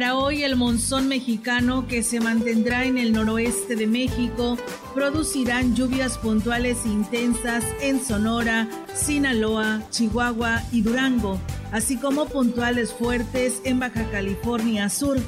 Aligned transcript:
Para 0.00 0.16
hoy 0.16 0.44
el 0.44 0.56
monzón 0.56 1.08
mexicano 1.08 1.86
que 1.86 2.02
se 2.02 2.20
mantendrá 2.20 2.86
en 2.86 2.96
el 2.96 3.12
noroeste 3.12 3.76
de 3.76 3.86
México 3.86 4.56
producirán 4.94 5.76
lluvias 5.76 6.16
puntuales 6.16 6.86
intensas 6.86 7.62
en 7.82 8.02
Sonora, 8.02 8.66
Sinaloa, 8.94 9.82
Chihuahua 9.90 10.62
y 10.72 10.80
Durango 10.80 11.38
así 11.70 11.98
como 11.98 12.24
puntuales 12.24 12.94
fuertes 12.94 13.60
en 13.64 13.78
Baja 13.78 14.10
California 14.10 14.88
Sur, 14.88 15.18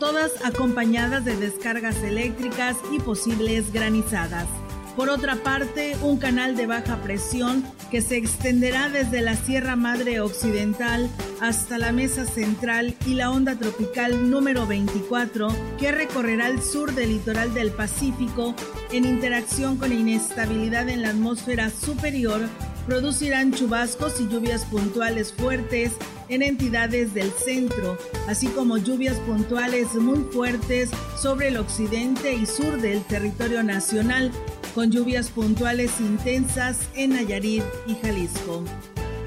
todas 0.00 0.32
acompañadas 0.44 1.24
de 1.24 1.36
descargas 1.36 2.02
eléctricas 2.02 2.76
y 2.90 2.98
posibles 2.98 3.72
granizadas. 3.72 4.48
Por 4.96 5.10
otra 5.10 5.36
parte, 5.36 5.94
un 6.00 6.16
canal 6.16 6.56
de 6.56 6.66
baja 6.66 6.96
presión 7.02 7.62
que 7.90 8.00
se 8.00 8.16
extenderá 8.16 8.88
desde 8.88 9.20
la 9.20 9.36
Sierra 9.36 9.76
Madre 9.76 10.20
Occidental 10.20 11.10
hasta 11.40 11.76
la 11.76 11.92
Mesa 11.92 12.24
Central 12.24 12.96
y 13.04 13.12
la 13.12 13.30
onda 13.30 13.56
tropical 13.56 14.30
número 14.30 14.66
24 14.66 15.48
que 15.78 15.92
recorrerá 15.92 16.48
el 16.48 16.62
sur 16.62 16.94
del 16.94 17.10
litoral 17.10 17.52
del 17.52 17.72
Pacífico 17.72 18.54
en 18.90 19.04
interacción 19.04 19.76
con 19.76 19.92
inestabilidad 19.92 20.88
en 20.88 21.02
la 21.02 21.10
atmósfera 21.10 21.68
superior 21.68 22.40
producirán 22.86 23.52
chubascos 23.52 24.20
y 24.20 24.28
lluvias 24.28 24.64
puntuales 24.64 25.32
fuertes 25.32 25.92
en 26.28 26.42
entidades 26.42 27.14
del 27.14 27.30
centro, 27.32 27.98
así 28.28 28.46
como 28.48 28.78
lluvias 28.78 29.18
puntuales 29.18 29.94
muy 29.94 30.24
fuertes 30.32 30.90
sobre 31.20 31.48
el 31.48 31.56
occidente 31.56 32.34
y 32.34 32.46
sur 32.46 32.80
del 32.80 33.02
territorio 33.02 33.62
nacional, 33.62 34.32
con 34.76 34.90
lluvias 34.90 35.30
puntuales 35.30 36.00
intensas 36.00 36.76
en 36.94 37.14
Nayarit 37.14 37.62
y 37.86 37.94
Jalisco. 37.94 38.62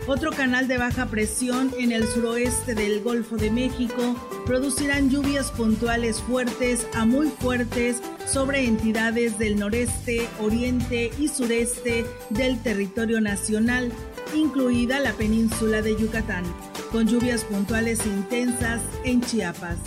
Otro 0.06 0.31
canal 0.31 0.67
de 0.67 0.78
baja 0.78 1.08
presión 1.08 1.72
en 1.80 1.91
el 1.91 2.08
suroeste 2.08 2.75
del 2.75 3.02
Golfo 3.02 3.36
de 3.36 3.50
México 3.50 4.16
producirán 4.45 5.09
lluvias 5.09 5.50
puntuales 5.50 6.17
fuertes 6.22 6.86
a 6.94 7.03
muy 7.03 7.30
fuertes 7.30 8.00
sobre 8.28 8.66
entidades 8.66 9.39
del 9.39 9.58
noreste, 9.58 10.28
oriente 10.39 11.09
y 11.17 11.30
sureste 11.30 12.06
del 12.30 12.61
territorio 12.61 13.19
nacional, 13.19 13.91
incluida 14.36 15.00
la 15.00 15.13
península 15.13 15.81
de 15.81 15.95
Yucatán, 16.00 16.44
con 16.91 17.08
lluvias 17.08 17.44
puntuales 17.44 18.06
intensas 18.06 18.81
en 19.03 19.22
Chiapas. 19.22 19.80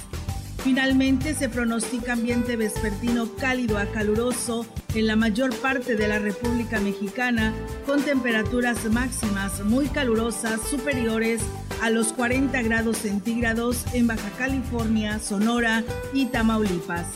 Finalmente 0.64 1.34
se 1.34 1.48
pronostica 1.48 2.12
ambiente 2.12 2.56
vespertino 2.56 3.34
cálido 3.34 3.78
a 3.78 3.86
caluroso 3.86 4.64
en 4.94 5.08
la 5.08 5.16
mayor 5.16 5.52
parte 5.56 5.96
de 5.96 6.06
la 6.06 6.20
República 6.20 6.78
Mexicana, 6.78 7.52
con 7.84 8.00
temperaturas 8.02 8.84
máximas 8.84 9.64
muy 9.64 9.88
calurosas 9.88 10.60
superiores 10.60 11.42
a 11.80 11.90
los 11.90 12.12
40 12.12 12.62
grados 12.62 12.98
centígrados 12.98 13.84
en 13.92 14.06
Baja 14.06 14.30
California, 14.38 15.18
Sonora 15.18 15.82
y 16.12 16.26
Tamaulipas. 16.26 17.06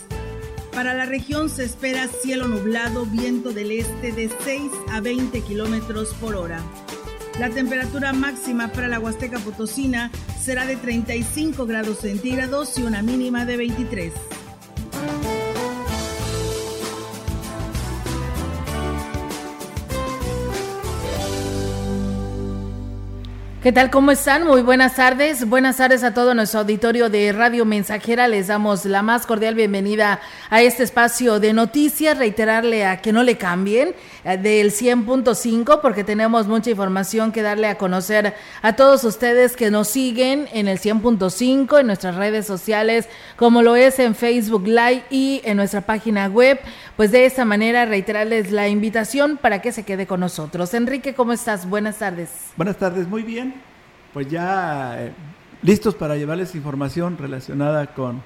Para 0.72 0.94
la 0.94 1.06
región 1.06 1.48
se 1.48 1.64
espera 1.64 2.08
cielo 2.08 2.48
nublado, 2.48 3.06
viento 3.06 3.52
del 3.52 3.70
este 3.70 4.10
de 4.10 4.28
6 4.44 4.72
a 4.90 5.00
20 5.00 5.40
kilómetros 5.42 6.14
por 6.14 6.34
hora. 6.34 6.60
La 7.38 7.50
temperatura 7.50 8.14
máxima 8.14 8.68
para 8.68 8.88
la 8.88 8.98
Huasteca 8.98 9.38
Potosina 9.38 10.10
será 10.40 10.64
de 10.64 10.76
35 10.76 11.66
grados 11.66 11.98
centígrados 11.98 12.78
y 12.78 12.82
una 12.82 13.02
mínima 13.02 13.44
de 13.44 13.58
23. 13.58 14.12
¿Qué 23.66 23.72
tal? 23.72 23.90
¿Cómo 23.90 24.12
están? 24.12 24.46
Muy 24.46 24.62
buenas 24.62 24.94
tardes. 24.94 25.48
Buenas 25.48 25.78
tardes 25.78 26.04
a 26.04 26.14
todo 26.14 26.34
nuestro 26.34 26.60
auditorio 26.60 27.10
de 27.10 27.32
Radio 27.32 27.64
Mensajera. 27.64 28.28
Les 28.28 28.46
damos 28.46 28.84
la 28.84 29.02
más 29.02 29.26
cordial 29.26 29.56
bienvenida 29.56 30.20
a 30.50 30.62
este 30.62 30.84
espacio 30.84 31.40
de 31.40 31.52
noticias. 31.52 32.16
Reiterarle 32.16 32.86
a 32.86 33.02
que 33.02 33.12
no 33.12 33.24
le 33.24 33.36
cambien 33.38 33.92
del 34.36 34.72
100.5 34.72 35.80
porque 35.80 36.04
tenemos 36.04 36.46
mucha 36.46 36.70
información 36.70 37.32
que 37.32 37.42
darle 37.42 37.68
a 37.68 37.78
conocer 37.78 38.34
a 38.62 38.74
todos 38.74 39.04
ustedes 39.04 39.56
que 39.56 39.70
nos 39.70 39.88
siguen 39.88 40.48
en 40.52 40.68
el 40.68 40.78
100.5 40.78 41.80
en 41.80 41.86
nuestras 41.86 42.16
redes 42.16 42.46
sociales 42.46 43.08
como 43.36 43.62
lo 43.62 43.76
es 43.76 43.98
en 43.98 44.14
Facebook 44.14 44.66
Live 44.66 45.04
y 45.10 45.40
en 45.44 45.56
nuestra 45.56 45.82
página 45.82 46.26
web. 46.26 46.58
Pues 46.96 47.12
de 47.12 47.26
esta 47.26 47.44
manera 47.44 47.84
reiterarles 47.84 48.50
la 48.50 48.68
invitación 48.68 49.36
para 49.36 49.62
que 49.62 49.72
se 49.72 49.84
quede 49.84 50.06
con 50.06 50.20
nosotros. 50.20 50.74
Enrique, 50.74 51.14
¿cómo 51.14 51.32
estás? 51.32 51.68
Buenas 51.68 51.98
tardes. 51.98 52.30
Buenas 52.56 52.76
tardes, 52.76 53.06
muy 53.06 53.22
bien 53.22 53.54
pues 54.16 54.30
ya 54.30 54.96
eh, 54.98 55.12
listos 55.60 55.94
para 55.94 56.16
llevarles 56.16 56.54
información 56.54 57.18
relacionada 57.18 57.88
con 57.88 58.22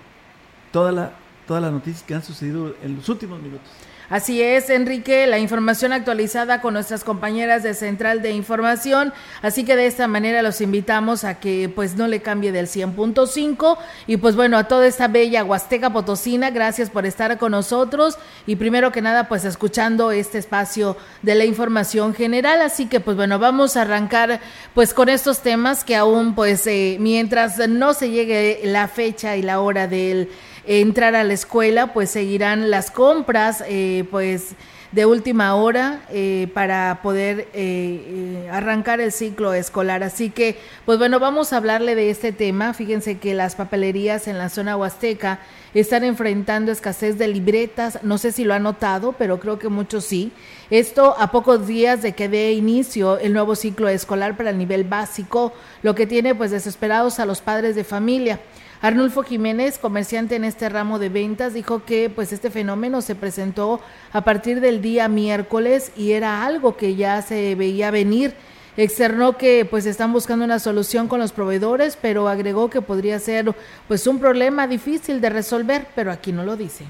toda 0.71 0.93
la, 0.93 1.13
todas 1.49 1.61
las 1.61 1.73
noticias 1.73 2.05
que 2.05 2.15
han 2.15 2.23
sucedido 2.23 2.77
en 2.81 2.95
los 2.95 3.09
últimos 3.09 3.43
minutos. 3.43 3.69
Así 4.11 4.43
es, 4.43 4.71
Enrique, 4.71 5.29
la 5.29 5.39
información 5.39 5.93
actualizada 5.93 6.61
con 6.61 6.75
nuestras 6.75 7.05
compañeras 7.05 7.63
de 7.63 7.75
Central 7.75 8.23
de 8.23 8.33
Información, 8.33 9.13
así 9.41 9.65
que 9.65 9.77
de 9.77 9.87
esta 9.87 10.09
manera 10.09 10.43
los 10.43 10.61
invitamos 10.61 11.23
a 11.23 11.39
que 11.39 11.69
pues 11.73 11.95
no 11.95 12.09
le 12.09 12.21
cambie 12.21 12.51
del 12.51 12.67
100.5 12.67 13.79
y 14.09 14.17
pues 14.17 14.35
bueno, 14.35 14.59
a 14.59 14.65
toda 14.65 14.89
esta 14.89 15.07
bella 15.07 15.45
Huasteca 15.45 15.93
Potosina, 15.93 16.51
gracias 16.51 16.91
por 16.91 17.07
estar 17.07 17.39
con 17.39 17.53
nosotros. 17.53 18.19
Y 18.49 18.57
primero 18.57 18.91
que 18.91 19.01
nada 19.01 19.29
pues 19.29 19.45
escuchando 19.45 20.11
este 20.11 20.39
espacio 20.39 20.97
de 21.23 21.37
la 21.37 21.45
información 21.45 22.13
general, 22.13 22.63
así 22.63 22.87
que 22.87 22.99
pues 22.99 23.17
bueno, 23.17 23.39
vamos 23.39 23.77
a 23.77 23.83
arrancar 23.83 24.41
pues 24.75 24.93
con 24.93 25.09
estos 25.09 25.39
temas 25.43 25.85
que 25.85 25.95
aún 25.95 26.35
pues 26.35 26.67
eh, 26.67 26.97
mientras 26.99 27.59
no 27.69 27.95
se 27.95 28.11
llegue 28.11 28.61
la 28.65 28.89
fecha 28.89 29.37
y 29.37 29.43
la 29.43 29.61
hora 29.61 29.87
del 29.87 30.31
entrar 30.67 31.15
a 31.15 31.25
la 31.25 31.33
escuela, 31.33 31.93
pues 31.93 32.11
seguirán 32.11 32.71
las 32.71 32.91
compras, 32.91 33.65
eh, 33.67 34.05
pues 34.11 34.55
de 34.93 35.07
última 35.07 35.55
hora 35.55 36.01
eh, 36.11 36.49
para 36.53 36.99
poder 37.03 37.49
eh, 37.53 38.49
arrancar 38.51 39.01
el 39.01 39.13
ciclo 39.13 39.55
escolar. 39.55 40.03
Así 40.03 40.31
que, 40.31 40.59
pues 40.85 40.99
bueno, 40.99 41.21
vamos 41.21 41.53
a 41.53 41.59
hablarle 41.59 41.95
de 41.95 42.11
este 42.11 42.33
tema. 42.33 42.75
Fíjense 42.75 43.19
que 43.19 43.35
las 43.35 43.55
papelerías 43.55 44.27
en 44.27 44.37
la 44.37 44.49
zona 44.49 44.77
huasteca 44.77 45.39
están 45.75 46.03
enfrentando 46.03 46.73
escasez 46.73 47.19
de 47.19 47.29
libretas. 47.29 48.01
No 48.03 48.19
sé 48.19 48.33
si 48.33 48.43
lo 48.43 48.55
han 48.55 48.65
notado, 48.65 49.15
pero 49.17 49.39
creo 49.39 49.59
que 49.61 49.69
muchos 49.69 50.05
sí. 50.05 50.33
Esto 50.71 51.15
a 51.19 51.31
pocos 51.31 51.69
días 51.69 52.03
de 52.03 52.13
que 52.13 52.29
dé 52.29 52.53
inicio 52.53 53.19
el 53.19 53.33
nuevo 53.33 53.55
ciclo 53.55 53.89
escolar 53.89 54.37
para 54.37 54.51
el 54.51 54.59
nivel 54.59 54.83
básico, 54.85 55.53
lo 55.83 55.95
que 55.95 56.07
tiene 56.07 56.35
pues 56.35 56.51
desesperados 56.51 57.21
a 57.21 57.27
los 57.27 57.41
padres 57.41 57.77
de 57.77 57.85
familia. 57.85 58.41
Arnulfo 58.83 59.23
Jiménez, 59.23 59.77
comerciante 59.77 60.37
en 60.37 60.45
este 60.45 60.71
ramo 60.71 60.99
de 60.99 61.11
ventas, 61.11 61.53
dijo 61.53 61.85
que 61.85 62.09
pues 62.09 62.33
este 62.33 62.51
fenómeno 62.51 63.03
se 63.03 63.15
presentó 63.15 63.79
a 64.11 64.25
partir 64.25 64.61
del 64.61 64.81
día 64.81 65.07
miércoles 65.07 65.93
y 65.99 66.13
era 66.13 66.47
algo 66.47 66.79
que 66.79 66.95
ya 66.95 67.21
se 67.21 67.55
veía 67.57 67.91
venir. 67.91 68.33
Externó 68.79 69.37
que 69.37 69.67
pues 69.67 69.85
están 69.85 70.15
buscando 70.15 70.47
una 70.47 70.59
solución 70.59 71.09
con 71.09 71.21
los 71.21 71.33
proveedores, 71.33 71.99
pero 72.01 72.27
agregó 72.27 72.71
que 72.71 72.81
podría 72.81 73.19
ser 73.19 73.55
pues 73.87 74.07
un 74.07 74.19
problema 74.19 74.67
difícil 74.67 75.21
de 75.21 75.29
resolver, 75.29 75.87
pero 75.95 76.11
aquí 76.11 76.33
no 76.33 76.45
lo 76.45 76.57
dice. 76.57 76.87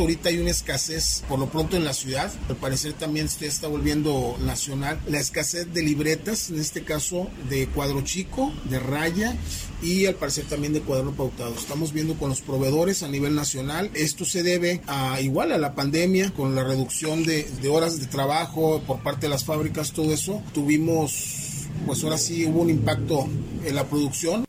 Ahorita 0.00 0.30
hay 0.30 0.38
una 0.38 0.50
escasez, 0.50 1.22
por 1.28 1.38
lo 1.38 1.50
pronto 1.50 1.76
en 1.76 1.84
la 1.84 1.92
ciudad, 1.92 2.32
al 2.48 2.56
parecer 2.56 2.94
también 2.94 3.28
se 3.28 3.46
está 3.46 3.68
volviendo 3.68 4.34
nacional, 4.40 4.98
la 5.06 5.20
escasez 5.20 5.72
de 5.74 5.82
libretas, 5.82 6.48
en 6.48 6.58
este 6.58 6.84
caso 6.84 7.28
de 7.50 7.66
cuadro 7.66 8.00
chico, 8.00 8.50
de 8.64 8.78
raya 8.78 9.36
y 9.82 10.06
al 10.06 10.14
parecer 10.14 10.46
también 10.46 10.72
de 10.72 10.80
cuaderno 10.80 11.12
pautado. 11.12 11.54
Estamos 11.54 11.92
viendo 11.92 12.14
con 12.14 12.30
los 12.30 12.40
proveedores 12.40 13.02
a 13.02 13.08
nivel 13.08 13.34
nacional. 13.34 13.90
Esto 13.92 14.24
se 14.24 14.42
debe 14.42 14.80
a 14.86 15.20
igual 15.20 15.52
a 15.52 15.58
la 15.58 15.74
pandemia, 15.74 16.32
con 16.32 16.54
la 16.54 16.64
reducción 16.64 17.24
de, 17.24 17.44
de 17.60 17.68
horas 17.68 18.00
de 18.00 18.06
trabajo 18.06 18.82
por 18.86 19.02
parte 19.02 19.26
de 19.26 19.30
las 19.30 19.44
fábricas, 19.44 19.92
todo 19.92 20.14
eso. 20.14 20.42
Tuvimos, 20.54 21.68
pues 21.84 22.02
ahora 22.02 22.16
sí 22.16 22.46
hubo 22.46 22.62
un 22.62 22.70
impacto 22.70 23.28
en 23.66 23.74
la 23.74 23.86
producción. 23.86 24.46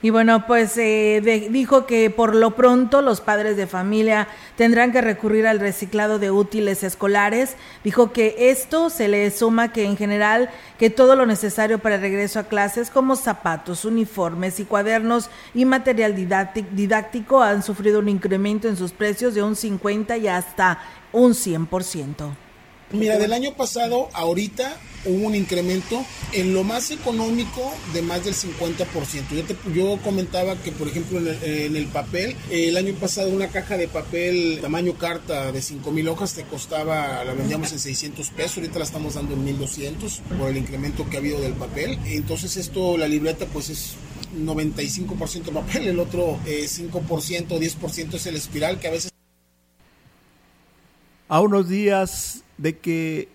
Y 0.00 0.10
bueno, 0.10 0.46
pues 0.46 0.78
eh, 0.78 1.48
dijo 1.50 1.84
que 1.84 2.08
por 2.08 2.36
lo 2.36 2.54
pronto 2.54 3.02
los 3.02 3.20
padres 3.20 3.56
de 3.56 3.66
familia 3.66 4.28
tendrán 4.56 4.92
que 4.92 5.00
recurrir 5.00 5.44
al 5.48 5.58
reciclado 5.58 6.20
de 6.20 6.30
útiles 6.30 6.84
escolares. 6.84 7.56
Dijo 7.82 8.12
que 8.12 8.36
esto 8.50 8.90
se 8.90 9.08
le 9.08 9.28
suma 9.32 9.72
que 9.72 9.84
en 9.84 9.96
general 9.96 10.50
que 10.78 10.88
todo 10.88 11.16
lo 11.16 11.26
necesario 11.26 11.80
para 11.80 11.96
el 11.96 12.00
regreso 12.00 12.38
a 12.38 12.44
clases 12.44 12.90
como 12.90 13.16
zapatos, 13.16 13.84
uniformes 13.84 14.60
y 14.60 14.64
cuadernos 14.64 15.30
y 15.52 15.64
material 15.64 16.14
didáctico 16.14 17.42
han 17.42 17.64
sufrido 17.64 17.98
un 17.98 18.08
incremento 18.08 18.68
en 18.68 18.76
sus 18.76 18.92
precios 18.92 19.34
de 19.34 19.42
un 19.42 19.56
50 19.56 20.16
y 20.16 20.28
hasta 20.28 20.78
un 21.10 21.32
100%. 21.32 22.47
Mira, 22.92 23.18
del 23.18 23.34
año 23.34 23.52
pasado 23.54 24.08
ahorita 24.14 24.78
hubo 25.04 25.26
un 25.26 25.34
incremento 25.34 26.04
en 26.32 26.54
lo 26.54 26.64
más 26.64 26.90
económico 26.90 27.72
de 27.92 28.00
más 28.00 28.24
del 28.24 28.34
50%. 28.34 28.86
Yo, 29.30 29.72
yo 29.72 29.98
comentaba 30.02 30.56
que, 30.56 30.72
por 30.72 30.88
ejemplo, 30.88 31.18
en 31.18 31.76
el, 31.76 31.86
papel, 31.88 32.34
el 32.50 32.76
año 32.78 32.94
pasado 32.94 33.28
una 33.28 33.48
caja 33.48 33.76
de 33.76 33.88
papel 33.88 34.58
tamaño 34.62 34.94
carta 34.94 35.52
de 35.52 35.60
5 35.60 35.90
mil 35.90 36.08
hojas 36.08 36.32
te 36.32 36.44
costaba, 36.44 37.22
la 37.24 37.34
vendíamos 37.34 37.72
en 37.72 37.78
600 37.78 38.30
pesos, 38.30 38.58
ahorita 38.58 38.78
la 38.78 38.86
estamos 38.86 39.14
dando 39.14 39.34
en 39.34 39.44
1200 39.44 40.22
por 40.38 40.48
el 40.48 40.56
incremento 40.56 41.08
que 41.08 41.16
ha 41.16 41.20
habido 41.20 41.40
del 41.40 41.54
papel. 41.54 41.98
Entonces 42.06 42.56
esto, 42.56 42.96
la 42.96 43.06
libreta 43.06 43.44
pues 43.46 43.68
es 43.68 43.96
95% 44.34 45.52
papel, 45.52 45.88
el 45.88 45.98
otro 45.98 46.38
5% 46.46 47.50
o 47.50 47.60
10% 47.60 48.14
es 48.14 48.26
el 48.26 48.36
espiral 48.36 48.80
que 48.80 48.88
a 48.88 48.92
veces... 48.92 49.10
A 51.28 51.40
unos 51.40 51.68
días 51.68 52.42
de 52.58 52.78
que 52.78 53.28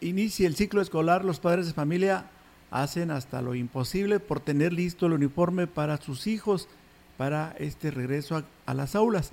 inicie 0.00 0.46
el 0.46 0.56
ciclo 0.56 0.80
escolar, 0.80 1.24
los 1.24 1.40
padres 1.40 1.66
de 1.66 1.74
familia 1.74 2.26
hacen 2.70 3.10
hasta 3.10 3.42
lo 3.42 3.54
imposible 3.54 4.20
por 4.20 4.40
tener 4.40 4.72
listo 4.72 5.06
el 5.06 5.12
uniforme 5.12 5.66
para 5.66 5.98
sus 5.98 6.26
hijos 6.26 6.68
para 7.16 7.54
este 7.58 7.90
regreso 7.90 8.44
a, 8.64 8.74
las 8.74 8.94
aulas. 8.94 9.32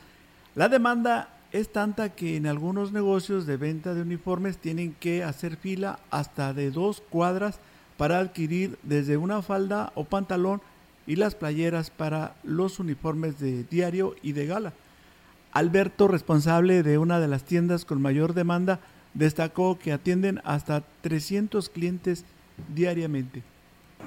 La 0.56 0.68
demanda 0.68 1.30
es 1.52 1.72
tanta 1.72 2.10
que 2.10 2.36
en 2.36 2.48
algunos 2.48 2.92
negocios 2.92 3.46
de 3.46 3.56
venta 3.56 3.94
de 3.94 4.02
uniformes 4.02 4.58
tienen 4.58 4.94
que 4.94 5.24
hacer 5.24 5.56
fila 5.56 6.00
hasta 6.12 6.54
de 6.54 6.72
dos 6.72 7.02
cuadras 7.10 7.60
para 7.96 8.20
adquirir 8.20 8.78
desde 8.84 9.16
una 9.16 9.42
falda 9.42 9.94
o 9.96 10.04
pantalón 10.04 10.62
y 11.06 11.16
las 11.16 11.36
playeras 11.36 11.90
para 11.90 12.36
los 12.44 12.80
uniformes 12.80 13.40
de 13.40 13.64
diario 13.64 14.16
y 14.22 14.34
de 14.34 14.46
gala. 14.48 14.74
Alberto, 15.54 16.08
responsable 16.08 16.84
de 16.84 16.98
una 16.98 17.20
de 17.20 17.30
las 17.30 17.44
tiendas 17.44 17.86
con 17.86 18.02
mayor 18.02 18.34
demanda, 18.34 18.82
destacó 19.18 19.80
que 19.80 19.92
atienden 19.92 20.42
hasta 20.44 20.84
300 21.02 21.70
clientes 21.70 22.24
diariamente. 22.74 23.44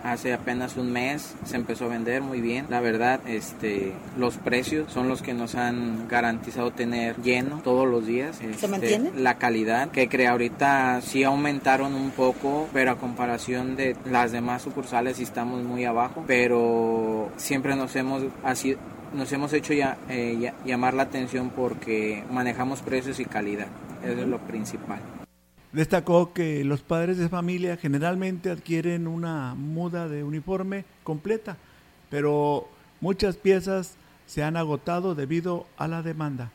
Hace 0.02 0.32
apenas 0.32 0.76
un 0.76 0.92
mes 0.92 1.34
se 1.44 1.56
empezó 1.56 1.84
a 1.84 1.88
vender 1.88 2.22
muy 2.22 2.40
bien. 2.40 2.66
La 2.70 2.80
verdad, 2.80 3.20
este, 3.26 3.92
los 4.16 4.38
precios 4.38 4.90
son 4.90 5.08
los 5.08 5.20
que 5.20 5.34
nos 5.34 5.54
han 5.56 6.08
garantizado 6.08 6.70
tener 6.70 7.16
lleno 7.22 7.60
todos 7.62 7.86
los 7.86 8.06
días. 8.06 8.36
¿Se 8.36 8.50
este, 8.50 8.66
mantiene? 8.66 9.10
La 9.14 9.36
calidad 9.36 9.90
que 9.90 10.08
crea 10.08 10.30
ahorita 10.30 11.02
sí 11.02 11.22
aumentaron 11.22 11.94
un 11.94 12.12
poco, 12.12 12.66
pero 12.72 12.92
a 12.92 12.96
comparación 12.96 13.76
de 13.76 13.94
las 14.10 14.32
demás 14.32 14.62
sucursales 14.62 15.20
estamos 15.20 15.62
muy 15.62 15.84
abajo. 15.84 16.24
Pero 16.26 17.30
siempre 17.36 17.76
nos 17.76 17.94
hemos 17.94 18.22
así 18.42 18.76
nos 19.12 19.32
hemos 19.32 19.52
hecho 19.52 19.74
ya, 19.74 19.98
eh, 20.08 20.52
llamar 20.64 20.94
la 20.94 21.02
atención 21.02 21.50
porque 21.50 22.22
manejamos 22.30 22.80
precios 22.80 23.20
y 23.20 23.24
calidad. 23.24 23.66
Eso 24.02 24.22
es 24.22 24.28
lo 24.28 24.38
principal. 24.38 25.00
Destacó 25.72 26.32
que 26.32 26.64
los 26.64 26.80
padres 26.80 27.18
de 27.18 27.28
familia 27.28 27.76
generalmente 27.76 28.50
adquieren 28.50 29.06
una 29.06 29.54
muda 29.54 30.08
de 30.08 30.24
uniforme 30.24 30.84
completa, 31.04 31.56
pero 32.08 32.68
muchas 33.00 33.36
piezas 33.36 33.94
se 34.26 34.42
han 34.42 34.56
agotado 34.56 35.14
debido 35.14 35.66
a 35.76 35.86
la 35.86 36.02
demanda. 36.02 36.50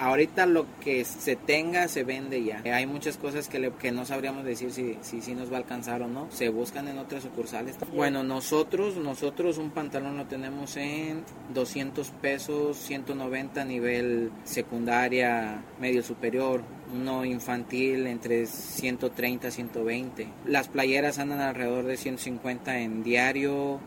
Ahorita 0.00 0.46
lo 0.46 0.66
que 0.80 1.04
se 1.04 1.36
tenga 1.36 1.86
se 1.86 2.02
vende 2.02 2.42
ya. 2.42 2.62
Hay 2.74 2.86
muchas 2.86 3.18
cosas 3.18 3.48
que, 3.48 3.72
que 3.78 3.92
no 3.92 4.04
sabríamos 4.04 4.44
decir 4.44 4.72
si, 4.72 4.96
si, 5.02 5.20
si, 5.20 5.34
nos 5.34 5.50
va 5.50 5.56
a 5.56 5.58
alcanzar 5.58 6.02
o 6.02 6.08
no. 6.08 6.28
Se 6.30 6.48
buscan 6.48 6.88
en 6.88 6.98
otras 6.98 7.22
sucursales. 7.22 7.76
Bueno, 7.94 8.22
nosotros, 8.22 8.96
nosotros 8.96 9.58
un 9.58 9.70
pantalón 9.70 10.16
lo 10.16 10.24
tenemos 10.26 10.76
en 10.76 11.24
200 11.52 12.08
pesos, 12.22 12.78
190 12.78 13.60
a 13.60 13.64
nivel 13.64 14.32
secundaria, 14.44 15.62
medio 15.78 16.02
superior. 16.02 16.62
Uno 16.94 17.24
infantil 17.24 18.06
entre 18.06 18.46
130 18.46 19.50
120. 19.50 20.28
Las 20.46 20.68
playeras 20.68 21.18
andan 21.18 21.40
alrededor 21.40 21.84
de 21.84 21.96
150 21.96 22.78
en 22.78 23.02
diario, 23.02 23.80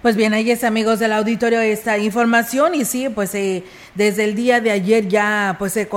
pues 0.00 0.14
bien, 0.14 0.32
ahí 0.32 0.48
es 0.52 0.62
amigos 0.62 1.00
del 1.00 1.12
auditorio 1.12 1.60
esta 1.60 1.98
información 1.98 2.76
y 2.76 2.84
sí, 2.84 3.08
pues 3.08 3.34
eh, 3.34 3.64
desde 3.96 4.22
el 4.22 4.36
día 4.36 4.60
de 4.60 4.70
ayer 4.70 5.08
ya 5.08 5.56
pues 5.58 5.72
se, 5.72 5.88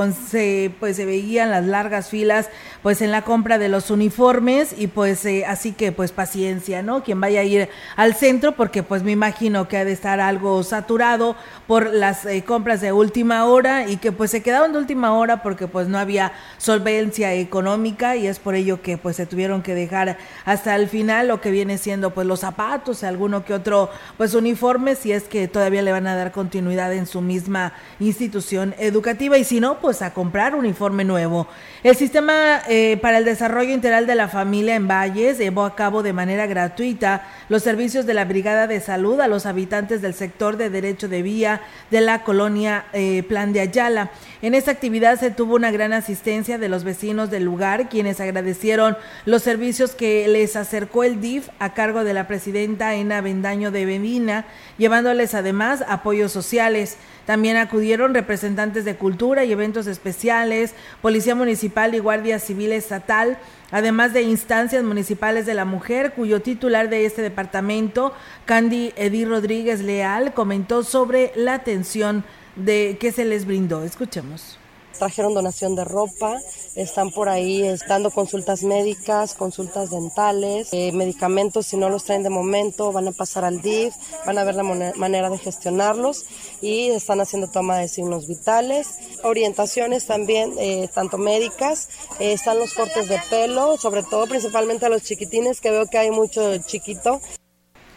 pues 0.79 0.95
se 0.95 1.05
veían 1.05 1.51
las 1.51 1.67
largas 1.67 2.09
filas 2.09 2.49
pues 2.81 3.01
en 3.01 3.11
la 3.11 3.21
compra 3.23 3.57
de 3.57 3.69
los 3.69 3.91
uniformes 3.91 4.73
y 4.77 4.87
pues 4.87 5.25
eh, 5.25 5.45
así 5.45 5.71
que 5.71 5.91
pues 5.91 6.11
paciencia, 6.11 6.81
¿no? 6.81 7.03
Quien 7.03 7.21
vaya 7.21 7.41
a 7.41 7.43
ir 7.43 7.69
al 7.95 8.15
centro 8.15 8.53
porque 8.53 8.83
pues 8.83 9.03
me 9.03 9.11
imagino 9.11 9.67
que 9.67 9.77
ha 9.77 9.85
de 9.85 9.91
estar 9.91 10.19
algo 10.19 10.63
saturado 10.63 11.35
por 11.67 11.93
las 11.93 12.25
eh, 12.25 12.43
compras 12.43 12.81
de 12.81 12.91
última 12.91 13.45
hora 13.45 13.87
y 13.87 13.97
que 13.97 14.11
pues 14.11 14.31
se 14.31 14.41
quedaron 14.41 14.73
de 14.73 14.79
última 14.79 15.13
hora 15.13 15.43
porque 15.43 15.67
pues 15.67 15.87
no 15.87 15.97
había 15.97 16.33
solvencia 16.57 17.33
económica 17.33 18.15
y 18.15 18.27
es 18.27 18.39
por 18.39 18.55
ello 18.55 18.81
que 18.81 18.97
pues 18.97 19.15
se 19.15 19.25
tuvieron 19.25 19.61
que 19.61 19.75
dejar 19.75 20.17
hasta 20.45 20.75
el 20.75 20.87
final 20.87 21.27
lo 21.27 21.41
que 21.41 21.51
viene 21.51 21.77
siendo 21.77 22.11
pues 22.11 22.25
los 22.25 22.39
zapatos, 22.39 23.03
alguno 23.03 23.45
que 23.45 23.53
otro 23.53 23.89
pues 24.17 24.33
uniforme 24.33 24.95
si 24.95 25.11
es 25.11 25.23
que 25.23 25.47
todavía 25.47 25.81
le 25.81 25.91
van 25.91 26.07
a 26.07 26.15
dar 26.15 26.31
continuidad 26.31 26.93
en 26.93 27.05
su 27.05 27.21
misma 27.21 27.73
institución 27.99 28.73
educativa 28.79 29.37
y 29.37 29.43
si 29.43 29.59
no 29.59 29.79
pues 29.79 30.01
a 30.01 30.13
comprar 30.13 30.55
uniforme 30.55 31.03
nuevo. 31.03 31.47
El 31.83 31.95
sistema 31.95 32.61
eh, 32.69 32.99
para 33.01 33.17
el 33.17 33.25
Desarrollo 33.25 33.73
Integral 33.73 34.05
de 34.05 34.13
la 34.13 34.27
Familia 34.27 34.75
en 34.75 34.87
Valles 34.87 35.39
llevó 35.39 35.65
a 35.65 35.75
cabo 35.75 36.03
de 36.03 36.13
manera 36.13 36.45
gratuita 36.45 37.27
los 37.49 37.63
servicios 37.63 38.05
de 38.05 38.13
la 38.13 38.25
Brigada 38.25 38.67
de 38.67 38.79
Salud 38.79 39.19
a 39.19 39.27
los 39.27 39.47
habitantes 39.47 39.99
del 39.99 40.13
sector 40.13 40.57
de 40.57 40.69
Derecho 40.69 41.07
de 41.07 41.23
Vía 41.23 41.61
de 41.89 42.01
la 42.01 42.23
colonia 42.23 42.85
eh, 42.93 43.23
Plan 43.23 43.51
de 43.51 43.61
Ayala. 43.61 44.11
En 44.43 44.55
esta 44.55 44.71
actividad 44.71 45.19
se 45.19 45.29
tuvo 45.29 45.53
una 45.53 45.69
gran 45.69 45.93
asistencia 45.93 46.57
de 46.57 46.67
los 46.67 46.83
vecinos 46.83 47.29
del 47.29 47.43
lugar, 47.43 47.89
quienes 47.89 48.19
agradecieron 48.19 48.97
los 49.25 49.43
servicios 49.43 49.91
que 49.91 50.27
les 50.27 50.55
acercó 50.55 51.03
el 51.03 51.21
DIF 51.21 51.49
a 51.59 51.75
cargo 51.75 52.03
de 52.03 52.15
la 52.15 52.27
presidenta 52.27 52.95
Ena 52.95 53.21
Vendaño 53.21 53.69
de 53.69 53.85
Bemina, 53.85 54.45
llevándoles 54.79 55.35
además 55.35 55.83
apoyos 55.87 56.31
sociales. 56.31 56.97
También 57.27 57.55
acudieron 57.55 58.15
representantes 58.15 58.83
de 58.83 58.95
cultura 58.95 59.45
y 59.45 59.51
eventos 59.51 59.85
especiales, 59.85 60.73
Policía 61.03 61.35
Municipal 61.35 61.93
y 61.93 61.99
Guardia 61.99 62.39
Civil 62.39 62.71
Estatal, 62.71 63.37
además 63.69 64.11
de 64.11 64.23
instancias 64.23 64.83
municipales 64.83 65.45
de 65.45 65.53
la 65.53 65.65
mujer, 65.65 66.13
cuyo 66.13 66.41
titular 66.41 66.89
de 66.89 67.05
este 67.05 67.21
departamento, 67.21 68.11
Candy 68.45 68.91
Edith 68.95 69.27
Rodríguez 69.27 69.81
Leal, 69.81 70.33
comentó 70.33 70.83
sobre 70.83 71.31
la 71.35 71.53
atención 71.53 72.23
de 72.55 72.97
que 72.99 73.11
se 73.11 73.25
les 73.25 73.45
brindó. 73.45 73.83
Escuchemos 73.83 74.57
trajeron 75.01 75.33
donación 75.33 75.75
de 75.75 75.83
ropa, 75.83 76.39
están 76.75 77.09
por 77.09 77.27
ahí 77.27 77.63
dando 77.87 78.11
consultas 78.11 78.61
médicas, 78.61 79.33
consultas 79.33 79.89
dentales, 79.89 80.69
eh, 80.73 80.91
medicamentos 80.91 81.65
si 81.65 81.75
no 81.75 81.89
los 81.89 82.03
traen 82.03 82.21
de 82.21 82.29
momento, 82.29 82.91
van 82.91 83.07
a 83.07 83.11
pasar 83.11 83.43
al 83.43 83.63
DIF, 83.63 83.95
van 84.27 84.37
a 84.37 84.43
ver 84.43 84.53
la 84.53 84.61
manera 84.61 85.31
de 85.31 85.39
gestionarlos 85.39 86.25
y 86.61 86.89
están 86.89 87.19
haciendo 87.19 87.49
toma 87.49 87.77
de 87.77 87.87
signos 87.87 88.27
vitales, 88.27 88.99
orientaciones 89.23 90.05
también, 90.05 90.53
eh, 90.59 90.87
tanto 90.93 91.17
médicas, 91.17 91.89
eh, 92.19 92.33
están 92.33 92.59
los 92.59 92.75
cortes 92.75 93.09
de 93.09 93.19
pelo, 93.31 93.77
sobre 93.77 94.03
todo 94.03 94.27
principalmente 94.27 94.85
a 94.85 94.89
los 94.89 95.01
chiquitines, 95.01 95.61
que 95.61 95.71
veo 95.71 95.87
que 95.87 95.97
hay 95.97 96.11
mucho 96.11 96.57
chiquito. 96.59 97.21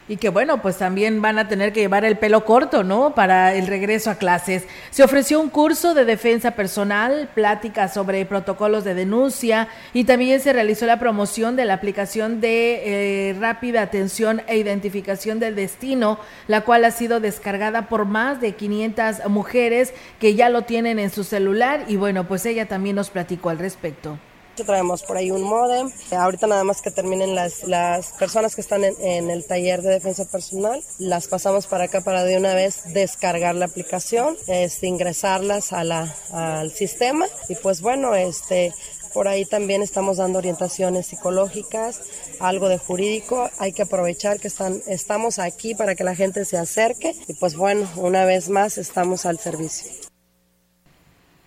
Y 0.07 0.19
que 0.19 0.29
bueno, 0.29 0.61
pues 0.61 0.77
también 0.77 1.23
van 1.23 1.39
a 1.39 1.49
tener 1.49 1.73
que 1.73 1.81
llevar 1.81 2.05
el 2.05 2.19
pelo 2.19 2.45
corto, 2.45 2.85
¿no? 2.85 3.15
Para 3.15 3.55
el 3.55 3.67
regreso 3.67 4.11
a 4.11 4.17
clases. 4.17 4.65
Se 4.91 5.03
ofreció 5.03 5.41
un 5.41 5.49
curso 5.49 5.95
de 5.95 6.05
defensa 6.05 6.51
personal, 6.51 7.31
plática 7.35 7.89
sobre 7.89 8.27
protocolos 8.27 8.85
de 8.85 8.95
denuncia 8.95 9.69
y 9.95 10.05
también 10.05 10.41
se 10.41 10.53
realizó 10.53 10.85
la 10.85 10.99
promoción 10.99 11.57
de 11.57 11.65
la 11.65 11.75
aplicación 11.75 12.43
de 12.43 13.31
eh, 13.31 13.37
rápida 13.41 13.81
atención 13.81 14.43
e 14.47 14.59
identificación 14.59 15.41
del 15.41 15.55
destino, 15.55 16.19
la 16.49 16.61
cual 16.61 16.85
ha 16.85 16.91
sido 16.91 17.19
descargada 17.21 17.89
por 17.89 18.05
más 18.05 18.43
de 18.43 18.53
500 18.53 19.29
mujeres 19.31 19.95
que 20.21 20.35
ya 20.35 20.51
lo 20.51 20.63
tienen 20.63 20.99
en 20.99 21.09
su 21.09 21.25
celular 21.25 21.85
y 21.89 21.97
bueno, 21.97 22.25
pues 22.29 22.45
ella 22.45 22.67
también 22.67 22.97
nos 22.97 23.09
platicó 23.09 23.49
al 23.49 23.59
respecto. 23.59 24.19
Traemos 24.63 25.03
por 25.03 25.17
ahí 25.17 25.31
un 25.31 25.43
modem. 25.43 25.91
Ahorita 26.13 26.47
nada 26.47 26.63
más 26.63 26.81
que 26.81 26.91
terminen 26.91 27.35
las, 27.35 27.65
las 27.65 28.13
personas 28.13 28.55
que 28.55 28.61
están 28.61 28.85
en, 28.85 29.31
el 29.31 29.45
taller 29.47 29.83
de 29.83 29.91
defensa 29.91 30.25
personal, 30.27 30.83
las 30.99 31.27
pasamos 31.27 31.67
para 31.67 31.85
acá 31.85 32.01
para 32.03 32.25
de 32.25 32.37
una 32.37 32.55
vez 32.55 32.93
descargar 32.93 33.55
la 33.55 33.65
aplicación, 33.65 34.37
este, 34.47 34.87
ingresarlas 34.87 35.73
a 35.73 35.83
la, 35.85 36.15
al 36.31 36.71
sistema 36.71 37.27
y 37.49 37.57
pues 37.57 37.81
bueno, 37.81 38.15
este, 38.15 38.73
Por 39.13 39.29
ahí 39.29 39.45
también 39.45 39.81
estamos 39.81 40.17
dando 40.17 40.39
orientaciones 40.39 41.07
psicológicas, 41.07 42.01
algo 42.41 42.69
de 42.69 42.79
jurídico. 42.79 43.49
Hay 43.59 43.73
que 43.73 43.83
aprovechar 43.83 44.41
que 44.41 44.49
están, 44.49 44.83
estamos 44.89 45.39
aquí 45.39 45.77
para 45.77 45.95
que 45.95 46.03
la 46.03 46.17
gente 46.17 46.45
se 46.45 46.59
acerque 46.59 47.15
y 47.29 47.35
pues 47.35 47.55
bueno, 47.55 47.89
una 47.95 48.25
vez 48.25 48.49
más 48.49 48.77
estamos 48.77 49.25
al 49.25 49.39
servicio. 49.39 50.14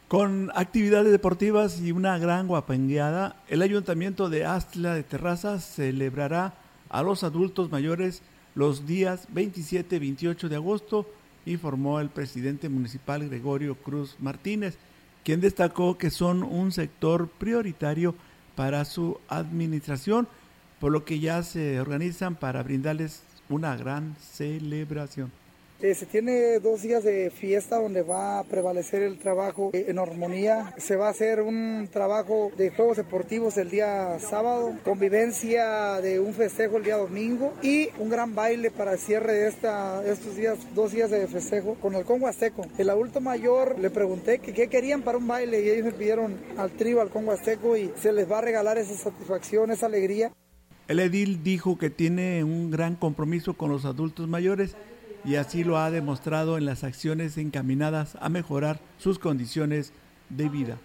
Con 0.07 0.51
actividades 0.55 1.11
deportivas 1.11 1.81
y 1.81 1.91
una 1.91 2.17
gran 2.17 2.47
guapangueada, 2.47 3.43
el 3.49 3.61
Ayuntamiento 3.61 4.29
de 4.29 4.45
Astla 4.45 4.93
de 4.93 5.03
Terrazas 5.03 5.65
celebrará 5.65 6.53
a 6.87 7.03
los 7.03 7.25
adultos 7.25 7.69
mayores 7.71 8.21
los 8.55 8.87
días 8.87 9.27
27 9.31 9.97
y 9.97 9.99
28 9.99 10.47
de 10.47 10.55
agosto, 10.55 11.11
informó 11.45 11.99
el 11.99 12.07
presidente 12.07 12.69
municipal 12.69 13.27
Gregorio 13.27 13.75
Cruz 13.75 14.15
Martínez, 14.19 14.77
quien 15.25 15.41
destacó 15.41 15.97
que 15.97 16.09
son 16.09 16.41
un 16.41 16.71
sector 16.71 17.27
prioritario 17.27 18.15
para 18.55 18.85
su 18.85 19.19
administración, 19.27 20.29
por 20.79 20.93
lo 20.93 21.03
que 21.03 21.19
ya 21.19 21.43
se 21.43 21.81
organizan 21.81 22.35
para 22.35 22.63
brindarles 22.63 23.23
una 23.49 23.75
gran 23.75 24.15
celebración. 24.21 25.33
Eh, 25.79 25.93
se 25.93 26.07
tiene 26.07 26.59
dos 26.59 26.81
días 26.81 27.03
de 27.03 27.29
fiesta 27.29 27.79
donde 27.79 28.01
va 28.01 28.39
a 28.39 28.43
prevalecer 28.43 29.03
el 29.03 29.19
trabajo 29.19 29.69
eh, 29.73 29.85
en 29.89 29.99
armonía. 29.99 30.73
Se 30.77 30.95
va 30.95 31.05
a 31.07 31.11
hacer 31.11 31.39
un 31.41 31.87
trabajo 31.91 32.51
de 32.57 32.71
juegos 32.71 32.97
deportivos 32.97 33.57
el 33.57 33.69
día 33.69 34.17
sábado, 34.19 34.73
convivencia 34.83 36.01
de 36.01 36.19
un 36.19 36.33
festejo 36.33 36.77
el 36.77 36.83
día 36.83 36.97
domingo 36.97 37.53
y 37.61 37.89
un 37.99 38.09
gran 38.09 38.33
baile 38.33 38.71
para 38.71 38.93
el 38.93 38.97
cierre 38.97 39.33
de 39.33 39.49
esta, 39.49 40.03
estos 40.03 40.35
días, 40.35 40.57
dos 40.73 40.93
días 40.93 41.11
de 41.11 41.27
festejo 41.27 41.75
con 41.75 41.93
el 41.93 42.05
Congo 42.05 42.27
Azteco. 42.27 42.65
El 42.79 42.89
adulto 42.89 43.21
mayor 43.21 43.77
le 43.77 43.91
pregunté 43.91 44.39
qué 44.39 44.69
querían 44.69 45.03
para 45.03 45.19
un 45.19 45.27
baile 45.27 45.63
y 45.63 45.69
ellos 45.69 45.85
me 45.85 45.91
pidieron 45.91 46.37
al 46.57 46.71
trío, 46.71 47.01
al 47.01 47.09
Congo 47.09 47.33
Azteco 47.33 47.77
y 47.77 47.91
se 48.01 48.11
les 48.11 48.29
va 48.29 48.39
a 48.39 48.41
regalar 48.41 48.79
esa 48.79 48.95
satisfacción, 48.95 49.69
esa 49.69 49.85
alegría. 49.85 50.31
El 50.87 51.01
edil 51.01 51.43
dijo 51.43 51.77
que 51.77 51.91
tiene 51.91 52.43
un 52.43 52.71
gran 52.71 52.95
compromiso 52.95 53.53
con 53.53 53.69
los 53.69 53.85
adultos 53.85 54.27
mayores 54.27 54.75
y 55.27 55.35
así 55.35 55.65
lo 55.65 55.77
ha 55.77 55.91
demostrado 55.91 56.57
en 56.57 56.65
las 56.65 56.85
acciones 56.85 57.37
encaminadas 57.37 58.17
a 58.21 58.29
mejorar 58.29 58.79
sus 58.97 59.19
condiciones 59.19 59.91
de 60.29 60.47
vida. 60.47 60.77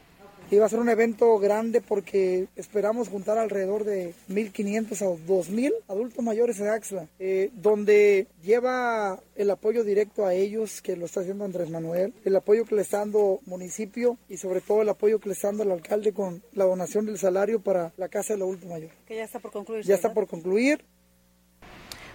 Iba 0.51 0.67
a 0.67 0.69
ser 0.69 0.81
un 0.81 0.89
evento 0.89 1.39
grande 1.39 1.81
porque 1.81 2.49
esperamos 2.57 3.09
juntar 3.09 3.39
alrededor 3.39 3.85
de 3.85 4.15
1.500 4.29 5.01
a 5.01 5.27
2.000 5.27 5.73
adultos 5.89 6.25
mayores 6.25 6.59
en 6.61 6.69
Axla, 6.69 7.07
eh, 7.21 7.51
donde 7.55 8.27
lleva 8.43 9.21
el 9.37 9.51
apoyo 9.51 9.85
directo 9.85 10.27
a 10.27 10.35
ellos 10.35 10.83
que 10.83 10.97
lo 10.97 11.07
está 11.07 11.21
haciendo 11.21 11.45
Andrés 11.45 11.71
Manuel, 11.71 12.13
el 12.25 12.35
apoyo 12.35 12.65
que 12.65 12.75
le 12.75 12.83
está 12.83 12.99
dando 12.99 13.41
municipio 13.47 14.19
y 14.29 14.39
sobre 14.39 14.61
todo 14.61 14.83
el 14.83 14.89
apoyo 14.89 15.21
que 15.21 15.29
le 15.29 15.35
está 15.35 15.49
dando 15.49 15.63
el 15.63 15.71
alcalde 15.71 16.13
con 16.13 16.43
la 16.53 16.65
donación 16.65 17.07
del 17.07 17.17
salario 17.17 17.61
para 17.61 17.93
la 17.97 18.09
casa 18.09 18.35
del 18.35 18.43
adulto 18.43 18.67
mayor. 18.67 18.91
Que 19.07 19.17
ya 19.17 19.25
está 19.25 19.39
por 19.39 19.53
concluir. 19.53 19.85
Ya 19.85 19.95
está 19.95 20.13
por 20.13 20.27
concluir. 20.27 20.85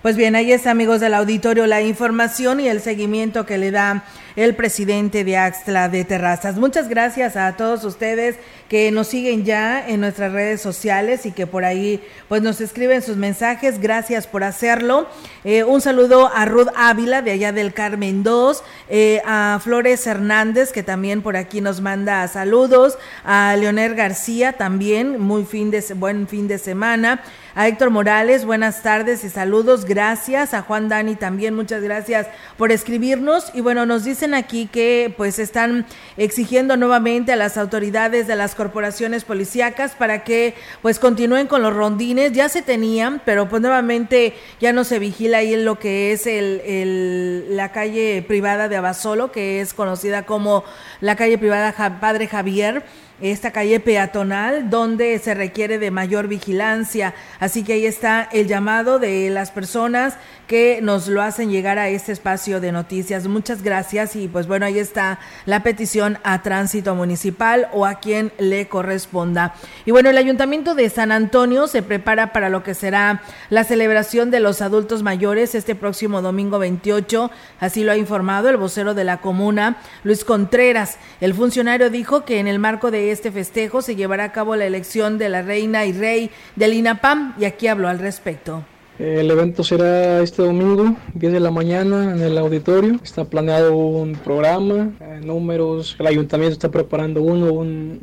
Pues 0.04 0.16
bien, 0.16 0.36
ahí 0.36 0.52
está, 0.52 0.70
amigos 0.70 1.00
del 1.00 1.16
auditorio, 1.16 1.66
la 1.66 1.82
información 1.82 2.60
y 2.60 2.68
el 2.68 2.82
seguimiento 2.82 3.48
que 3.48 3.58
le 3.58 3.72
da 3.72 4.04
el 4.36 4.54
presidente 4.54 5.24
de 5.24 5.36
Axtla 5.36 5.90
de 5.90 6.06
Terrazas. 6.06 6.58
Muchas 6.58 6.88
gracias 6.88 7.36
a 7.36 7.58
todos 7.58 7.84
ustedes 7.84 8.36
que 8.70 8.92
nos 8.92 9.08
siguen 9.08 9.44
ya 9.44 9.88
en 9.88 10.02
nuestras 10.02 10.32
redes 10.32 10.62
sociales 10.62 11.26
y 11.26 11.32
que 11.32 11.48
por 11.48 11.66
ahí 11.66 12.00
pues 12.28 12.44
nos 12.44 12.62
escriben 12.62 13.02
sus 13.02 13.18
mensajes. 13.18 13.82
Gracias 13.82 14.28
por 14.28 14.44
hacerlo. 14.44 15.08
Eh, 15.44 15.64
un 15.64 15.82
saludo 15.82 16.30
a 16.32 16.46
Ruth 16.46 16.70
Ávila 16.76 17.24
de 17.24 17.32
allá 17.32 17.52
del 17.52 17.74
Carmen 17.74 18.22
2, 18.22 18.64
eh, 18.90 19.22
a 19.26 19.60
Flores 19.64 20.06
Hernández 20.06 20.72
que 20.72 20.84
también 20.84 21.24
por 21.24 21.36
aquí 21.36 21.60
nos 21.60 21.82
manda 21.82 22.28
saludos, 22.28 23.00
a 23.24 23.56
Leonel 23.58 23.96
García 23.96 24.54
también, 24.54 25.20
muy 25.20 25.46
fin 25.46 25.72
de 25.72 25.84
buen 25.96 26.28
fin 26.28 26.48
de 26.48 26.60
semana. 26.60 27.24
A 27.60 27.68
Héctor 27.68 27.90
Morales, 27.90 28.46
buenas 28.46 28.84
tardes 28.84 29.24
y 29.24 29.32
saludos, 29.32 29.86
gracias. 29.86 30.54
A 30.54 30.62
Juan 30.62 30.90
Dani 30.90 31.16
también, 31.16 31.56
muchas 31.56 31.82
gracias 31.82 32.28
por 32.56 32.72
escribirnos. 32.72 33.50
Y 33.56 33.62
bueno, 33.62 33.88
nos 33.88 34.04
dicen 34.04 34.36
aquí 34.36 34.68
que 34.68 35.12
pues 35.18 35.40
están 35.40 35.88
exigiendo 36.18 36.78
nuevamente 36.78 37.32
a 37.32 37.36
las 37.36 37.58
autoridades 37.58 38.28
de 38.28 38.36
las 38.36 38.54
corporaciones 38.54 39.24
policíacas 39.24 39.96
para 39.96 40.24
que 40.24 40.54
pues 40.84 41.00
continúen 41.00 41.48
con 41.48 41.64
los 41.64 41.74
rondines. 41.74 42.32
Ya 42.32 42.48
se 42.48 42.62
tenían, 42.62 43.24
pero 43.26 43.50
pues 43.50 43.64
nuevamente 43.64 44.36
ya 44.60 44.72
no 44.72 44.84
se 44.84 45.00
vigila 45.00 45.40
ahí 45.40 45.56
en 45.56 45.66
lo 45.66 45.80
que 45.80 46.12
es 46.12 46.28
el, 46.28 47.58
la 47.58 47.72
calle 47.72 48.24
privada 48.28 48.70
de 48.70 48.76
Abasolo, 48.76 49.32
que 49.32 49.62
es 49.62 49.74
conocida 49.74 50.28
como 50.28 50.64
la 51.02 51.16
calle 51.16 51.40
privada 51.40 51.74
Padre 52.00 52.28
Javier 52.28 52.84
esta 53.22 53.52
calle 53.52 53.80
peatonal 53.80 54.70
donde 54.70 55.18
se 55.20 55.34
requiere 55.34 55.80
de 55.80 55.92
mayor 55.92 56.28
vigilancia. 56.28 57.14
Así 57.40 57.64
que 57.64 57.74
ahí 57.74 57.86
está 57.86 58.28
el 58.32 58.48
llamado 58.48 59.00
de 59.00 59.30
las 59.30 59.52
personas 59.52 60.16
que 60.48 60.80
nos 60.82 61.08
lo 61.08 61.22
hacen 61.22 61.52
llegar 61.52 61.78
a 61.78 61.90
este 61.90 62.14
espacio 62.14 62.62
de 62.62 62.72
noticias. 62.72 63.28
Muchas 63.28 63.64
gracias 63.64 64.16
y 64.16 64.28
pues 64.28 64.48
bueno, 64.48 64.66
ahí 64.66 64.80
está 64.80 65.20
la 65.46 65.62
petición 65.62 66.20
a 66.24 66.42
tránsito 66.42 66.96
municipal 66.96 67.68
o 67.74 67.86
a 67.86 67.96
quien 67.96 68.32
le 68.38 68.68
corresponda. 68.68 69.54
Y 69.86 69.92
bueno, 69.92 70.10
el 70.10 70.18
ayuntamiento 70.18 70.74
de 70.74 70.90
San 70.90 71.12
Antonio 71.12 71.68
se 71.68 71.84
prepara 71.84 72.32
para 72.32 72.50
lo 72.50 72.64
que 72.64 72.74
será 72.74 73.22
la 73.50 73.66
celebración 73.66 74.32
de 74.32 74.40
los 74.40 74.62
adultos 74.62 75.04
mayores 75.04 75.54
este 75.54 75.76
próximo 75.76 76.22
domingo 76.22 76.60
28, 76.60 77.30
así 77.60 77.84
lo 77.84 77.92
ha 77.92 77.98
informado 77.98 78.50
el 78.50 78.58
vocero 78.58 78.94
de 78.94 79.04
la 79.04 79.18
comuna, 79.18 79.78
Luis 80.04 80.24
Contreras. 80.24 80.98
El 81.20 81.34
funcionario 81.34 81.90
dijo 81.90 82.24
que 82.24 82.40
en 82.40 82.48
el 82.48 82.60
marco 82.60 82.90
de 82.90 83.07
este 83.10 83.32
festejo 83.32 83.82
se 83.82 83.96
llevará 83.96 84.26
a 84.26 84.32
cabo 84.32 84.56
la 84.56 84.66
elección 84.66 85.18
de 85.18 85.30
la 85.30 85.42
reina 85.42 85.86
y 85.86 85.94
rey 85.94 86.30
del 86.56 86.74
INAPAM 86.74 87.36
y 87.40 87.46
aquí 87.46 87.68
habló 87.68 87.88
al 87.88 88.00
respecto. 88.00 88.64
El 89.00 89.30
evento 89.30 89.64
será 89.64 90.24
este 90.24 90.42
domingo, 90.42 90.96
10 91.14 91.34
de 91.34 91.40
la 91.40 91.52
mañana, 91.52 92.16
en 92.16 92.22
el 92.22 92.36
auditorio. 92.36 93.00
Está 93.04 93.26
planeado 93.26 93.78
un 93.78 94.14
programa, 94.14 94.90
eh, 95.00 95.22
números. 95.24 95.96
El 96.00 96.08
ayuntamiento 96.08 96.54
está 96.54 96.72
preparando 96.72 97.22
uno, 97.22 97.54
un, 97.54 98.00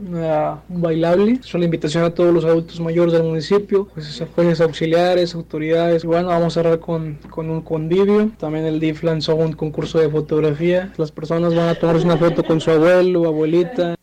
bailable. 0.68 1.40
Es 1.42 1.52
una 1.52 1.64
invitación 1.64 2.04
a 2.04 2.11
todos 2.11 2.32
los 2.32 2.44
adultos 2.44 2.78
mayores 2.78 3.12
del 3.12 3.25
municipio, 3.25 3.88
pues, 3.92 4.23
jueces 4.37 4.61
auxiliares, 4.61 5.34
autoridades. 5.34 6.04
bueno, 6.04 6.28
vamos 6.28 6.56
a 6.56 6.62
cerrar 6.62 6.78
con, 6.78 7.18
con 7.28 7.50
un 7.50 7.62
convivio. 7.62 8.30
También 8.38 8.64
el 8.64 8.78
DIF 8.78 9.02
lanzó 9.02 9.34
un 9.34 9.52
concurso 9.52 9.99
de 9.99 10.08
fotografía. 10.08 10.92
Las 10.96 11.11
personas 11.11 11.56
van 11.56 11.70
a 11.70 11.75
tomarse 11.75 12.04
una 12.04 12.18
foto 12.18 12.44
con 12.44 12.61
su 12.61 12.70
abuelo, 12.70 13.26
abuelita. 13.26 13.96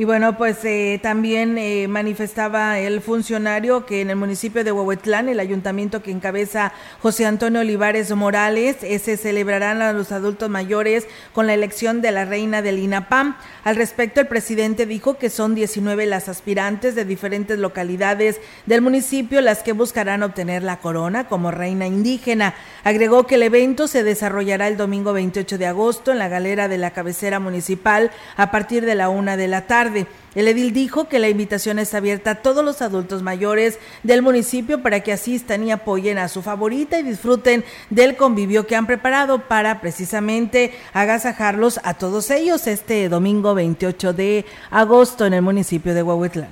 Y 0.00 0.04
bueno, 0.04 0.36
pues 0.38 0.64
eh, 0.64 1.00
también 1.02 1.58
eh, 1.58 1.88
manifestaba 1.88 2.78
el 2.78 3.00
funcionario 3.00 3.84
que 3.84 4.00
en 4.00 4.10
el 4.10 4.16
municipio 4.16 4.62
de 4.62 4.70
Huehuetlán, 4.70 5.28
el 5.28 5.40
ayuntamiento 5.40 6.04
que 6.04 6.12
encabeza 6.12 6.72
José 7.02 7.26
Antonio 7.26 7.62
Olivares 7.62 8.14
Morales, 8.14 8.76
se 8.76 9.16
celebrarán 9.16 9.82
a 9.82 9.92
los 9.92 10.12
adultos 10.12 10.48
mayores 10.50 11.08
con 11.32 11.48
la 11.48 11.54
elección 11.54 12.00
de 12.00 12.12
la 12.12 12.24
reina 12.24 12.62
del 12.62 12.78
INAPAM. 12.78 13.38
Al 13.64 13.74
respecto, 13.74 14.20
el 14.20 14.28
presidente 14.28 14.86
dijo 14.86 15.18
que 15.18 15.30
son 15.30 15.56
19 15.56 16.06
las 16.06 16.28
aspirantes 16.28 16.94
de 16.94 17.04
diferentes 17.04 17.58
localidades 17.58 18.40
del 18.66 18.82
municipio 18.82 19.40
las 19.40 19.64
que 19.64 19.72
buscarán 19.72 20.22
obtener 20.22 20.62
la 20.62 20.78
corona 20.78 21.26
como 21.26 21.50
reina 21.50 21.88
indígena. 21.88 22.54
Agregó 22.84 23.26
que 23.26 23.34
el 23.34 23.42
evento 23.42 23.88
se 23.88 24.04
desarrollará 24.04 24.68
el 24.68 24.76
domingo 24.76 25.12
28 25.12 25.58
de 25.58 25.66
agosto 25.66 26.12
en 26.12 26.20
la 26.20 26.28
galera 26.28 26.68
de 26.68 26.78
la 26.78 26.92
cabecera 26.92 27.40
municipal 27.40 28.12
a 28.36 28.52
partir 28.52 28.86
de 28.86 28.94
la 28.94 29.08
una 29.08 29.36
de 29.36 29.48
la 29.48 29.66
tarde. 29.66 29.87
El 30.34 30.48
edil 30.48 30.72
dijo 30.72 31.08
que 31.08 31.18
la 31.18 31.28
invitación 31.28 31.78
está 31.78 31.98
abierta 31.98 32.30
a 32.30 32.42
todos 32.42 32.64
los 32.64 32.82
adultos 32.82 33.22
mayores 33.22 33.78
del 34.02 34.22
municipio 34.22 34.82
para 34.82 35.00
que 35.00 35.12
asistan 35.12 35.64
y 35.64 35.72
apoyen 35.72 36.18
a 36.18 36.28
su 36.28 36.42
favorita 36.42 36.98
y 36.98 37.02
disfruten 37.02 37.64
del 37.90 38.16
convivio 38.16 38.66
que 38.66 38.76
han 38.76 38.86
preparado 38.86 39.48
para 39.48 39.80
precisamente 39.80 40.72
agasajarlos 40.92 41.80
a 41.82 41.94
todos 41.94 42.30
ellos 42.30 42.66
este 42.66 43.08
domingo 43.08 43.54
28 43.54 44.12
de 44.12 44.44
agosto 44.70 45.26
en 45.26 45.34
el 45.34 45.42
municipio 45.42 45.94
de 45.94 46.02
Huehuetlán. 46.02 46.50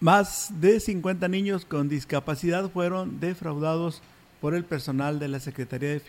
Más 0.00 0.50
de 0.60 0.80
50 0.80 1.28
niños 1.28 1.64
con 1.64 1.88
discapacidad 1.88 2.68
fueron 2.70 3.20
defraudados 3.20 4.02
por 4.40 4.54
el 4.54 4.64
personal 4.64 5.20
de 5.20 5.28
la 5.28 5.38
Secretaría 5.38 6.00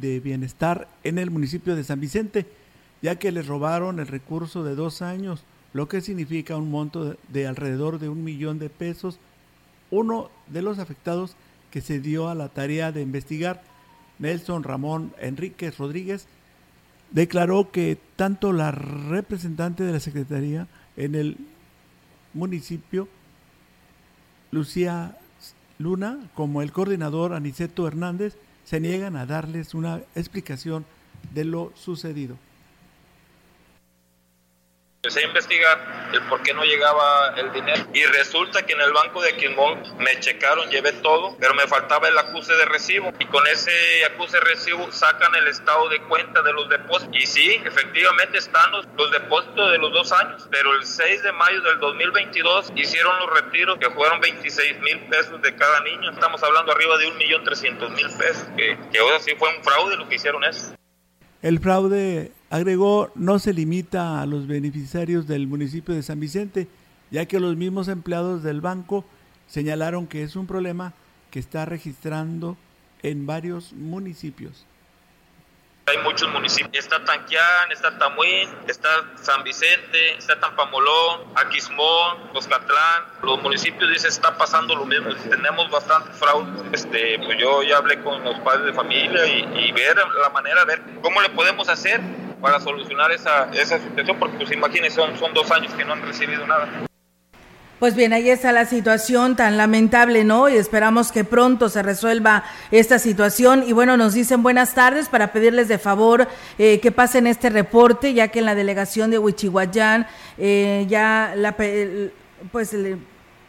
de 0.00 0.20
Bienestar 0.20 0.88
en 1.04 1.18
el 1.18 1.30
municipio 1.30 1.76
de 1.76 1.84
San 1.84 2.00
Vicente 2.00 2.46
ya 3.02 3.16
que 3.16 3.32
les 3.32 3.46
robaron 3.46 3.98
el 3.98 4.06
recurso 4.06 4.62
de 4.64 4.76
dos 4.76 5.02
años, 5.02 5.44
lo 5.72 5.88
que 5.88 6.00
significa 6.00 6.56
un 6.56 6.70
monto 6.70 7.16
de, 7.28 7.46
alrededor 7.46 7.98
de 7.98 8.08
un 8.08 8.24
millón 8.24 8.58
de 8.58 8.70
pesos. 8.70 9.18
Uno 9.90 10.30
de 10.46 10.62
los 10.62 10.78
afectados 10.78 11.36
que 11.70 11.80
se 11.80 12.00
dio 12.00 12.28
a 12.28 12.34
la 12.34 12.48
tarea 12.48 12.92
de 12.92 13.02
investigar, 13.02 13.62
Nelson 14.18 14.62
Ramón 14.62 15.12
Enríquez 15.18 15.78
Rodríguez, 15.78 16.26
declaró 17.10 17.70
que 17.70 17.98
tanto 18.16 18.52
la 18.52 18.70
representante 18.70 19.82
de 19.82 19.92
la 19.92 20.00
Secretaría 20.00 20.68
en 20.96 21.14
el 21.14 21.36
municipio, 22.34 23.08
Lucía 24.50 25.18
Luna, 25.78 26.30
como 26.34 26.62
el 26.62 26.72
coordinador 26.72 27.32
Aniceto 27.32 27.86
Hernández, 27.86 28.36
se 28.64 28.80
niegan 28.80 29.16
a 29.16 29.26
darles 29.26 29.74
una 29.74 30.00
explicación 30.14 30.84
de 31.34 31.44
lo 31.44 31.72
sucedido. 31.74 32.36
Empecé 35.04 35.24
a 35.24 35.26
investigar 35.26 36.10
el 36.12 36.22
por 36.28 36.44
qué 36.44 36.54
no 36.54 36.62
llegaba 36.62 37.34
el 37.36 37.52
dinero. 37.52 37.84
Y 37.92 38.04
resulta 38.04 38.64
que 38.64 38.74
en 38.74 38.82
el 38.82 38.92
banco 38.92 39.20
de 39.20 39.34
Quimón 39.34 39.82
me 39.98 40.20
checaron, 40.20 40.70
llevé 40.70 40.92
todo, 40.92 41.36
pero 41.40 41.54
me 41.54 41.66
faltaba 41.66 42.06
el 42.06 42.16
acuse 42.16 42.52
de 42.52 42.66
recibo. 42.66 43.12
Y 43.18 43.26
con 43.26 43.44
ese 43.48 43.72
acuse 44.04 44.36
de 44.36 44.44
recibo 44.44 44.92
sacan 44.92 45.34
el 45.34 45.48
estado 45.48 45.88
de 45.88 46.00
cuenta 46.02 46.40
de 46.42 46.52
los 46.52 46.68
depósitos. 46.68 47.16
Y 47.16 47.26
sí, 47.26 47.60
efectivamente 47.64 48.38
están 48.38 48.70
los, 48.70 48.86
los 48.96 49.10
depósitos 49.10 49.72
de 49.72 49.78
los 49.78 49.92
dos 49.92 50.12
años, 50.12 50.46
pero 50.52 50.72
el 50.72 50.86
6 50.86 51.24
de 51.24 51.32
mayo 51.32 51.60
del 51.62 51.80
2022 51.80 52.72
hicieron 52.76 53.18
los 53.26 53.42
retiros 53.42 53.80
que 53.80 53.90
fueron 53.90 54.20
26 54.20 54.82
mil 54.82 55.00
pesos 55.08 55.42
de 55.42 55.52
cada 55.56 55.80
niño, 55.80 56.12
estamos 56.12 56.40
hablando 56.44 56.70
arriba 56.70 56.96
de 56.98 57.08
un 57.08 57.18
millón 57.18 57.42
trescientos 57.42 57.90
mil 57.90 58.06
pesos, 58.06 58.46
que, 58.56 58.78
que 58.92 58.98
ahora 59.00 59.18
sí 59.18 59.32
fue 59.36 59.48
un 59.52 59.64
fraude 59.64 59.96
lo 59.96 60.08
que 60.08 60.14
hicieron 60.14 60.44
eso. 60.44 60.76
El 61.42 61.58
fraude, 61.58 62.30
agregó, 62.52 63.10
no 63.14 63.38
se 63.38 63.54
limita 63.54 64.20
a 64.20 64.26
los 64.26 64.46
beneficiarios 64.46 65.26
del 65.26 65.46
municipio 65.46 65.94
de 65.94 66.02
San 66.02 66.20
Vicente, 66.20 66.68
ya 67.10 67.24
que 67.24 67.40
los 67.40 67.56
mismos 67.56 67.88
empleados 67.88 68.42
del 68.42 68.60
banco 68.60 69.06
señalaron 69.48 70.06
que 70.06 70.22
es 70.22 70.36
un 70.36 70.46
problema 70.46 70.92
que 71.30 71.38
está 71.38 71.64
registrando 71.64 72.58
en 73.02 73.26
varios 73.26 73.72
municipios. 73.72 74.66
Hay 75.86 75.96
muchos 76.04 76.30
municipios. 76.30 76.84
Está 76.84 77.02
Tanquián, 77.02 77.72
está 77.72 77.96
Tamuín, 77.98 78.50
está 78.68 78.88
San 79.16 79.42
Vicente, 79.44 80.16
está 80.18 80.38
Tampamolón, 80.38 81.32
Aquismón, 81.34 82.28
Coscatlán. 82.34 83.04
Los 83.22 83.42
municipios 83.42 83.90
dice 83.90 84.08
está 84.08 84.36
pasando 84.36 84.76
lo 84.76 84.84
mismo. 84.84 85.14
Tenemos 85.28 85.70
bastante 85.70 86.12
fraude. 86.12 86.52
Este, 86.72 87.18
pues 87.18 87.38
yo 87.40 87.62
ya 87.62 87.78
hablé 87.78 88.00
con 88.02 88.22
los 88.22 88.38
padres 88.40 88.66
de 88.66 88.72
familia 88.74 89.26
y, 89.26 89.68
y 89.68 89.72
ver 89.72 89.96
la 89.96 90.28
manera, 90.28 90.66
ver 90.66 90.82
cómo 91.00 91.20
le 91.22 91.30
podemos 91.30 91.68
hacer 91.70 92.00
para 92.42 92.60
solucionar 92.60 93.10
esa, 93.12 93.48
esa 93.52 93.78
situación, 93.78 94.18
porque 94.18 94.36
pues 94.36 94.52
imagínense, 94.52 94.96
son, 94.96 95.16
son 95.16 95.32
dos 95.32 95.50
años 95.50 95.72
que 95.72 95.84
no 95.84 95.92
han 95.94 96.02
recibido 96.02 96.46
nada. 96.46 96.68
Pues 97.78 97.96
bien, 97.96 98.12
ahí 98.12 98.30
está 98.30 98.52
la 98.52 98.64
situación 98.64 99.34
tan 99.34 99.56
lamentable, 99.56 100.22
¿no? 100.22 100.48
Y 100.48 100.56
esperamos 100.56 101.10
que 101.10 101.24
pronto 101.24 101.68
se 101.68 101.82
resuelva 101.82 102.44
esta 102.70 103.00
situación. 103.00 103.64
Y 103.66 103.72
bueno, 103.72 103.96
nos 103.96 104.14
dicen 104.14 104.44
buenas 104.44 104.74
tardes 104.74 105.08
para 105.08 105.32
pedirles 105.32 105.66
de 105.66 105.78
favor 105.78 106.28
eh, 106.58 106.78
que 106.78 106.92
pasen 106.92 107.26
este 107.26 107.50
reporte, 107.50 108.14
ya 108.14 108.28
que 108.28 108.38
en 108.38 108.44
la 108.44 108.54
delegación 108.54 109.10
de 109.10 109.18
Huichihuayán 109.18 110.06
eh, 110.38 110.86
ya 110.88 111.32
la, 111.36 111.56
pues 112.52 112.76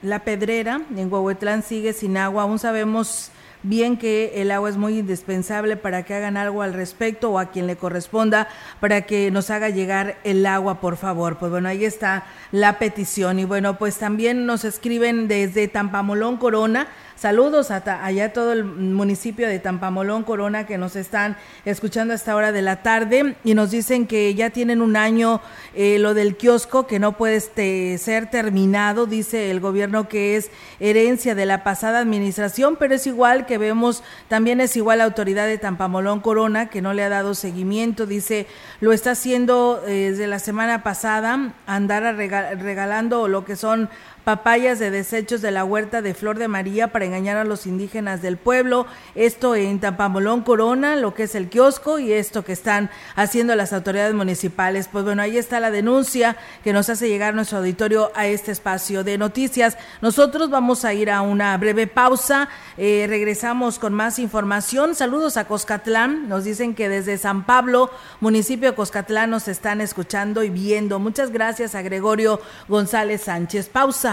la 0.02 0.20
pedrera 0.20 0.82
en 0.98 1.14
Huehuetlán 1.14 1.62
sigue 1.62 1.94
sin 1.94 2.18
agua. 2.18 2.42
Aún 2.42 2.58
sabemos 2.58 3.30
bien 3.64 3.98
que 3.98 4.42
el 4.42 4.52
agua 4.52 4.70
es 4.70 4.78
muy 4.78 5.00
indispensable 5.00 5.78
para 5.78 6.04
que 6.04 6.14
hagan 6.14 6.38
algo 6.38 6.62
al 6.62 6.74
respecto 6.74 7.32
o 7.32 7.40
a 7.40 7.52
quien 7.52 7.68
le 7.68 7.76
corresponda 7.76 8.48
para 8.80 9.04
que 9.04 9.32
nos 9.32 9.50
haga 9.50 9.70
llegar 9.70 10.18
el 10.24 10.46
agua, 10.46 10.80
por 10.80 10.98
favor. 10.98 11.38
Pues 11.38 11.52
bueno, 11.52 11.70
ahí 11.70 11.86
está 11.86 12.26
la 12.52 12.78
petición. 12.78 13.40
Y 13.40 13.46
bueno, 13.46 13.78
pues 13.78 13.98
también 13.98 14.46
nos 14.46 14.66
escriben 14.66 15.28
desde 15.28 15.68
Tampamolón 15.68 16.38
Corona 16.38 16.88
Saludos 17.16 17.72
a 17.72 17.84
allá 18.06 18.34
todo 18.34 18.52
el 18.52 18.64
municipio 18.64 19.48
de 19.48 19.60
Tampamolón, 19.60 20.24
Corona, 20.24 20.66
que 20.66 20.78
nos 20.78 20.96
están 20.96 21.38
escuchando 21.64 22.14
a 22.14 22.16
esta 22.16 22.36
hora 22.36 22.52
de 22.52 22.62
la 22.62 22.82
tarde. 22.82 23.36
Y 23.44 23.54
nos 23.54 23.72
dicen 23.72 24.08
que 24.08 24.34
ya 24.36 24.50
tienen 24.50 24.82
un 24.82 24.96
año 24.96 25.40
eh, 25.76 26.00
lo 26.00 26.14
del 26.14 26.36
kiosco 26.36 26.88
que 26.88 27.00
no 27.00 27.14
puede 27.14 27.36
este, 27.36 27.98
ser 27.98 28.30
terminado, 28.30 29.06
dice 29.06 29.52
el 29.52 29.60
gobierno 29.60 30.10
que 30.10 30.36
es 30.36 30.50
herencia 30.80 31.36
de 31.36 31.46
la 31.46 31.64
pasada 31.64 32.00
administración, 32.00 32.76
pero 32.78 32.96
es 32.96 33.08
igual 33.08 33.46
que 33.46 33.58
vemos, 33.58 34.04
también 34.28 34.60
es 34.60 34.76
igual 34.76 34.98
la 34.98 35.06
autoridad 35.06 35.46
de 35.48 35.58
Tampamolón, 35.58 36.20
Corona, 36.20 36.70
que 36.70 36.82
no 36.82 36.94
le 36.94 37.04
ha 37.04 37.10
dado 37.10 37.36
seguimiento, 37.36 38.06
dice, 38.06 38.48
lo 38.82 38.92
está 38.92 39.12
haciendo 39.12 39.82
eh, 39.88 40.10
desde 40.12 40.28
la 40.28 40.40
semana 40.40 40.84
pasada, 40.84 41.54
andar 41.66 42.04
regalando 42.16 43.28
lo 43.28 43.46
que 43.46 43.56
son 43.56 43.90
papayas 44.24 44.80
de 44.80 44.90
desechos 44.90 45.42
de 45.42 45.52
la 45.52 45.66
huerta 45.66 46.02
de 46.02 46.14
Flor 46.14 46.38
de 46.38 46.48
María 46.48 46.92
para 46.92 47.06
engañar 47.06 47.38
a 47.38 47.44
los 47.44 47.68
indígenas 47.68 48.22
del 48.22 48.38
pueblo. 48.38 48.86
Esto 49.16 49.56
en 49.56 49.80
Tampamolón 49.80 50.42
Corona, 50.42 50.96
lo 50.96 51.14
que 51.14 51.24
es 51.24 51.36
el 51.36 51.50
kiosco 51.50 52.00
y 52.00 52.14
esto 52.14 52.44
que 52.46 52.54
están 52.54 52.90
haciendo 53.16 53.56
las 53.56 53.74
autoridades 53.74 54.14
municipales. 54.14 54.88
Pues 54.92 55.04
bueno, 55.04 55.22
ahí 55.22 55.38
está 55.38 55.60
la 55.60 55.72
denuncia 55.72 56.38
que 56.64 56.74
nos 56.74 56.90
hace 56.90 57.10
llegar 57.10 57.36
nuestro 57.36 57.58
auditorio 57.58 58.12
a 58.16 58.28
este 58.28 58.52
espacio 58.52 59.04
de 59.04 59.18
noticias. 59.18 59.78
Nosotros 60.02 60.50
vamos 60.50 60.86
a 60.86 60.94
ir 60.94 61.12
a 61.12 61.22
una 61.22 61.58
breve 61.58 61.88
pausa. 61.88 62.48
Eh, 62.78 63.06
regresamos 63.10 63.80
con 63.80 63.94
más 63.94 64.20
información. 64.20 64.96
Saludos 64.96 65.38
a 65.38 65.46
Coscatlán. 65.46 66.30
Nos 66.30 66.46
dicen 66.46 66.76
que 66.76 66.88
desde 66.88 67.18
San 67.18 67.46
Pablo, 67.46 67.92
municipio 68.22 68.70
de 68.70 68.76
Coscatlán, 68.76 69.30
nos 69.30 69.48
están 69.48 69.82
escuchando 69.82 70.44
y 70.44 70.50
viendo. 70.50 71.00
Muchas 71.00 71.32
gracias 71.32 71.76
a 71.76 71.82
Gregorio 71.82 72.40
González 72.68 73.24
Sánchez. 73.24 73.70
Pausa 73.70 74.13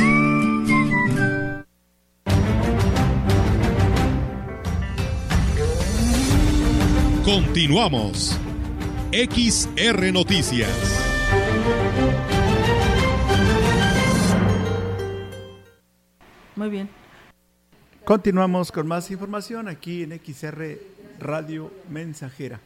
Continuamos. 7.33 8.37
XR 9.13 10.11
Noticias. 10.11 10.69
Muy 16.57 16.69
bien. 16.69 16.89
Continuamos 18.03 18.73
con 18.73 18.85
más 18.85 19.09
información 19.11 19.69
aquí 19.69 20.03
en 20.03 20.19
XR 20.19 20.77
Radio 21.21 21.71
Mensajera. 21.89 22.59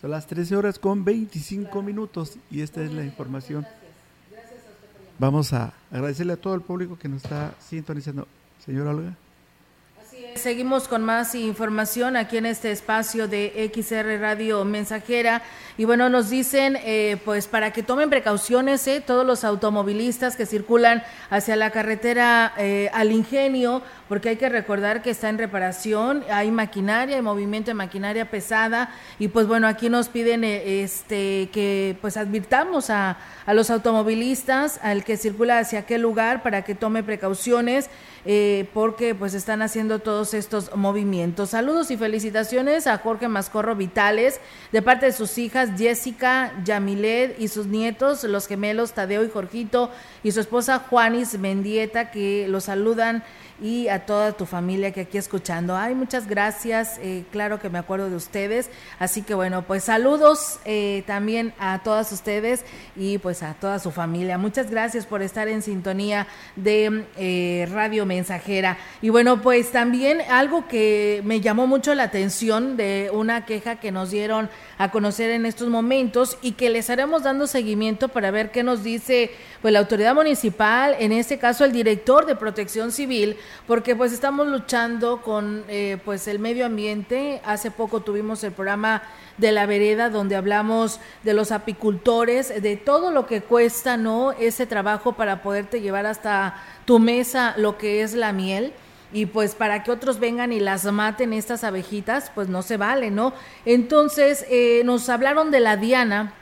Son 0.00 0.12
las 0.12 0.28
13 0.28 0.54
horas 0.54 0.78
con 0.78 1.04
25 1.04 1.82
minutos 1.82 2.38
y 2.52 2.60
esta 2.60 2.80
es 2.80 2.92
la 2.92 3.04
información. 3.04 3.66
Vamos 5.18 5.52
a 5.52 5.72
agradecerle 5.90 6.34
a 6.34 6.36
todo 6.36 6.54
el 6.54 6.60
público 6.60 6.96
que 6.96 7.08
nos 7.08 7.24
está 7.24 7.56
sintonizando. 7.58 8.28
Señora 8.64 8.90
Olga. 8.90 9.23
Seguimos 10.36 10.88
con 10.88 11.02
más 11.02 11.34
información 11.34 12.16
aquí 12.16 12.36
en 12.36 12.46
este 12.46 12.72
espacio 12.72 13.28
de 13.28 13.70
XR 13.72 14.20
Radio 14.20 14.64
Mensajera. 14.64 15.42
Y 15.78 15.84
bueno, 15.84 16.08
nos 16.08 16.28
dicen, 16.28 16.76
eh, 16.82 17.18
pues 17.24 17.46
para 17.46 17.72
que 17.72 17.82
tomen 17.82 18.10
precauciones, 18.10 18.86
eh, 18.86 19.00
todos 19.00 19.24
los 19.26 19.44
automovilistas 19.44 20.36
que 20.36 20.46
circulan 20.46 21.02
hacia 21.30 21.56
la 21.56 21.70
carretera 21.70 22.52
eh, 22.58 22.90
al 22.92 23.12
ingenio, 23.12 23.82
porque 24.08 24.30
hay 24.30 24.36
que 24.36 24.48
recordar 24.48 25.02
que 25.02 25.10
está 25.10 25.28
en 25.28 25.38
reparación, 25.38 26.24
hay 26.30 26.50
maquinaria, 26.50 27.16
hay 27.16 27.22
movimiento 27.22 27.70
de 27.70 27.74
maquinaria 27.74 28.30
pesada. 28.30 28.90
Y 29.18 29.28
pues 29.28 29.46
bueno, 29.46 29.66
aquí 29.66 29.88
nos 29.88 30.08
piden 30.08 30.44
este 30.44 31.48
que 31.52 31.96
pues 32.00 32.16
advirtamos 32.16 32.90
a, 32.90 33.16
a 33.46 33.54
los 33.54 33.70
automovilistas, 33.70 34.78
al 34.82 35.04
que 35.04 35.16
circula 35.16 35.58
hacia 35.58 35.80
aquel 35.80 36.02
lugar, 36.02 36.42
para 36.42 36.62
que 36.62 36.74
tome 36.74 37.02
precauciones. 37.02 37.88
Eh, 38.26 38.70
porque 38.72 39.14
pues 39.14 39.34
están 39.34 39.60
haciendo 39.60 39.98
todos 39.98 40.32
estos 40.32 40.74
movimientos. 40.74 41.50
Saludos 41.50 41.90
y 41.90 41.98
felicitaciones 41.98 42.86
a 42.86 42.96
Jorge 42.96 43.28
Mascorro 43.28 43.76
Vitales 43.76 44.40
de 44.72 44.80
parte 44.80 45.04
de 45.04 45.12
sus 45.12 45.36
hijas 45.36 45.72
Jessica, 45.76 46.54
Yamilet 46.64 47.38
y 47.38 47.48
sus 47.48 47.66
nietos, 47.66 48.24
los 48.24 48.46
gemelos 48.46 48.94
Tadeo 48.94 49.24
y 49.24 49.28
Jorgito 49.28 49.90
y 50.22 50.32
su 50.32 50.40
esposa 50.40 50.78
Juanis 50.78 51.38
Mendieta 51.38 52.10
que 52.10 52.46
los 52.48 52.64
saludan 52.64 53.22
y 53.60 53.88
a 53.88 54.06
toda 54.06 54.32
tu 54.32 54.46
familia 54.46 54.92
que 54.92 55.02
aquí 55.02 55.18
escuchando. 55.18 55.76
Ay, 55.76 55.94
muchas 55.94 56.26
gracias, 56.26 56.98
eh, 57.00 57.24
claro 57.30 57.60
que 57.60 57.68
me 57.68 57.78
acuerdo 57.78 58.10
de 58.10 58.16
ustedes. 58.16 58.70
Así 58.98 59.22
que 59.22 59.34
bueno, 59.34 59.62
pues 59.62 59.84
saludos 59.84 60.58
eh, 60.64 61.04
también 61.06 61.54
a 61.58 61.82
todas 61.82 62.10
ustedes 62.12 62.64
y 62.96 63.18
pues 63.18 63.42
a 63.42 63.54
toda 63.54 63.78
su 63.78 63.90
familia. 63.90 64.38
Muchas 64.38 64.70
gracias 64.70 65.06
por 65.06 65.22
estar 65.22 65.48
en 65.48 65.62
sintonía 65.62 66.26
de 66.56 67.04
eh, 67.16 67.68
Radio 67.70 68.06
Mensajera. 68.06 68.78
Y 69.02 69.10
bueno, 69.10 69.40
pues 69.40 69.70
también 69.70 70.20
algo 70.28 70.66
que 70.66 71.22
me 71.24 71.40
llamó 71.40 71.66
mucho 71.66 71.94
la 71.94 72.04
atención 72.04 72.76
de 72.76 73.10
una 73.12 73.44
queja 73.46 73.76
que 73.76 73.92
nos 73.92 74.10
dieron 74.10 74.50
a 74.78 74.90
conocer 74.90 75.30
en 75.30 75.46
estos 75.46 75.68
momentos 75.68 76.38
y 76.42 76.52
que 76.52 76.70
les 76.70 76.90
haremos 76.90 77.22
dando 77.22 77.46
seguimiento 77.46 78.08
para 78.08 78.30
ver 78.30 78.50
qué 78.50 78.62
nos 78.62 78.82
dice 78.82 79.30
pues 79.62 79.72
la 79.72 79.78
autoridad 79.78 80.14
municipal, 80.14 80.96
en 80.98 81.12
este 81.12 81.38
caso 81.38 81.64
el 81.64 81.72
director 81.72 82.26
de 82.26 82.36
Protección 82.36 82.92
Civil, 82.92 83.36
porque 83.66 83.96
pues 83.96 84.12
estamos 84.12 84.46
luchando 84.46 85.22
con 85.22 85.64
eh, 85.68 85.98
pues 86.04 86.28
el 86.28 86.38
medio 86.38 86.66
ambiente. 86.66 87.40
Hace 87.44 87.70
poco 87.70 88.00
tuvimos 88.00 88.44
el 88.44 88.52
programa 88.52 89.02
de 89.38 89.52
la 89.52 89.66
vereda 89.66 90.10
donde 90.10 90.36
hablamos 90.36 91.00
de 91.22 91.34
los 91.34 91.52
apicultores, 91.52 92.62
de 92.62 92.76
todo 92.76 93.10
lo 93.10 93.26
que 93.26 93.40
cuesta, 93.40 93.96
¿no? 93.96 94.32
Ese 94.32 94.66
trabajo 94.66 95.12
para 95.12 95.42
poderte 95.42 95.80
llevar 95.80 96.06
hasta 96.06 96.62
tu 96.84 96.98
mesa 96.98 97.54
lo 97.56 97.78
que 97.78 98.02
es 98.02 98.14
la 98.14 98.32
miel 98.32 98.72
y 99.12 99.26
pues 99.26 99.54
para 99.54 99.84
que 99.84 99.92
otros 99.92 100.18
vengan 100.18 100.52
y 100.52 100.58
las 100.60 100.84
maten 100.84 101.32
estas 101.32 101.62
abejitas, 101.62 102.32
pues 102.34 102.48
no 102.48 102.62
se 102.62 102.76
vale, 102.76 103.10
¿no? 103.10 103.32
Entonces 103.64 104.44
eh, 104.50 104.82
nos 104.84 105.08
hablaron 105.08 105.52
de 105.52 105.60
la 105.60 105.76
Diana, 105.76 106.34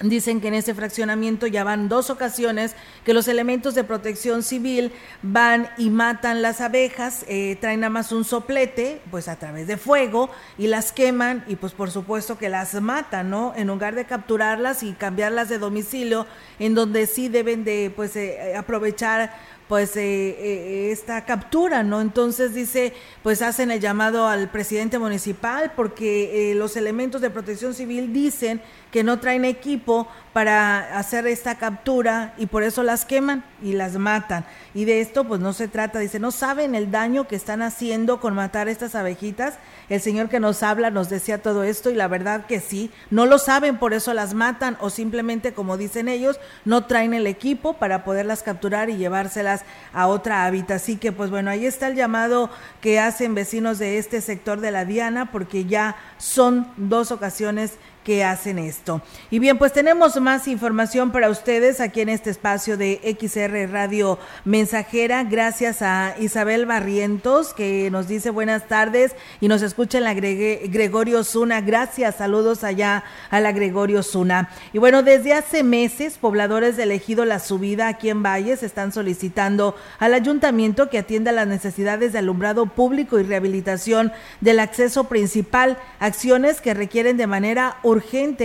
Dicen 0.00 0.40
que 0.40 0.48
en 0.48 0.54
ese 0.54 0.74
fraccionamiento 0.74 1.46
ya 1.46 1.64
van 1.64 1.90
dos 1.90 2.08
ocasiones 2.08 2.74
que 3.04 3.12
los 3.12 3.28
elementos 3.28 3.74
de 3.74 3.84
protección 3.84 4.42
civil 4.42 4.90
van 5.20 5.68
y 5.76 5.90
matan 5.90 6.40
las 6.40 6.62
abejas, 6.62 7.26
eh, 7.28 7.56
traen 7.60 7.80
nada 7.80 7.90
más 7.90 8.10
un 8.10 8.24
soplete, 8.24 9.02
pues 9.10 9.28
a 9.28 9.36
través 9.36 9.66
de 9.66 9.76
fuego, 9.76 10.30
y 10.56 10.66
las 10.66 10.92
queman 10.92 11.44
y 11.46 11.56
pues 11.56 11.72
por 11.74 11.90
supuesto 11.90 12.38
que 12.38 12.48
las 12.48 12.74
matan, 12.80 13.28
¿no? 13.28 13.52
En 13.54 13.66
lugar 13.66 13.94
de 13.94 14.06
capturarlas 14.06 14.82
y 14.82 14.92
cambiarlas 14.92 15.50
de 15.50 15.58
domicilio, 15.58 16.26
en 16.58 16.74
donde 16.74 17.06
sí 17.06 17.28
deben 17.28 17.62
de 17.62 17.92
pues 17.94 18.16
eh, 18.16 18.54
aprovechar 18.56 19.34
pues 19.72 19.96
eh, 19.96 20.90
esta 20.92 21.24
captura, 21.24 21.82
¿no? 21.82 22.02
Entonces 22.02 22.52
dice, 22.52 22.92
pues 23.22 23.40
hacen 23.40 23.70
el 23.70 23.80
llamado 23.80 24.28
al 24.28 24.50
presidente 24.50 24.98
municipal 24.98 25.72
porque 25.74 26.52
los 26.54 26.76
elementos 26.76 27.22
de 27.22 27.30
protección 27.30 27.72
civil 27.72 28.12
dicen 28.12 28.60
que 28.90 29.02
no 29.02 29.18
traen 29.18 29.46
equipo 29.46 30.08
para 30.32 30.98
hacer 30.98 31.26
esta 31.26 31.56
captura 31.56 32.34
y 32.38 32.46
por 32.46 32.62
eso 32.62 32.82
las 32.82 33.04
queman 33.04 33.44
y 33.62 33.72
las 33.72 33.96
matan. 33.96 34.44
Y 34.74 34.86
de 34.86 35.00
esto 35.00 35.24
pues 35.24 35.40
no 35.40 35.52
se 35.52 35.68
trata, 35.68 35.98
dice, 35.98 36.18
no 36.18 36.30
saben 36.30 36.74
el 36.74 36.90
daño 36.90 37.28
que 37.28 37.36
están 37.36 37.60
haciendo 37.60 38.20
con 38.20 38.34
matar 38.34 38.68
estas 38.68 38.94
abejitas. 38.94 39.54
El 39.90 40.00
señor 40.00 40.30
que 40.30 40.40
nos 40.40 40.62
habla 40.62 40.90
nos 40.90 41.10
decía 41.10 41.42
todo 41.42 41.64
esto 41.64 41.90
y 41.90 41.94
la 41.94 42.08
verdad 42.08 42.46
que 42.46 42.60
sí, 42.60 42.90
no 43.10 43.26
lo 43.26 43.38
saben, 43.38 43.78
por 43.78 43.92
eso 43.92 44.14
las 44.14 44.32
matan 44.32 44.78
o 44.80 44.88
simplemente 44.88 45.52
como 45.52 45.76
dicen 45.76 46.08
ellos, 46.08 46.40
no 46.64 46.86
traen 46.86 47.12
el 47.12 47.26
equipo 47.26 47.74
para 47.74 48.04
poderlas 48.04 48.42
capturar 48.42 48.88
y 48.88 48.96
llevárselas 48.96 49.62
a 49.92 50.06
otra 50.06 50.46
hábitat. 50.46 50.76
Así 50.76 50.96
que 50.96 51.12
pues 51.12 51.30
bueno, 51.30 51.50
ahí 51.50 51.66
está 51.66 51.88
el 51.88 51.94
llamado 51.94 52.48
que 52.80 52.98
hacen 52.98 53.34
vecinos 53.34 53.78
de 53.78 53.98
este 53.98 54.22
sector 54.22 54.60
de 54.60 54.70
la 54.70 54.86
Diana 54.86 55.30
porque 55.30 55.66
ya 55.66 55.96
son 56.16 56.66
dos 56.76 57.12
ocasiones 57.12 57.74
que 58.04 58.24
hacen 58.24 58.58
esto. 58.58 59.02
Y 59.30 59.38
bien, 59.38 59.58
pues 59.58 59.72
tenemos 59.72 60.20
más 60.20 60.48
información 60.48 61.12
para 61.12 61.30
ustedes 61.30 61.80
aquí 61.80 62.00
en 62.00 62.08
este 62.08 62.30
espacio 62.30 62.76
de 62.76 63.16
XR 63.20 63.70
Radio 63.70 64.18
Mensajera. 64.44 65.24
Gracias 65.24 65.82
a 65.82 66.14
Isabel 66.18 66.66
Barrientos 66.66 67.54
que 67.54 67.90
nos 67.90 68.08
dice 68.08 68.30
buenas 68.30 68.68
tardes 68.68 69.14
y 69.40 69.48
nos 69.48 69.62
escucha 69.62 69.98
en 69.98 70.04
la 70.04 70.14
Gregorio 70.14 71.24
Zuna. 71.24 71.60
Gracias, 71.60 72.16
saludos 72.16 72.64
allá 72.64 73.04
a 73.30 73.40
la 73.40 73.52
Gregorio 73.52 74.02
Zuna. 74.02 74.50
Y 74.72 74.78
bueno, 74.78 75.02
desde 75.02 75.34
hace 75.34 75.62
meses, 75.62 76.18
pobladores 76.18 76.76
de 76.76 76.92
Ejido 76.92 77.24
La 77.24 77.38
Subida 77.38 77.88
aquí 77.88 78.10
en 78.10 78.22
Valles 78.22 78.62
están 78.62 78.92
solicitando 78.92 79.74
al 79.98 80.14
ayuntamiento 80.14 80.90
que 80.90 80.98
atienda 80.98 81.32
las 81.32 81.46
necesidades 81.46 82.12
de 82.12 82.18
alumbrado 82.18 82.66
público 82.66 83.18
y 83.18 83.22
rehabilitación 83.22 84.12
del 84.40 84.60
acceso 84.60 85.04
principal, 85.04 85.78
acciones 86.00 86.60
que 86.60 86.74
requieren 86.74 87.16
de 87.16 87.26
manera 87.26 87.78
urgente 87.82 87.91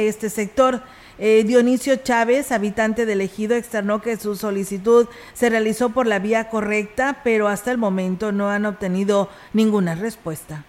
este 0.08 0.30
sector. 0.30 0.82
Eh, 1.20 1.44
Dionisio 1.46 1.96
Chávez, 1.96 2.52
habitante 2.52 3.06
del 3.06 3.22
ejido, 3.22 3.56
externó 3.56 4.02
que 4.02 4.18
su 4.18 4.36
solicitud 4.36 5.08
se 5.34 5.50
realizó 5.50 5.90
por 5.90 6.06
la 6.06 6.20
vía 6.20 6.50
correcta, 6.50 7.22
pero 7.24 7.48
hasta 7.48 7.72
el 7.72 7.78
momento 7.78 8.32
no 8.32 8.50
han 8.50 8.66
obtenido 8.66 9.30
ninguna 9.54 9.96
respuesta. 9.96 10.66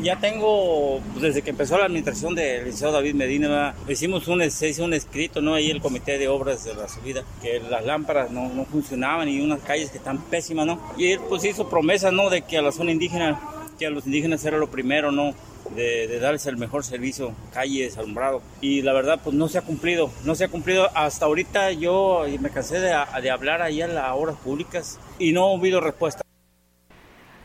Ya 0.00 0.16
tengo, 0.20 1.00
pues, 1.12 1.22
desde 1.22 1.42
que 1.42 1.50
empezó 1.50 1.76
la 1.76 1.86
administración 1.86 2.34
del 2.34 2.64
licenciado 2.64 2.92
David 2.92 3.14
Medina, 3.14 3.74
hicimos 3.88 4.28
un 4.28 4.42
escrito, 4.42 5.40
¿no? 5.40 5.54
Ahí 5.54 5.70
el 5.70 5.80
comité 5.80 6.18
de 6.18 6.28
obras 6.28 6.64
de 6.64 6.74
la 6.74 6.86
subida, 6.86 7.24
que 7.42 7.58
las 7.58 7.84
lámparas 7.84 8.30
no, 8.30 8.48
no 8.48 8.64
funcionaban 8.64 9.28
y 9.28 9.40
unas 9.40 9.60
calles 9.60 9.90
que 9.90 9.98
están 9.98 10.18
pésimas, 10.18 10.66
¿no? 10.66 10.80
Y 10.96 11.12
él 11.12 11.20
pues 11.28 11.44
hizo 11.44 11.68
promesa, 11.68 12.12
¿no? 12.12 12.30
De 12.30 12.42
que 12.42 12.58
a 12.58 12.62
la 12.62 12.70
zona 12.70 12.92
indígena, 12.92 13.40
que 13.78 13.86
a 13.86 13.90
los 13.90 14.06
indígenas 14.06 14.44
era 14.44 14.58
lo 14.58 14.70
primero, 14.70 15.12
¿no? 15.12 15.34
de, 15.74 16.18
darles 16.18 16.46
el 16.46 16.56
mejor 16.56 16.84
servicio, 16.84 17.34
calles, 17.52 17.98
alumbrado. 17.98 18.42
Y 18.60 18.82
la 18.82 18.92
verdad, 18.92 19.20
pues 19.22 19.34
no 19.36 19.48
se 19.48 19.58
ha 19.58 19.62
cumplido, 19.62 20.10
no 20.24 20.34
se 20.34 20.44
ha 20.44 20.48
cumplido. 20.48 20.88
Hasta 20.94 21.26
ahorita 21.26 21.72
yo 21.72 22.24
me 22.40 22.50
cansé 22.50 22.80
de, 22.80 22.92
hablar 23.30 23.62
ahí 23.62 23.82
en 23.82 23.94
las 23.94 24.10
obras 24.12 24.36
públicas 24.36 24.98
y 25.18 25.32
no 25.32 25.50
ha 25.50 25.56
habido 25.56 25.80
respuesta. 25.80 26.22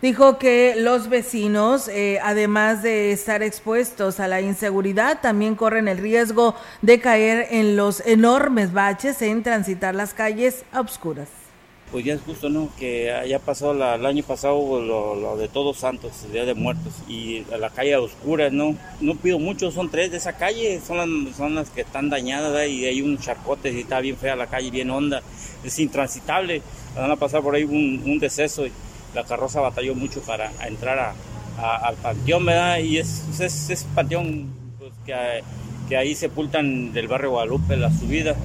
Dijo 0.02 0.38
que 0.38 0.76
los 0.78 1.08
vecinos, 1.08 1.88
eh, 1.88 2.20
además 2.22 2.84
de 2.84 3.14
estar 3.14 3.42
expuestos 3.42 4.20
a 4.20 4.28
la 4.28 4.42
inseguridad, 4.42 5.22
también 5.22 5.56
corren 5.56 5.88
el 5.88 5.98
riesgo 5.98 6.56
de 6.82 7.00
caer 7.00 7.48
en 7.52 7.78
los 7.78 8.06
enormes 8.06 8.74
baches 8.74 9.22
en 9.22 9.44
transitar 9.44 9.96
las 9.96 10.14
calles 10.14 10.66
a 10.74 10.82
obscuras. 10.82 11.43
Pues 11.92 12.06
ya 12.06 12.16
es 12.16 12.22
justo, 12.22 12.50
¿no? 12.50 12.70
Que 12.80 13.26
ya 13.28 13.40
pasó 13.40 13.72
el 13.72 14.06
año 14.06 14.24
pasado 14.24 14.82
lo, 14.82 15.38
de 15.38 15.48
Todos 15.48 15.78
Santos, 15.78 16.12
el 16.26 16.32
Día 16.32 16.46
de 16.46 16.54
Muertos, 16.56 16.94
y 17.08 17.44
la 17.60 17.70
calle 17.70 17.96
oscura, 17.98 18.50
¿no? 18.50 18.76
No 19.00 19.16
pido 19.16 19.40
mucho, 19.40 19.72
son 19.72 19.92
tres 19.92 20.12
de 20.12 20.18
esa 20.18 20.34
calle, 20.34 20.82
son 20.86 20.98
las, 20.98 21.36
son 21.36 21.56
las 21.56 21.70
que 21.70 21.82
están 21.82 22.10
dañadas, 22.10 22.68
y 22.68 22.86
hay 22.86 23.02
un 23.02 23.20
charcote 23.20 23.72
y 23.72 23.82
está 23.82 24.00
bien 24.00 24.18
fea 24.18 24.36
la 24.36 24.48
calle, 24.48 24.72
bien 24.72 24.90
honda, 24.90 25.22
es 25.64 25.78
intransitable. 25.80 26.62
Van 26.96 27.12
a 27.12 27.16
pasar 27.16 27.42
por 27.42 27.56
ahí 27.56 27.64
un, 27.64 28.02
un 28.06 28.20
deceso 28.20 28.66
y 28.66 28.72
la 29.14 29.24
carroza 29.24 29.62
batalló 29.62 29.96
mucho 29.96 30.22
para 30.22 30.52
entrar 30.66 31.14
al 31.58 31.96
panteón, 31.96 32.46
¿verdad? 32.46 32.80
Y 32.80 32.98
es, 32.98 33.24
es, 33.40 33.70
es 33.70 33.84
panteón 33.96 34.52
pues, 34.80 34.94
que, 35.06 35.44
que 35.88 35.98
ahí 35.98 36.16
sepultan 36.16 36.94
del 36.94 37.08
barrio 37.08 37.32
Guadalupe 37.32 37.78
la 37.78 37.92
subida. 37.92 38.36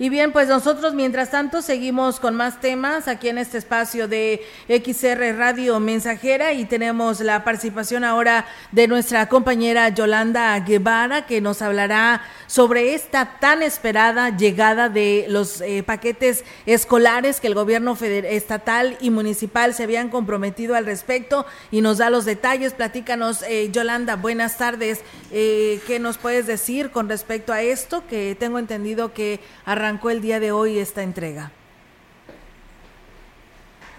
Y 0.00 0.08
bien, 0.08 0.32
pues 0.32 0.48
nosotros 0.48 0.94
mientras 0.94 1.30
tanto 1.30 1.60
seguimos 1.60 2.20
con 2.20 2.34
más 2.34 2.58
temas 2.58 3.06
aquí 3.06 3.28
en 3.28 3.36
este 3.36 3.58
espacio 3.58 4.08
de 4.08 4.40
XR 4.66 5.36
Radio 5.36 5.78
Mensajera 5.78 6.54
y 6.54 6.64
tenemos 6.64 7.20
la 7.20 7.44
participación 7.44 8.02
ahora 8.02 8.46
de 8.72 8.88
nuestra 8.88 9.28
compañera 9.28 9.90
Yolanda 9.90 10.58
Guevara 10.60 11.26
que 11.26 11.42
nos 11.42 11.60
hablará 11.60 12.22
sobre 12.46 12.94
esta 12.94 13.38
tan 13.40 13.62
esperada 13.62 14.34
llegada 14.34 14.88
de 14.88 15.26
los 15.28 15.60
eh, 15.60 15.82
paquetes 15.82 16.44
escolares 16.64 17.38
que 17.38 17.48
el 17.48 17.54
gobierno 17.54 17.94
federal, 17.94 18.32
estatal 18.32 18.96
y 19.02 19.10
municipal 19.10 19.74
se 19.74 19.82
habían 19.82 20.08
comprometido 20.08 20.76
al 20.76 20.86
respecto 20.86 21.44
y 21.70 21.82
nos 21.82 21.98
da 21.98 22.08
los 22.08 22.24
detalles. 22.24 22.72
Platícanos, 22.72 23.42
eh, 23.42 23.68
Yolanda, 23.70 24.16
buenas 24.16 24.56
tardes. 24.56 25.02
Eh, 25.30 25.78
¿Qué 25.86 25.98
nos 25.98 26.16
puedes 26.16 26.46
decir 26.46 26.90
con 26.90 27.10
respecto 27.10 27.52
a 27.52 27.60
esto? 27.60 28.02
Que 28.08 28.34
tengo 28.40 28.58
entendido 28.58 29.12
que 29.12 29.40
arrancó 29.66 29.89
arrancó 29.90 30.10
el 30.10 30.20
día 30.20 30.38
de 30.38 30.52
hoy 30.52 30.78
esta 30.78 31.02
entrega? 31.02 31.50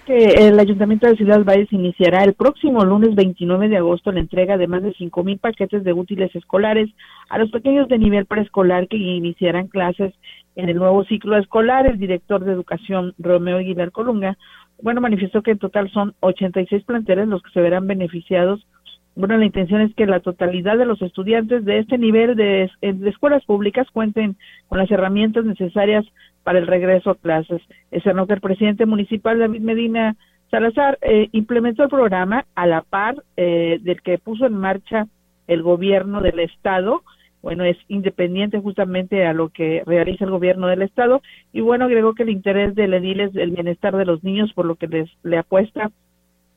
el 0.08 0.60
Ayuntamiento 0.60 1.08
de 1.08 1.16
Ciudad 1.16 1.44
Valles 1.46 1.72
iniciará 1.72 2.24
el 2.26 2.34
próximo 2.34 2.84
lunes 2.84 3.16
29 3.16 3.70
de 3.70 3.78
agosto 3.78 4.12
la 4.12 4.20
entrega 4.20 4.58
de 4.58 4.68
más 4.68 4.84
de 4.84 4.94
cinco 4.94 5.24
mil 5.24 5.38
paquetes 5.38 5.86
de 5.86 5.94
útiles 5.94 6.36
escolares 6.36 6.90
a 7.30 7.38
los 7.38 7.50
pequeños 7.50 7.88
de 7.88 7.98
nivel 7.98 8.26
preescolar 8.26 8.90
que 8.90 8.98
iniciarán 8.98 9.68
clases 9.68 10.14
en 10.56 10.68
el 10.68 10.76
nuevo 10.76 11.06
ciclo 11.06 11.38
escolar. 11.38 11.88
El 11.88 11.98
director 11.98 12.44
de 12.44 12.52
Educación, 12.52 13.14
Romeo 13.20 13.58
Aguilar 13.58 13.92
Colunga, 13.92 14.38
bueno, 14.82 15.00
manifestó 15.00 15.44
que 15.44 15.52
en 15.52 15.60
total 15.60 15.90
son 15.92 16.14
86 16.20 16.84
planteles 16.84 17.30
los 17.30 17.42
que 17.42 17.52
se 17.52 17.62
verán 17.62 17.88
beneficiados 17.88 18.66
bueno, 19.16 19.38
la 19.38 19.46
intención 19.46 19.82
es 19.82 19.94
que 19.94 20.06
la 20.06 20.22
totalidad 20.22 20.78
de 20.78 20.86
los 20.86 21.02
estudiantes 21.02 21.66
de 21.66 21.80
este 21.80 21.98
nivel 21.98 22.36
de, 22.36 22.70
escuelas 22.82 23.44
públicas 23.46 23.88
cuenten 23.92 24.38
con 24.70 24.78
las 24.78 24.90
herramientas 24.90 25.44
necesarias 25.44 26.06
para 26.44 26.60
el 26.60 26.68
regreso 26.68 27.12
a 27.12 27.16
clases. 27.16 27.62
Es 27.92 28.04
que 28.04 28.10
el 28.10 28.42
presidente 28.42 28.86
municipal 28.86 29.38
David 29.38 29.62
Medina 29.62 30.16
Salazar 30.50 30.98
eh, 31.02 31.28
implementó 31.34 31.84
el 31.84 31.90
programa 31.90 32.46
a 32.56 32.68
la 32.68 32.82
par 32.82 33.16
eh, 33.36 33.80
del 33.82 34.02
que 34.02 34.18
puso 34.18 34.46
en 34.46 34.54
marcha 34.54 35.08
el 35.48 35.62
gobierno 35.62 36.22
del 36.22 36.40
estado. 36.40 37.04
Bueno, 37.42 37.64
es 37.66 37.78
independiente 37.88 38.60
justamente 38.60 39.26
a 39.26 39.34
lo 39.34 39.50
que 39.50 39.84
realiza 39.86 40.26
el 40.26 40.32
gobierno 40.32 40.68
del 40.68 40.84
estado. 40.84 41.22
Y 41.52 41.60
bueno, 41.60 41.86
agregó 41.86 42.14
que 42.14 42.24
el 42.24 42.30
interés 42.30 42.76
del 42.76 42.94
edil 42.94 43.20
es 43.20 43.36
el 43.36 43.52
bienestar 43.52 43.96
de 43.96 44.06
los 44.06 44.24
niños, 44.24 44.54
por 44.54 44.66
lo 44.66 44.76
que 44.76 44.88
les 44.88 45.10
le 45.24 45.38
apuesta 45.38 45.92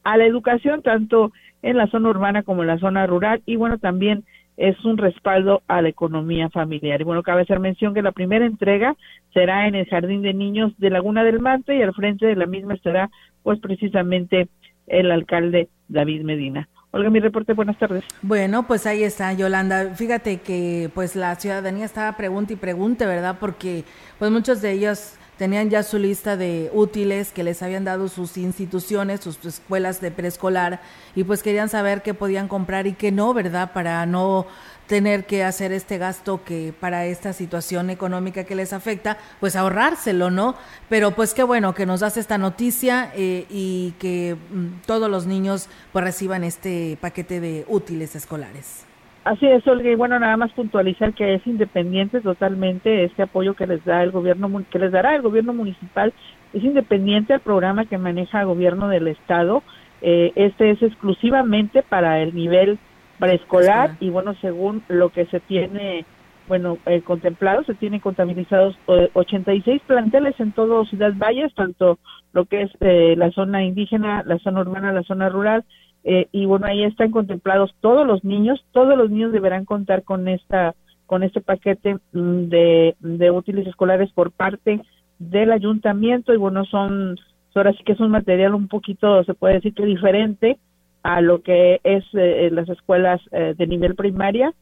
a 0.05 0.17
la 0.17 0.27
educación, 0.27 0.83
tanto 0.83 1.33
en 1.63 1.77
la 1.77 1.87
zona 1.89 2.11
urbana 2.11 2.43
como 2.43 2.63
en 2.63 2.69
la 2.69 2.79
zona 2.79 3.07
rural 3.07 3.43
y 3.47 3.57
bueno, 3.57 3.79
también 3.79 4.25
es 4.57 4.83
un 4.85 4.99
respaldo 4.99 5.63
a 5.67 5.83
la 5.83 5.89
economía 5.89 6.49
familiar. 6.51 7.01
Y 7.01 7.05
bueno, 7.05 7.23
cabe 7.23 7.43
hacer 7.43 7.59
mención 7.59 7.95
que 7.95 8.03
la 8.03 8.13
primera 8.13 8.47
entrega 8.47 8.95
será 9.33 9.67
en 9.67 9.75
el 9.75 9.87
Jardín 9.87 10.23
de 10.23 10.33
Niños 10.33 10.73
de 10.79 10.91
Laguna 10.91 11.25
del 11.25 11.41
Mante 11.41 11.77
y 11.77 11.83
al 11.83 11.95
frente 11.95 12.27
de 12.27 12.37
la 12.37 12.47
misma 12.47 12.75
estará 12.75 13.11
pues 13.43 13.59
precisamente 13.61 14.49
el 14.87 15.11
alcalde 15.11 15.69
David 15.89 16.23
Medina. 16.23 16.69
Olga, 16.93 17.11
mi 17.11 17.19
reporte, 17.19 17.55
buenas 17.55 17.77
tardes. 17.77 18.05
Bueno, 18.23 18.69
pues 18.69 18.87
ahí 18.87 19.03
está, 19.03 19.33
Yolanda. 19.33 19.95
Fíjate 19.97 20.41
que 20.41 20.91
pues 20.95 21.17
la 21.17 21.35
ciudadanía 21.35 21.85
estaba 21.85 22.17
pregunta 22.17 22.53
y 22.53 22.57
pregunte, 22.57 23.05
¿verdad? 23.05 23.39
Porque 23.41 23.83
pues 24.21 24.31
muchos 24.31 24.63
de 24.63 24.71
ellos 24.71 25.19
tenían 25.39 25.71
ya 25.71 25.83
su 25.83 25.99
lista 25.99 26.37
de 26.37 26.71
útiles 26.73 27.33
que 27.33 27.45
les 27.45 27.63
habían 27.63 27.85
dado 27.85 28.09
sus 28.09 28.37
instituciones, 28.37 29.21
sus 29.21 29.45
escuelas 29.45 30.01
de 30.01 30.11
preescolar, 30.11 30.81
y 31.15 31.25
pues 31.25 31.43
querían 31.43 31.69
saber 31.69 32.03
qué 32.03 32.15
podían 32.15 32.49
comprar 32.49 32.87
y 32.87 32.95
qué 32.95 33.13
no, 33.13 33.35
¿verdad? 33.35 33.73
Para 33.73 34.05
no 34.07 34.47
tener 34.87 35.25
que 35.27 35.45
hacer 35.45 35.73
este 35.73 35.99
gasto 35.99 36.45
que 36.45 36.75
para 36.79 37.07
esta 37.07 37.33
situación 37.33 37.91
económica 37.91 38.45
que 38.45 38.55
les 38.55 38.73
afecta, 38.73 39.19
pues 39.41 39.57
ahorrárselo, 39.57 40.31
¿no? 40.31 40.57
Pero 40.89 41.13
pues 41.13 41.35
qué 41.35 41.43
bueno 41.43 41.75
que 41.75 41.87
nos 41.87 42.01
das 42.01 42.17
esta 42.17 42.39
noticia 42.39 43.11
eh, 43.15 43.47
y 43.49 43.95
que 43.99 44.37
mm, 44.51 44.83
todos 44.87 45.11
los 45.11 45.27
niños 45.27 45.69
pues 45.93 46.05
reciban 46.05 46.45
este 46.45 46.99
paquete 47.01 47.41
de 47.41 47.65
útiles 47.69 48.15
escolares. 48.15 48.85
Así 49.25 49.47
es, 49.47 49.67
Olga, 49.67 49.91
y 49.91 49.95
bueno, 49.95 50.19
nada 50.19 50.37
más 50.37 50.53
puntualizar 50.53 51.15
que 51.15 51.35
es 51.35 51.47
independiente 51.47 52.21
totalmente 52.21 53.05
este 53.05 53.23
apoyo 53.23 53.55
que 53.55 53.67
les 53.67 53.83
da 53.83 54.03
el 54.03 54.11
gobierno, 54.11 54.51
que 54.71 54.79
les 54.79 54.93
dará 54.93 55.17
el 55.17 55.23
gobierno 55.23 55.55
municipal, 55.55 56.13
es 56.53 56.63
independiente 56.63 57.33
al 57.33 57.41
programa 57.41 57.87
que 57.87 57.97
maneja 57.97 58.41
el 58.41 58.47
gobierno 58.47 58.89
del 58.89 59.09
estado, 59.09 59.63
eh, 60.03 60.33
este 60.37 60.71
es 60.73 60.83
exclusivamente 60.83 61.83
para 61.83 62.21
el 62.21 62.35
nivel 62.35 62.79
preescolar 63.19 63.97
y 63.99 64.11
bueno, 64.11 64.35
según 64.43 64.83
lo 64.89 65.09
que 65.09 65.25
se 65.27 65.41
tiene, 65.41 66.05
bueno, 66.47 66.77
eh, 66.85 67.01
contemplado, 67.01 67.65
se 67.65 67.73
tienen 67.75 68.01
contabilizados 68.01 68.77
86 69.15 69.81
eh, 69.81 69.85
planteles 69.87 70.39
en 70.39 70.53
todo 70.53 70.85
Ciudad 70.85 71.15
Valles, 71.17 71.55
tanto 71.55 71.99
lo 72.35 72.45
que 72.45 72.63
es 72.63 72.71
eh, 72.81 73.15
la 73.17 73.31
zona 73.31 73.65
indígena, 73.65 74.23
la 74.27 74.39
zona 74.39 74.61
urbana, 74.61 74.93
la 74.93 75.03
zona 75.05 75.31
rural, 75.31 75.65
eh, 76.07 76.29
y 76.33 76.45
bueno 76.45 76.67
ahí 76.67 76.85
están 76.85 77.11
contemplados 77.11 77.75
todos 77.81 78.07
los 78.07 78.23
niños 78.25 78.63
todos 78.73 78.97
los 78.97 79.11
niños 79.11 79.33
deberán 79.33 79.65
contar 79.65 80.03
con 80.03 80.29
esta 80.29 80.75
con 81.07 81.23
este 81.23 81.41
paquete 81.41 81.97
mm, 82.13 82.49
de, 82.49 82.95
de 83.01 83.31
útiles 83.31 83.67
escolares 83.67 84.13
por 84.13 84.31
parte 84.31 84.81
del 85.19 85.53
ayuntamiento. 85.53 86.35
Y 86.35 86.37
bueno 86.37 86.65
son 86.67 87.17
ahora 87.55 87.73
sí 87.73 87.85
que 87.85 87.93
es 87.93 88.01
un 88.01 88.11
material 88.11 88.55
un 88.55 88.69
poquito 88.69 89.23
se 89.25 89.33
puede 89.33 89.55
decir 89.55 89.75
que 89.75 89.87
diferente 89.87 90.59
a 91.03 91.21
lo 91.21 91.43
que 91.43 91.81
es 91.85 92.05
eh, 92.15 92.51
las 92.53 92.69
escuelas 92.69 93.21
eh, 93.31 93.55
de 93.57 93.67
nivel 93.67 93.95
primaria. 93.95 94.53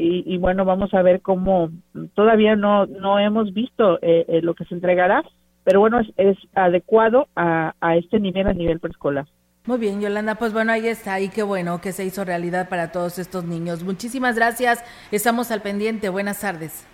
Y, 0.00 0.38
bueno 0.38 0.64
vamos 0.64 0.94
a 0.94 1.02
ver 1.02 1.20
cómo 1.22 1.70
todavía 2.14 2.54
no 2.54 2.86
no 2.86 3.18
hemos 3.18 3.52
visto 3.52 3.98
lo 4.42 4.54
que 4.54 4.64
se 4.66 4.74
entregará 4.76 5.24
pero 5.64 5.80
bueno 5.80 5.98
es, 5.98 6.06
es 6.16 6.38
adecuado 6.54 7.26
a, 7.34 7.74
a 7.80 7.96
este 7.96 8.20
nivel 8.20 8.46
a 8.46 8.52
nivel 8.52 8.78
preescolar 8.78 9.26
muy 9.68 9.76
bien, 9.76 10.00
Yolanda, 10.00 10.36
pues 10.36 10.54
bueno, 10.54 10.72
ahí 10.72 10.88
está, 10.88 11.20
y 11.20 11.28
qué 11.28 11.42
bueno 11.42 11.82
que 11.82 11.92
se 11.92 12.02
hizo 12.02 12.24
realidad 12.24 12.70
para 12.70 12.90
todos 12.90 13.18
estos 13.18 13.44
niños. 13.44 13.84
Muchísimas 13.84 14.34
gracias, 14.34 14.82
estamos 15.12 15.50
al 15.50 15.60
pendiente, 15.60 16.08
buenas 16.08 16.40
tardes. 16.40 16.86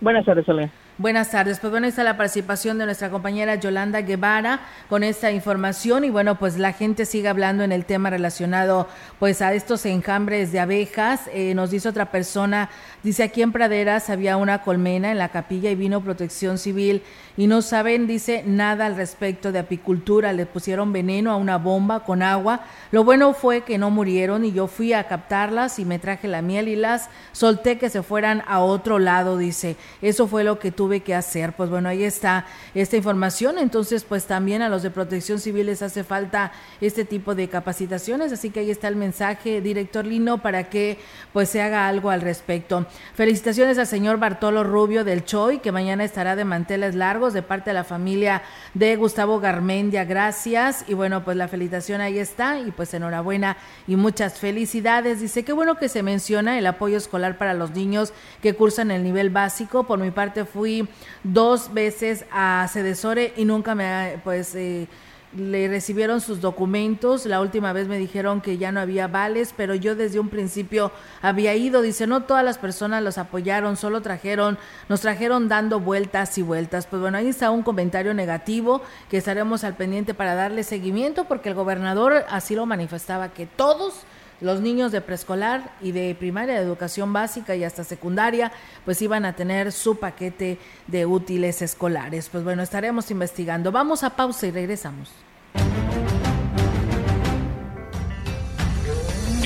Buenas 0.00 0.24
tardes, 0.24 0.48
Olga. 0.48 0.70
Buenas 0.98 1.30
tardes. 1.30 1.58
Pues 1.60 1.70
bueno, 1.70 1.86
está 1.86 2.04
la 2.04 2.16
participación 2.16 2.78
de 2.78 2.86
nuestra 2.86 3.10
compañera 3.10 3.56
Yolanda 3.56 4.00
Guevara 4.00 4.60
con 4.88 5.04
esta 5.04 5.30
información 5.30 6.04
y 6.04 6.08
bueno, 6.08 6.38
pues 6.38 6.56
la 6.56 6.72
gente 6.72 7.04
sigue 7.04 7.28
hablando 7.28 7.62
en 7.64 7.70
el 7.70 7.84
tema 7.84 8.08
relacionado 8.08 8.88
pues 9.18 9.42
a 9.42 9.52
estos 9.52 9.84
enjambres 9.84 10.52
de 10.52 10.60
abejas. 10.60 11.28
Eh, 11.34 11.52
nos 11.54 11.70
dice 11.70 11.90
otra 11.90 12.10
persona, 12.10 12.70
dice 13.02 13.24
aquí 13.24 13.42
en 13.42 13.52
Praderas 13.52 14.08
había 14.08 14.38
una 14.38 14.62
colmena 14.62 15.10
en 15.10 15.18
la 15.18 15.28
capilla 15.28 15.70
y 15.70 15.74
vino 15.74 16.00
protección 16.00 16.56
civil 16.56 17.02
y 17.36 17.46
no 17.46 17.60
saben, 17.60 18.06
dice, 18.06 18.42
nada 18.46 18.86
al 18.86 18.96
respecto 18.96 19.52
de 19.52 19.58
apicultura. 19.58 20.32
Le 20.32 20.46
pusieron 20.46 20.94
veneno 20.94 21.30
a 21.30 21.36
una 21.36 21.58
bomba 21.58 22.04
con 22.04 22.22
agua. 22.22 22.60
Lo 22.90 23.04
bueno 23.04 23.34
fue 23.34 23.60
que 23.60 23.76
no 23.76 23.90
murieron 23.90 24.46
y 24.46 24.52
yo 24.52 24.66
fui 24.66 24.94
a 24.94 25.04
captarlas 25.04 25.78
y 25.78 25.84
me 25.84 25.98
traje 25.98 26.26
la 26.26 26.40
miel 26.40 26.68
y 26.68 26.76
las 26.76 27.10
solté 27.32 27.76
que 27.76 27.90
se 27.90 28.02
fueran 28.02 28.42
a 28.46 28.60
otro 28.60 28.98
lado, 28.98 29.36
dice. 29.36 29.76
Eso 30.00 30.26
fue 30.26 30.42
lo 30.42 30.58
que 30.58 30.72
tuve 30.72 30.85
tuve 30.86 31.00
que 31.00 31.16
hacer. 31.16 31.52
Pues 31.54 31.68
bueno, 31.68 31.88
ahí 31.88 32.04
está 32.04 32.46
esta 32.72 32.96
información. 32.96 33.58
Entonces, 33.58 34.04
pues 34.04 34.26
también 34.26 34.62
a 34.62 34.68
los 34.68 34.84
de 34.84 34.92
protección 34.92 35.40
civil 35.40 35.66
les 35.66 35.82
hace 35.82 36.04
falta 36.04 36.52
este 36.80 37.04
tipo 37.04 37.34
de 37.34 37.48
capacitaciones. 37.48 38.32
Así 38.32 38.50
que 38.50 38.60
ahí 38.60 38.70
está 38.70 38.86
el 38.86 38.94
mensaje, 38.94 39.60
director 39.60 40.06
Lino, 40.06 40.38
para 40.38 40.70
que 40.70 40.98
pues 41.32 41.48
se 41.48 41.60
haga 41.60 41.88
algo 41.88 42.10
al 42.10 42.20
respecto. 42.20 42.86
Felicitaciones 43.14 43.78
al 43.78 43.88
señor 43.88 44.18
Bartolo 44.18 44.62
Rubio 44.62 45.02
del 45.02 45.24
Choy, 45.24 45.58
que 45.58 45.72
mañana 45.72 46.04
estará 46.04 46.36
de 46.36 46.44
manteles 46.44 46.94
largos 46.94 47.32
de 47.32 47.42
parte 47.42 47.70
de 47.70 47.74
la 47.74 47.82
familia 47.82 48.42
de 48.74 48.94
Gustavo 48.94 49.40
Garmendia. 49.40 50.04
Gracias. 50.04 50.84
Y 50.86 50.94
bueno, 50.94 51.24
pues 51.24 51.36
la 51.36 51.48
felicitación 51.48 52.00
ahí 52.00 52.20
está. 52.20 52.60
Y 52.60 52.70
pues 52.70 52.94
enhorabuena 52.94 53.56
y 53.88 53.96
muchas 53.96 54.38
felicidades. 54.38 55.18
Dice, 55.18 55.44
qué 55.44 55.52
bueno 55.52 55.78
que 55.78 55.88
se 55.88 56.04
menciona 56.04 56.60
el 56.60 56.66
apoyo 56.68 56.96
escolar 56.96 57.38
para 57.38 57.54
los 57.54 57.72
niños 57.72 58.12
que 58.40 58.54
cursan 58.54 58.92
el 58.92 59.02
nivel 59.02 59.30
básico. 59.30 59.84
Por 59.84 59.98
mi 59.98 60.12
parte 60.12 60.44
fui 60.44 60.75
dos 61.22 61.72
veces 61.72 62.24
a 62.30 62.68
Cedesore 62.72 63.32
y 63.36 63.44
nunca 63.44 63.74
me, 63.74 64.20
pues, 64.24 64.54
eh, 64.54 64.88
le 65.36 65.68
recibieron 65.68 66.20
sus 66.20 66.40
documentos. 66.40 67.26
La 67.26 67.40
última 67.40 67.72
vez 67.72 67.88
me 67.88 67.98
dijeron 67.98 68.40
que 68.40 68.58
ya 68.58 68.72
no 68.72 68.80
había 68.80 69.06
vales, 69.06 69.52
pero 69.56 69.74
yo 69.74 69.94
desde 69.94 70.18
un 70.18 70.28
principio 70.28 70.92
había 71.22 71.54
ido. 71.54 71.82
Dice, 71.82 72.06
no 72.06 72.22
todas 72.22 72.44
las 72.44 72.58
personas 72.58 73.02
los 73.02 73.18
apoyaron, 73.18 73.76
solo 73.76 74.00
trajeron, 74.00 74.58
nos 74.88 75.00
trajeron 75.00 75.48
dando 75.48 75.80
vueltas 75.80 76.36
y 76.38 76.42
vueltas. 76.42 76.86
Pues 76.86 77.02
bueno, 77.02 77.18
ahí 77.18 77.28
está 77.28 77.50
un 77.50 77.62
comentario 77.62 78.14
negativo 78.14 78.82
que 79.10 79.18
estaremos 79.18 79.64
al 79.64 79.76
pendiente 79.76 80.14
para 80.14 80.34
darle 80.34 80.62
seguimiento, 80.62 81.24
porque 81.24 81.50
el 81.50 81.54
gobernador 81.54 82.24
así 82.28 82.54
lo 82.54 82.66
manifestaba, 82.66 83.30
que 83.30 83.46
todos 83.46 84.04
los 84.40 84.60
niños 84.60 84.92
de 84.92 85.00
preescolar 85.00 85.72
y 85.80 85.92
de 85.92 86.14
primaria, 86.14 86.54
de 86.54 86.62
educación 86.62 87.12
básica 87.12 87.56
y 87.56 87.64
hasta 87.64 87.84
secundaria, 87.84 88.52
pues 88.84 89.00
iban 89.02 89.24
a 89.24 89.34
tener 89.34 89.72
su 89.72 89.98
paquete 89.98 90.58
de 90.86 91.06
útiles 91.06 91.62
escolares. 91.62 92.28
Pues 92.28 92.44
bueno, 92.44 92.62
estaremos 92.62 93.10
investigando. 93.10 93.72
Vamos 93.72 94.04
a 94.04 94.10
pausa 94.10 94.46
y 94.46 94.50
regresamos. 94.50 95.10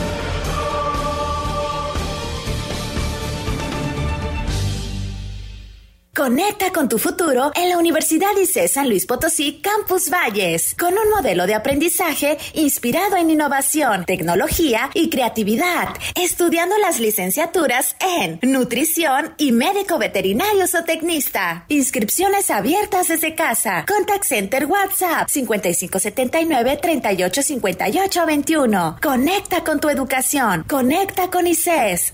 Conecta 6.21 6.71
con 6.71 6.87
tu 6.87 6.99
futuro 6.99 7.51
en 7.55 7.69
la 7.69 7.79
Universidad 7.79 8.37
ICE 8.39 8.67
San 8.67 8.87
Luis 8.87 9.07
Potosí 9.07 9.59
Campus 9.59 10.11
Valles, 10.11 10.75
con 10.75 10.93
un 10.93 11.09
modelo 11.09 11.47
de 11.47 11.55
aprendizaje 11.55 12.37
inspirado 12.53 13.17
en 13.17 13.31
innovación, 13.31 14.05
tecnología 14.05 14.91
y 14.93 15.09
creatividad, 15.09 15.89
estudiando 16.13 16.77
las 16.77 16.99
licenciaturas 16.99 17.95
en 17.99 18.39
nutrición 18.43 19.33
y 19.39 19.51
médico 19.51 19.97
veterinario 19.97 20.65
o 20.65 20.83
tecnista. 20.83 21.65
Inscripciones 21.69 22.51
abiertas 22.51 23.07
desde 23.07 23.33
casa. 23.33 23.83
Contact 23.87 24.25
Center 24.25 24.67
WhatsApp 24.67 25.27
5579 25.27 26.77
385821. 26.83 28.99
Conecta 29.01 29.63
con 29.63 29.79
tu 29.79 29.89
educación. 29.89 30.65
Conecta 30.69 31.31
con 31.31 31.47
ICES. 31.47 32.13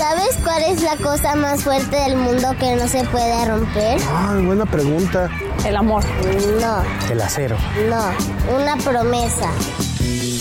¿Sabes 0.00 0.34
cuál 0.42 0.62
es 0.62 0.82
la 0.82 0.96
cosa 0.96 1.34
más 1.34 1.62
fuerte 1.62 1.94
del 1.94 2.16
mundo 2.16 2.48
que 2.58 2.74
no 2.74 2.88
se 2.88 3.04
puede 3.04 3.32
romper? 3.44 4.00
Ah, 4.08 4.38
buena 4.44 4.66
pregunta. 4.66 5.28
El 5.66 5.76
amor. 5.76 6.04
No. 6.60 6.82
El 7.10 7.20
acero. 7.20 7.56
No, 7.88 8.56
una 8.56 8.76
promesa. 8.76 9.50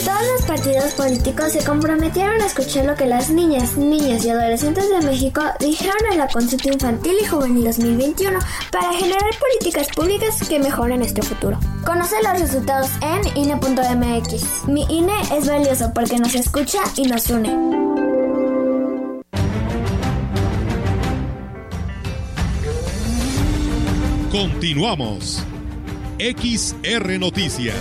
Todos 0.03 0.21
los 0.33 0.45
partidos 0.45 0.93
políticos 0.93 1.51
se 1.51 1.63
comprometieron 1.63 2.41
a 2.41 2.45
escuchar 2.45 2.85
lo 2.85 2.95
que 2.95 3.05
las 3.05 3.29
niñas, 3.29 3.75
niños 3.75 4.23
y 4.23 4.29
adolescentes 4.29 4.89
de 4.89 5.05
México 5.05 5.41
dijeron 5.59 5.97
en 6.11 6.17
la 6.17 6.27
consulta 6.27 6.69
infantil 6.69 7.15
y 7.21 7.25
juvenil 7.25 7.65
2021 7.65 8.39
para 8.71 8.93
generar 8.93 9.29
políticas 9.39 9.87
públicas 9.89 10.39
que 10.47 10.59
mejoren 10.59 10.99
nuestro 10.99 11.23
futuro. 11.23 11.59
Conoce 11.85 12.15
los 12.23 12.39
resultados 12.39 12.89
en 13.01 13.37
INE.mx. 13.37 14.67
Mi 14.67 14.83
INE 14.89 15.13
es 15.35 15.47
valioso 15.47 15.91
porque 15.93 16.17
nos 16.17 16.33
escucha 16.33 16.79
y 16.95 17.03
nos 17.03 17.29
une. 17.29 17.49
Continuamos. 24.31 25.43
XR 26.19 27.19
Noticias. 27.19 27.75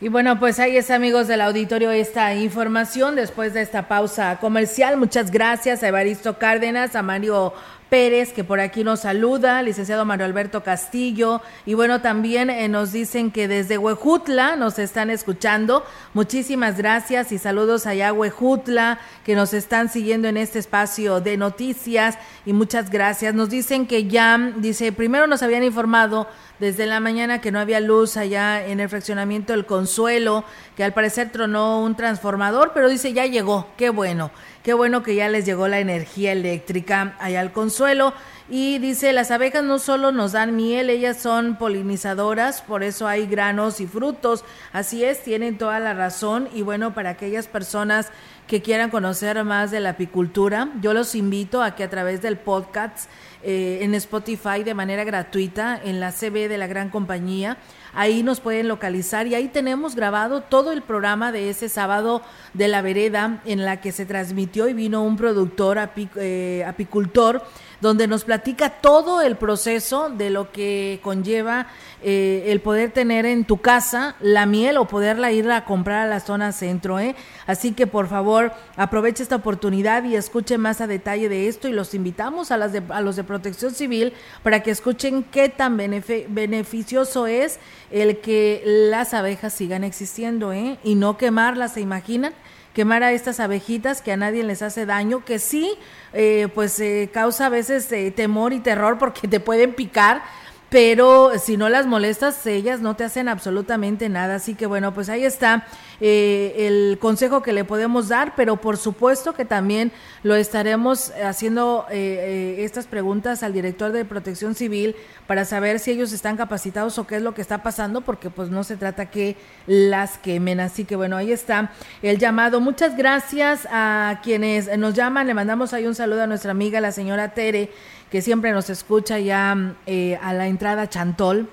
Y 0.00 0.08
bueno, 0.08 0.40
pues 0.40 0.58
ahí 0.58 0.76
es 0.76 0.90
amigos 0.90 1.28
del 1.28 1.40
auditorio 1.40 1.92
esta 1.92 2.34
información 2.34 3.14
después 3.14 3.54
de 3.54 3.62
esta 3.62 3.86
pausa 3.86 4.38
comercial. 4.40 4.96
Muchas 4.96 5.30
gracias 5.30 5.84
a 5.84 5.88
Evaristo 5.88 6.38
Cárdenas, 6.38 6.96
a 6.96 7.02
Mario 7.02 7.52
Pérez, 7.88 8.32
que 8.32 8.44
por 8.44 8.60
aquí 8.60 8.84
nos 8.84 9.00
saluda, 9.00 9.62
licenciado 9.62 10.04
Mario 10.04 10.26
Alberto 10.26 10.62
Castillo, 10.62 11.40
y 11.66 11.74
bueno, 11.74 12.00
también 12.00 12.50
eh, 12.50 12.68
nos 12.68 12.92
dicen 12.92 13.30
que 13.30 13.48
desde 13.48 13.78
Huejutla 13.78 14.56
nos 14.56 14.78
están 14.78 15.10
escuchando. 15.10 15.84
Muchísimas 16.14 16.76
gracias 16.76 17.32
y 17.32 17.38
saludos 17.38 17.86
allá 17.86 18.08
a 18.08 18.12
Huejutla, 18.12 18.98
que 19.24 19.34
nos 19.34 19.54
están 19.54 19.88
siguiendo 19.88 20.28
en 20.28 20.36
este 20.36 20.58
espacio 20.58 21.20
de 21.20 21.36
noticias, 21.36 22.18
y 22.44 22.52
muchas 22.52 22.90
gracias. 22.90 23.34
Nos 23.34 23.50
dicen 23.50 23.86
que 23.86 24.06
ya, 24.06 24.38
dice, 24.56 24.92
primero 24.92 25.26
nos 25.26 25.42
habían 25.42 25.64
informado 25.64 26.28
desde 26.58 26.86
la 26.86 27.00
mañana 27.00 27.40
que 27.40 27.52
no 27.52 27.60
había 27.60 27.80
luz 27.80 28.16
allá 28.16 28.64
en 28.66 28.80
el 28.80 28.88
fraccionamiento 28.88 29.52
del 29.52 29.66
Consuelo, 29.66 30.44
que 30.76 30.84
al 30.84 30.92
parecer 30.92 31.30
tronó 31.30 31.82
un 31.82 31.94
transformador, 31.94 32.72
pero 32.74 32.88
dice 32.88 33.12
ya 33.12 33.26
llegó, 33.26 33.68
qué 33.76 33.90
bueno, 33.90 34.30
qué 34.68 34.74
bueno 34.74 35.02
que 35.02 35.14
ya 35.14 35.30
les 35.30 35.46
llegó 35.46 35.66
la 35.66 35.80
energía 35.80 36.30
eléctrica 36.32 37.16
allá 37.20 37.40
al 37.40 37.52
Consuelo. 37.52 38.12
Y 38.50 38.76
dice, 38.76 39.14
las 39.14 39.30
abejas 39.30 39.64
no 39.64 39.78
solo 39.78 40.12
nos 40.12 40.32
dan 40.32 40.56
miel, 40.56 40.90
ellas 40.90 41.16
son 41.16 41.56
polinizadoras, 41.56 42.60
por 42.60 42.82
eso 42.82 43.08
hay 43.08 43.26
granos 43.26 43.80
y 43.80 43.86
frutos. 43.86 44.44
Así 44.74 45.04
es, 45.04 45.22
tienen 45.22 45.56
toda 45.56 45.80
la 45.80 45.94
razón. 45.94 46.50
Y 46.52 46.60
bueno, 46.60 46.92
para 46.92 47.08
aquellas 47.08 47.46
personas 47.46 48.12
que 48.46 48.60
quieran 48.60 48.90
conocer 48.90 49.42
más 49.42 49.70
de 49.70 49.80
la 49.80 49.90
apicultura, 49.90 50.68
yo 50.82 50.92
los 50.92 51.14
invito 51.14 51.62
a 51.62 51.74
que 51.74 51.84
a 51.84 51.88
través 51.88 52.20
del 52.20 52.36
podcast 52.36 53.08
eh, 53.42 53.78
en 53.80 53.94
Spotify 53.94 54.64
de 54.64 54.74
manera 54.74 55.04
gratuita 55.04 55.80
en 55.82 55.98
la 55.98 56.12
CB 56.12 56.48
de 56.50 56.58
la 56.58 56.66
gran 56.66 56.90
compañía. 56.90 57.56
Ahí 58.00 58.22
nos 58.22 58.38
pueden 58.38 58.68
localizar 58.68 59.26
y 59.26 59.34
ahí 59.34 59.48
tenemos 59.48 59.96
grabado 59.96 60.40
todo 60.40 60.70
el 60.70 60.82
programa 60.82 61.32
de 61.32 61.50
ese 61.50 61.68
sábado 61.68 62.22
de 62.54 62.68
la 62.68 62.80
vereda 62.80 63.42
en 63.44 63.64
la 63.64 63.80
que 63.80 63.90
se 63.90 64.06
transmitió 64.06 64.68
y 64.68 64.72
vino 64.72 65.02
un 65.02 65.16
productor 65.16 65.80
eh, 66.14 66.64
apicultor 66.64 67.42
donde 67.80 68.06
nos 68.06 68.24
platica 68.24 68.70
todo 68.70 69.20
el 69.20 69.36
proceso 69.36 70.10
de 70.10 70.30
lo 70.30 70.50
que 70.52 71.00
conlleva 71.02 71.68
eh, 72.02 72.44
el 72.48 72.60
poder 72.60 72.92
tener 72.92 73.26
en 73.26 73.44
tu 73.44 73.58
casa 73.58 74.14
la 74.20 74.46
miel 74.46 74.76
o 74.76 74.86
poderla 74.86 75.32
ir 75.32 75.50
a 75.50 75.64
comprar 75.64 76.06
a 76.06 76.10
la 76.10 76.20
zona 76.20 76.52
centro. 76.52 76.98
¿eh? 76.98 77.14
Así 77.46 77.72
que 77.72 77.86
por 77.86 78.08
favor 78.08 78.52
aproveche 78.76 79.22
esta 79.22 79.36
oportunidad 79.36 80.04
y 80.04 80.16
escuche 80.16 80.58
más 80.58 80.80
a 80.80 80.86
detalle 80.86 81.28
de 81.28 81.48
esto 81.48 81.68
y 81.68 81.72
los 81.72 81.94
invitamos 81.94 82.50
a, 82.50 82.56
las 82.56 82.72
a 82.88 83.00
los 83.00 83.16
de 83.16 83.24
protección 83.24 83.74
civil 83.74 84.12
para 84.42 84.62
que 84.62 84.70
escuchen 84.70 85.24
qué 85.24 85.48
tan 85.48 85.76
beneficioso 85.76 87.26
es 87.26 87.58
el 87.90 88.18
que 88.18 88.62
las 88.64 89.14
abejas 89.14 89.52
sigan 89.52 89.84
existiendo 89.84 90.52
¿eh? 90.52 90.78
y 90.84 90.94
no 90.94 91.16
quemarlas, 91.16 91.72
¿se 91.74 91.80
imaginan? 91.80 92.32
Quemar 92.78 93.02
a 93.02 93.10
estas 93.10 93.40
abejitas 93.40 94.02
que 94.02 94.12
a 94.12 94.16
nadie 94.16 94.44
les 94.44 94.62
hace 94.62 94.86
daño, 94.86 95.24
que 95.24 95.40
sí, 95.40 95.76
eh, 96.12 96.46
pues 96.54 96.78
eh, 96.78 97.10
causa 97.12 97.46
a 97.46 97.48
veces 97.48 97.90
eh, 97.90 98.12
temor 98.12 98.52
y 98.52 98.60
terror 98.60 98.98
porque 98.98 99.26
te 99.26 99.40
pueden 99.40 99.74
picar, 99.74 100.22
pero 100.70 101.32
si 101.38 101.56
no 101.56 101.70
las 101.70 101.86
molestas, 101.86 102.44
ellas 102.46 102.80
no 102.80 102.94
te 102.94 103.04
hacen 103.04 103.28
absolutamente 103.28 104.08
nada. 104.10 104.34
Así 104.34 104.54
que 104.54 104.66
bueno, 104.66 104.92
pues 104.92 105.08
ahí 105.08 105.24
está 105.24 105.66
eh, 106.00 106.66
el 106.68 106.98
consejo 106.98 107.42
que 107.42 107.54
le 107.54 107.64
podemos 107.64 108.08
dar, 108.08 108.34
pero 108.36 108.56
por 108.56 108.76
supuesto 108.76 109.32
que 109.32 109.46
también 109.46 109.92
lo 110.22 110.34
estaremos 110.34 111.10
haciendo 111.24 111.86
eh, 111.90 112.56
eh, 112.58 112.64
estas 112.64 112.86
preguntas 112.86 113.42
al 113.42 113.54
director 113.54 113.92
de 113.92 114.04
Protección 114.04 114.54
Civil 114.54 114.94
para 115.26 115.46
saber 115.46 115.78
si 115.78 115.92
ellos 115.92 116.12
están 116.12 116.36
capacitados 116.36 116.98
o 116.98 117.06
qué 117.06 117.16
es 117.16 117.22
lo 117.22 117.32
que 117.32 117.40
está 117.40 117.62
pasando, 117.62 118.02
porque 118.02 118.28
pues 118.28 118.50
no 118.50 118.62
se 118.62 118.76
trata 118.76 119.10
que 119.10 119.36
las 119.66 120.18
quemen. 120.18 120.60
Así 120.60 120.84
que 120.84 120.96
bueno, 120.96 121.16
ahí 121.16 121.32
está 121.32 121.72
el 122.02 122.18
llamado. 122.18 122.60
Muchas 122.60 122.94
gracias 122.94 123.66
a 123.70 124.20
quienes 124.22 124.76
nos 124.76 124.92
llaman. 124.92 125.26
Le 125.26 125.32
mandamos 125.32 125.72
ahí 125.72 125.86
un 125.86 125.94
saludo 125.94 126.24
a 126.24 126.26
nuestra 126.26 126.50
amiga, 126.50 126.78
la 126.82 126.92
señora 126.92 127.32
Tere 127.32 127.70
que 128.10 128.22
siempre 128.22 128.52
nos 128.52 128.70
escucha 128.70 129.18
ya 129.18 129.74
eh, 129.86 130.18
a 130.22 130.32
la 130.32 130.46
entrada 130.46 130.88
Chantol. 130.88 131.48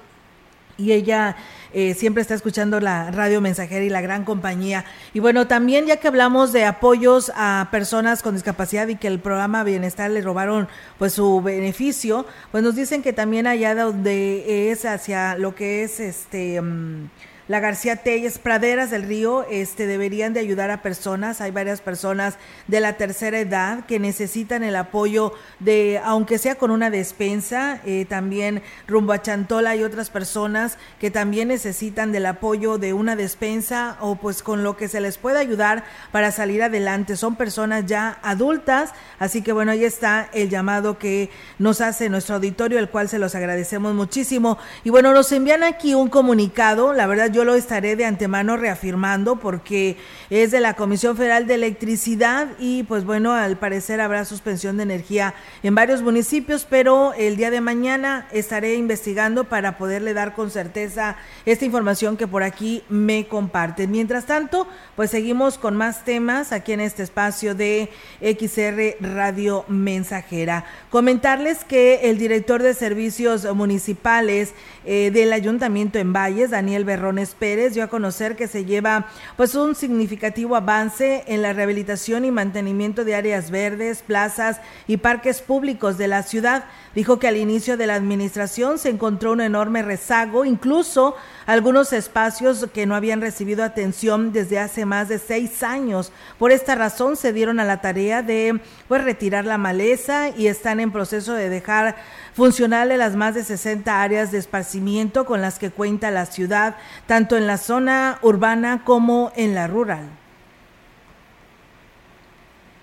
Y 0.78 0.92
ella 0.92 1.38
eh, 1.74 1.94
siempre 1.94 2.22
está 2.22 2.34
escuchando 2.34 2.82
la 2.82 3.10
radio 3.10 3.40
mensajera 3.40 3.86
y 3.86 3.90
la 3.90 4.02
gran 4.02 4.26
compañía. 4.26 4.84
Y 5.14 5.22
bueno, 5.22 5.48
también 5.48 5.86
ya 5.86 5.98
que 5.98 6.10
hablamos 6.10 6.52
de 6.52 6.66
apoyos 6.66 7.32
a 7.34 7.70
personas 7.72 8.22
con 8.22 8.34
discapacidad 8.34 8.88
y 8.90 8.98
que 8.98 9.08
el 9.08 9.20
programa 9.20 9.64
Bienestar 9.64 10.12
le 10.12 10.22
robaron 10.22 10.68
pues 10.98 11.14
su 11.14 11.42
beneficio, 11.42 12.26
pues 12.52 12.62
nos 12.62 12.76
dicen 12.76 13.02
que 13.02 13.14
también 13.14 13.48
allá 13.48 13.74
donde 13.74 14.70
es 14.70 14.84
hacia 14.84 15.38
lo 15.38 15.56
que 15.56 15.84
es 15.84 16.00
este... 16.02 16.62
Mm, 16.62 17.10
la 17.48 17.60
García 17.60 17.98
Telles, 17.98 18.40
praderas 18.40 18.90
del 18.90 19.04
río, 19.04 19.46
este, 19.50 19.86
deberían 19.88 20.34
de 20.34 20.40
ayudar 20.40 20.72
a 20.72 20.82
personas. 20.82 21.42
Hay 21.42 21.52
varias 21.52 21.82
personas 21.82 22.36
de 22.68 22.80
la 22.80 22.94
tercera 22.94 23.40
edad 23.40 23.86
que 23.86 24.00
necesitan 24.00 24.64
el 24.64 24.76
apoyo 24.76 25.34
de, 25.60 26.02
aunque 26.04 26.38
sea 26.38 26.56
con 26.56 26.72
una 26.72 26.90
despensa, 26.90 27.82
eh, 27.86 28.06
también 28.10 28.64
rumbo 28.88 29.14
a 29.14 29.22
Chantola 29.22 29.72
hay 29.72 29.84
otras 29.84 30.10
personas 30.10 30.78
que 31.00 31.12
también 31.12 31.50
necesitan 31.50 32.12
del 32.12 32.26
apoyo 32.26 32.78
de 32.78 32.94
una 32.94 33.16
despensa 33.16 33.98
o 34.00 34.16
pues 34.16 34.42
con 34.42 34.64
lo 34.64 34.78
que 34.78 34.88
se 34.88 35.02
les 35.02 35.18
pueda 35.18 35.40
ayudar 35.40 35.84
para 36.12 36.32
salir 36.32 36.64
adelante. 36.64 37.16
Son 37.16 37.36
personas 37.36 37.86
ya 37.86 38.20
adultas, 38.24 38.92
así 39.20 39.42
que 39.42 39.52
bueno, 39.52 39.72
ahí 39.72 39.84
está 39.84 40.30
el 40.34 40.50
llamado 40.50 40.98
que 40.98 41.30
nos 41.60 41.82
hace 41.82 42.10
nuestro 42.10 42.36
auditorio, 42.36 42.80
el 42.80 42.90
cual 42.90 43.10
se 43.10 43.20
los 43.20 43.36
agradecemos 43.36 43.94
muchísimo. 43.94 44.58
Y 44.84 44.90
bueno, 44.90 45.14
nos 45.14 45.32
envían 45.32 45.64
aquí 45.64 45.94
un 45.94 46.10
comunicado, 46.10 46.94
la 46.94 47.08
verdad 47.08 47.32
yo 47.36 47.44
lo 47.44 47.56
estaré 47.56 47.98
de 47.98 48.06
antemano 48.06 48.56
reafirmando 48.56 49.36
porque 49.36 49.98
es 50.30 50.52
de 50.52 50.62
la 50.62 50.76
Comisión 50.76 51.18
Federal 51.18 51.48
de 51.48 51.56
Electricidad 51.56 52.48
y 52.60 52.84
pues 52.84 53.04
bueno, 53.04 53.34
al 53.34 53.58
parecer 53.58 54.00
habrá 54.00 54.24
suspensión 54.24 54.78
de 54.78 54.84
energía 54.84 55.34
en 55.62 55.76
varios 55.76 56.02
municipios, 56.02 56.66
pero 56.68 57.14
el 57.14 57.36
día 57.36 57.52
de 57.52 57.60
mañana 57.60 58.30
estaré 58.32 58.76
investigando 58.76 59.44
para 59.44 59.78
poderle 59.78 60.14
dar 60.14 60.34
con 60.34 60.50
certeza 60.50 61.18
esta 61.46 61.66
información 61.66 62.16
que 62.16 62.26
por 62.26 62.42
aquí 62.42 62.84
me 62.88 63.28
comparten. 63.28 63.92
Mientras 63.92 64.26
tanto, 64.26 64.66
pues 64.96 65.12
seguimos 65.12 65.58
con 65.58 65.76
más 65.76 66.06
temas 66.06 66.54
aquí 66.54 66.72
en 66.72 66.80
este 66.80 67.04
espacio 67.04 67.54
de 67.54 67.90
XR 68.22 68.96
Radio 69.14 69.66
Mensajera. 69.68 70.64
Comentarles 70.90 71.66
que 71.66 72.10
el 72.10 72.18
director 72.18 72.64
de 72.64 72.74
servicios 72.74 73.44
municipales 73.54 74.54
eh, 74.86 75.12
del 75.12 75.34
Ayuntamiento 75.34 76.00
en 76.00 76.14
Valles, 76.14 76.52
Daniel 76.52 76.86
Berrones 76.86 77.34
Pérez, 77.34 77.74
dio 77.74 77.84
a 77.84 77.88
conocer 77.88 78.36
que 78.36 78.48
se 78.48 78.66
lleva 78.66 79.08
pues 79.36 79.56
un 79.56 79.76
significativo 79.76 80.56
avance 80.56 81.24
en 81.28 81.42
la 81.42 81.54
rehabilitación 81.54 82.24
y 82.24 82.32
mantenimiento 82.32 83.04
de 83.04 83.16
áreas 83.16 83.50
verdes, 83.50 84.04
plazas 84.04 84.62
y 84.88 84.98
parques 84.98 85.42
públicos 85.42 85.98
de 85.98 86.08
la 86.08 86.24
ciudad. 86.24 86.66
Dijo 86.94 87.20
que 87.20 87.28
al 87.28 87.38
inicio 87.38 87.78
de 87.78 87.88
la 87.88 87.96
administración 87.96 88.78
se 88.78 88.90
encontró 88.90 89.32
un 89.32 89.42
enorme 89.42 89.82
rezago, 89.82 90.46
incluso 90.46 91.16
algunos 91.46 91.94
espacios 91.94 92.68
que 92.74 92.86
no 92.86 92.96
habían 92.96 93.22
recibido 93.22 93.64
atención 93.64 94.32
desde 94.32 94.60
hace 94.60 94.86
más 94.86 95.10
de 95.10 95.20
seis 95.20 95.64
años. 95.64 96.12
Por 96.40 96.52
esta 96.52 96.76
razón 96.76 97.16
se 97.16 97.34
dieron 97.34 97.60
a 97.60 97.66
la 97.66 97.82
tarea 97.82 98.22
de 98.22 98.60
pues 98.88 99.04
retirar 99.04 99.46
la 99.46 99.58
maleza 99.58 100.30
y 100.30 100.48
están 100.48 100.80
en 100.80 100.92
proceso 100.92 101.34
de 101.34 101.50
dejar 101.50 101.96
funcionales 102.34 102.98
las 102.98 103.16
más 103.16 103.36
de 103.36 103.44
60 103.44 104.02
áreas 104.02 104.32
de 104.32 104.40
esparcimiento 104.40 105.26
con 105.26 105.42
las 105.42 105.60
que 105.60 105.72
cuenta 105.72 106.12
la 106.12 106.26
ciudad, 106.26 106.76
tanto 107.06 107.38
en 107.38 107.48
la 107.48 107.58
zona 107.58 108.20
urbana 108.22 108.84
como 108.84 109.32
en 109.36 109.56
la 109.56 109.68
rural. 109.68 110.25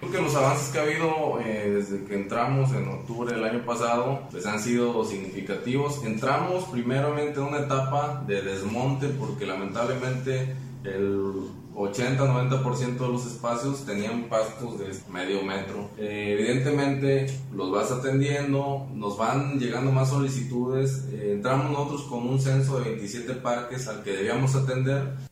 Creo 0.03 0.15
que 0.15 0.21
los 0.21 0.35
avances 0.35 0.71
que 0.71 0.81
ha 0.81 0.83
habido 0.83 1.39
eh, 1.45 1.75
desde 1.77 2.05
que 2.05 2.17
entramos 2.17 2.73
en 2.73 2.89
octubre 2.89 3.33
del 3.33 3.45
año 3.45 3.65
pasado 3.65 4.23
pues 4.33 4.45
han 4.47 4.59
sido 4.59 5.05
significativos. 5.05 6.05
Entramos 6.05 6.65
primeramente 6.65 7.39
en 7.39 7.47
una 7.47 7.61
etapa 7.61 8.25
de 8.27 8.43
desmonte 8.43 9.07
porque 9.11 9.47
lamentablemente 9.47 10.57
el 10.83 11.33
80-90% 11.77 12.99
de 12.99 13.09
los 13.09 13.27
espacios 13.27 13.87
tenían 13.87 14.25
pastos 14.25 14.81
de 14.81 14.87
medio 15.09 15.45
metro. 15.45 15.91
Eh, 15.97 16.37
evidentemente 16.37 17.27
los 17.55 17.71
vas 17.71 17.93
atendiendo, 17.93 18.89
nos 18.93 19.17
van 19.17 19.61
llegando 19.61 19.93
más 19.93 20.09
solicitudes, 20.09 21.05
eh, 21.13 21.35
entramos 21.35 21.71
nosotros 21.71 22.03
con 22.09 22.29
un 22.29 22.41
censo 22.41 22.81
de 22.81 22.91
27 22.91 23.35
parques 23.35 23.87
al 23.87 24.03
que 24.03 24.17
debíamos 24.17 24.57
atender. 24.57 25.31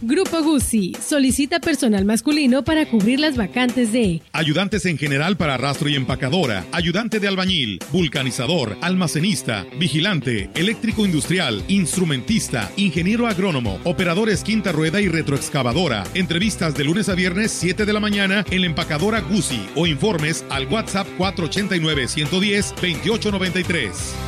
Grupo 0.00 0.44
Guzzi 0.44 0.92
solicita 1.04 1.58
personal 1.58 2.04
masculino 2.04 2.62
para 2.62 2.86
cubrir 2.86 3.18
las 3.18 3.36
vacantes 3.36 3.90
de 3.90 4.22
ayudantes 4.32 4.86
en 4.86 4.96
general 4.96 5.36
para 5.36 5.56
rastro 5.56 5.88
y 5.88 5.96
empacadora, 5.96 6.64
ayudante 6.70 7.18
de 7.18 7.26
albañil, 7.26 7.80
vulcanizador, 7.90 8.76
almacenista, 8.80 9.66
vigilante, 9.76 10.50
eléctrico 10.54 11.04
industrial, 11.04 11.64
instrumentista, 11.66 12.70
ingeniero 12.76 13.26
agrónomo, 13.26 13.80
operadores 13.82 14.44
quinta 14.44 14.70
rueda 14.70 15.00
y 15.00 15.08
retroexcavadora. 15.08 16.04
Entrevistas 16.14 16.76
de 16.76 16.84
lunes 16.84 17.08
a 17.08 17.16
viernes 17.16 17.50
7 17.50 17.84
de 17.84 17.92
la 17.92 17.98
mañana 17.98 18.44
en 18.52 18.60
la 18.60 18.66
empacadora 18.68 19.20
Guzzi 19.20 19.68
o 19.74 19.88
informes 19.88 20.44
al 20.48 20.68
WhatsApp 20.68 21.08
489 21.18 22.06
110 22.06 22.68
2893. 22.70 24.27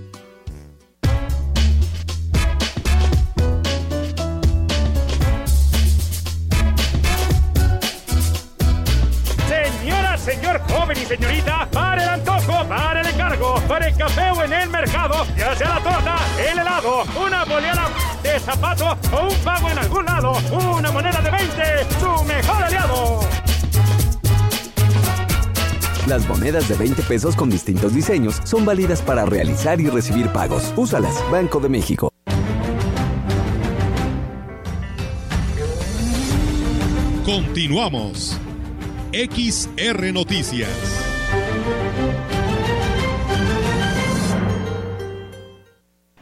Joven 10.91 11.03
y 11.03 11.05
señorita, 11.05 11.69
para 11.71 12.03
el 12.03 12.09
antojo, 12.09 12.67
para 12.67 13.01
el 13.01 13.07
encargo, 13.07 13.55
para 13.67 13.87
el 13.87 13.95
café 13.95 14.31
o 14.31 14.43
en 14.43 14.53
el 14.53 14.69
mercado, 14.69 15.25
ya 15.37 15.55
sea 15.55 15.69
la 15.69 15.79
torta, 15.79 16.15
el 16.51 16.59
helado, 16.59 17.03
una 17.25 17.45
boleada 17.45 17.89
de 18.23 18.39
zapato 18.39 18.97
o 19.11 19.27
un 19.27 19.35
pago 19.43 19.69
en 19.69 19.77
algún 19.77 20.05
lado, 20.05 20.33
una 20.51 20.91
moneda 20.91 21.21
de 21.21 21.31
20, 21.31 21.63
su 21.99 22.23
mejor 22.25 22.63
aliado. 22.63 23.19
Las 26.07 26.27
monedas 26.27 26.67
de 26.67 26.75
20 26.75 27.03
pesos 27.03 27.35
con 27.35 27.49
distintos 27.49 27.93
diseños 27.93 28.41
son 28.43 28.65
válidas 28.65 29.01
para 29.01 29.25
realizar 29.25 29.79
y 29.79 29.87
recibir 29.87 30.27
pagos. 30.29 30.73
Úsalas, 30.75 31.23
Banco 31.31 31.59
de 31.59 31.69
México. 31.69 32.11
Continuamos. 37.23 38.39
XR 39.13 40.13
Noticias. 40.13 40.69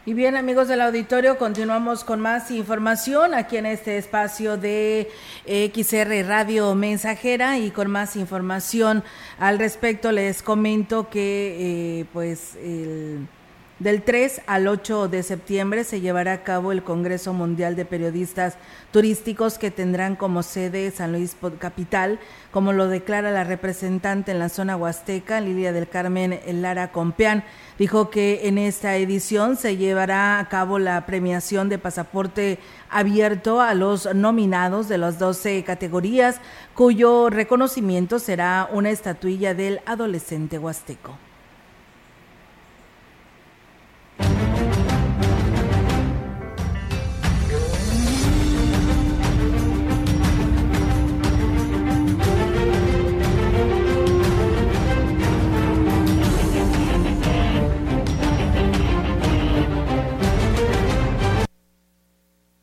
Y 0.07 0.13
bien 0.15 0.35
amigos 0.35 0.67
del 0.67 0.81
auditorio, 0.81 1.37
continuamos 1.37 2.03
con 2.03 2.19
más 2.19 2.49
información 2.49 3.35
aquí 3.35 3.57
en 3.57 3.67
este 3.67 3.99
espacio 3.99 4.57
de 4.57 5.11
XR 5.45 6.27
Radio 6.27 6.73
Mensajera 6.73 7.59
y 7.59 7.69
con 7.69 7.91
más 7.91 8.15
información 8.15 9.03
al 9.37 9.59
respecto 9.59 10.11
les 10.11 10.41
comento 10.41 11.11
que 11.11 11.99
eh, 11.99 12.05
pues 12.11 12.55
el 12.55 13.27
del 13.79 14.03
3 14.03 14.41
al 14.45 14.67
8 14.67 15.07
de 15.07 15.23
septiembre 15.23 15.85
se 15.85 16.01
llevará 16.01 16.33
a 16.33 16.43
cabo 16.43 16.73
el 16.73 16.83
Congreso 16.83 17.31
Mundial 17.31 17.77
de 17.77 17.85
Periodistas 17.85 18.57
Turísticos 18.91 19.57
que 19.57 19.71
tendrán 19.71 20.17
como 20.17 20.43
sede 20.43 20.91
San 20.91 21.13
Luis 21.13 21.37
Capital, 21.59 22.19
como 22.51 22.73
lo 22.73 22.89
declara 22.89 23.31
la 23.31 23.45
representante 23.45 24.31
en 24.31 24.39
la 24.39 24.49
zona 24.49 24.75
huasteca, 24.75 25.39
Lilia 25.39 25.71
del 25.71 25.87
Carmen 25.87 26.39
Lara 26.61 26.91
Compeán. 26.91 27.45
Dijo 27.77 28.09
que 28.09 28.47
en 28.49 28.57
esta 28.57 28.97
edición 28.97 29.55
se 29.55 29.77
llevará 29.77 30.39
a 30.39 30.49
cabo 30.49 30.77
la 30.77 31.05
premiación 31.05 31.69
de 31.69 31.77
pasaporte 31.77 32.59
abierto 32.89 33.61
a 33.61 33.73
los 33.75 34.13
nominados 34.13 34.89
de 34.89 34.97
las 34.97 35.19
12 35.19 35.63
categorías, 35.63 36.41
cuyo 36.73 37.29
reconocimiento 37.29 38.19
será 38.19 38.67
una 38.73 38.89
estatuilla 38.89 39.53
del 39.53 39.79
adolescente 39.85 40.59
huasteco. 40.59 41.28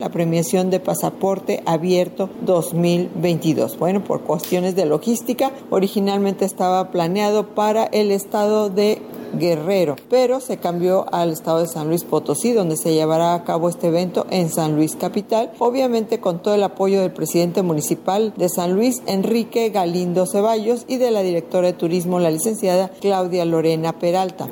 La 0.07 0.13
premiación 0.13 0.71
de 0.71 0.79
pasaporte 0.79 1.65
abierto 1.67 2.31
2022. 2.43 3.77
Bueno, 3.77 4.05
por 4.05 4.21
cuestiones 4.23 4.77
de 4.77 4.87
logística, 4.87 5.51
originalmente 5.69 6.45
estaba 6.45 6.93
planeado 6.93 7.57
para 7.57 7.87
el 7.87 8.13
estado 8.13 8.71
de 8.71 9.03
Guerrero, 9.37 9.97
pero 10.09 10.39
se 10.39 10.59
cambió 10.59 11.13
al 11.13 11.33
estado 11.33 11.59
de 11.59 11.67
San 11.67 11.89
Luis 11.89 12.05
Potosí, 12.05 12.53
donde 12.53 12.77
se 12.77 12.95
llevará 12.95 13.35
a 13.35 13.43
cabo 13.43 13.69
este 13.69 13.89
evento 13.89 14.29
en 14.31 14.49
San 14.49 14.77
Luis 14.77 14.95
Capital, 14.95 15.51
obviamente 15.59 16.21
con 16.21 16.41
todo 16.41 16.55
el 16.55 16.63
apoyo 16.63 17.01
del 17.01 17.11
presidente 17.11 17.63
municipal 17.63 18.33
de 18.37 18.49
San 18.49 18.75
Luis, 18.75 19.03
Enrique 19.07 19.71
Galindo 19.71 20.25
Ceballos, 20.27 20.85
y 20.87 20.99
de 20.99 21.11
la 21.11 21.23
directora 21.23 21.67
de 21.67 21.73
turismo, 21.73 22.21
la 22.21 22.31
licenciada 22.31 22.93
Claudia 23.01 23.45
Lorena 23.45 23.99
Peralta. 23.99 24.49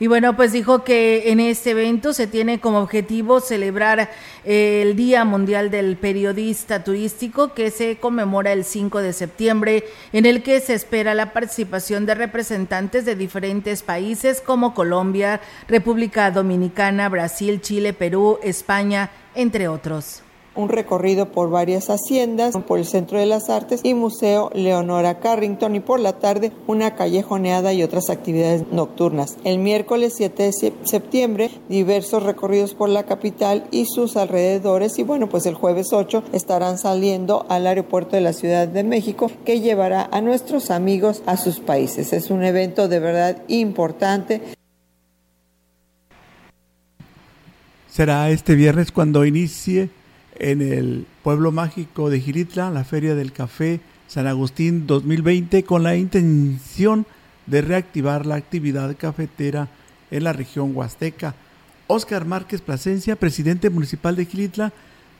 Y 0.00 0.06
bueno, 0.06 0.36
pues 0.36 0.52
dijo 0.52 0.84
que 0.84 1.32
en 1.32 1.40
este 1.40 1.70
evento 1.70 2.12
se 2.12 2.28
tiene 2.28 2.60
como 2.60 2.78
objetivo 2.78 3.40
celebrar 3.40 4.10
eh, 4.44 4.82
el 4.82 4.94
Día 4.94 5.24
Mundial 5.24 5.70
del 5.70 5.96
Periodista 5.96 6.84
Turístico 6.84 7.52
que 7.52 7.72
se 7.72 7.96
conmemora 7.96 8.52
el 8.52 8.64
5 8.64 9.00
de 9.00 9.12
septiembre, 9.12 9.84
en 10.12 10.24
el 10.24 10.44
que 10.44 10.60
se 10.60 10.74
espera 10.74 11.14
la 11.14 11.32
participación 11.32 12.06
de 12.06 12.14
representantes 12.14 13.04
de 13.04 13.16
diferentes 13.16 13.82
países 13.82 14.40
como 14.40 14.72
Colombia, 14.72 15.40
República 15.66 16.30
Dominicana, 16.30 17.08
Brasil, 17.08 17.60
Chile, 17.60 17.92
Perú, 17.92 18.38
España, 18.44 19.10
entre 19.34 19.66
otros 19.66 20.22
un 20.58 20.68
recorrido 20.68 21.30
por 21.30 21.50
varias 21.50 21.88
haciendas, 21.88 22.54
por 22.66 22.80
el 22.80 22.84
Centro 22.84 23.18
de 23.18 23.26
las 23.26 23.48
Artes 23.48 23.80
y 23.84 23.94
Museo 23.94 24.50
Leonora 24.52 25.20
Carrington 25.20 25.76
y 25.76 25.80
por 25.80 26.00
la 26.00 26.14
tarde 26.14 26.52
una 26.66 26.96
callejoneada 26.96 27.72
y 27.72 27.84
otras 27.84 28.10
actividades 28.10 28.64
nocturnas. 28.72 29.36
El 29.44 29.60
miércoles 29.60 30.14
7 30.16 30.42
de 30.42 30.72
septiembre 30.82 31.50
diversos 31.68 32.24
recorridos 32.24 32.74
por 32.74 32.88
la 32.88 33.04
capital 33.04 33.68
y 33.70 33.86
sus 33.86 34.16
alrededores 34.16 34.98
y 34.98 35.04
bueno 35.04 35.28
pues 35.28 35.46
el 35.46 35.54
jueves 35.54 35.92
8 35.92 36.24
estarán 36.32 36.76
saliendo 36.76 37.46
al 37.48 37.66
aeropuerto 37.66 38.16
de 38.16 38.22
la 38.22 38.32
Ciudad 38.32 38.66
de 38.66 38.82
México 38.82 39.30
que 39.44 39.60
llevará 39.60 40.08
a 40.10 40.20
nuestros 40.20 40.72
amigos 40.72 41.22
a 41.26 41.36
sus 41.36 41.60
países. 41.60 42.12
Es 42.12 42.30
un 42.30 42.42
evento 42.42 42.88
de 42.88 42.98
verdad 42.98 43.42
importante. 43.46 44.42
Será 47.88 48.30
este 48.30 48.56
viernes 48.56 48.90
cuando 48.90 49.24
inicie 49.24 49.90
en 50.38 50.62
el 50.62 51.06
pueblo 51.22 51.52
mágico 51.52 52.10
de 52.10 52.20
Giritla 52.20 52.70
la 52.70 52.84
Feria 52.84 53.14
del 53.14 53.32
Café 53.32 53.80
San 54.06 54.26
Agustín 54.26 54.86
2020 54.86 55.64
con 55.64 55.82
la 55.82 55.96
intención 55.96 57.06
de 57.46 57.60
reactivar 57.62 58.26
la 58.26 58.36
actividad 58.36 58.96
cafetera 58.96 59.68
en 60.10 60.24
la 60.24 60.32
región 60.32 60.74
huasteca. 60.74 61.34
Óscar 61.86 62.24
Márquez 62.24 62.60
Plasencia, 62.60 63.16
presidente 63.16 63.70
municipal 63.70 64.16
de 64.16 64.26
Gilitla, 64.26 64.72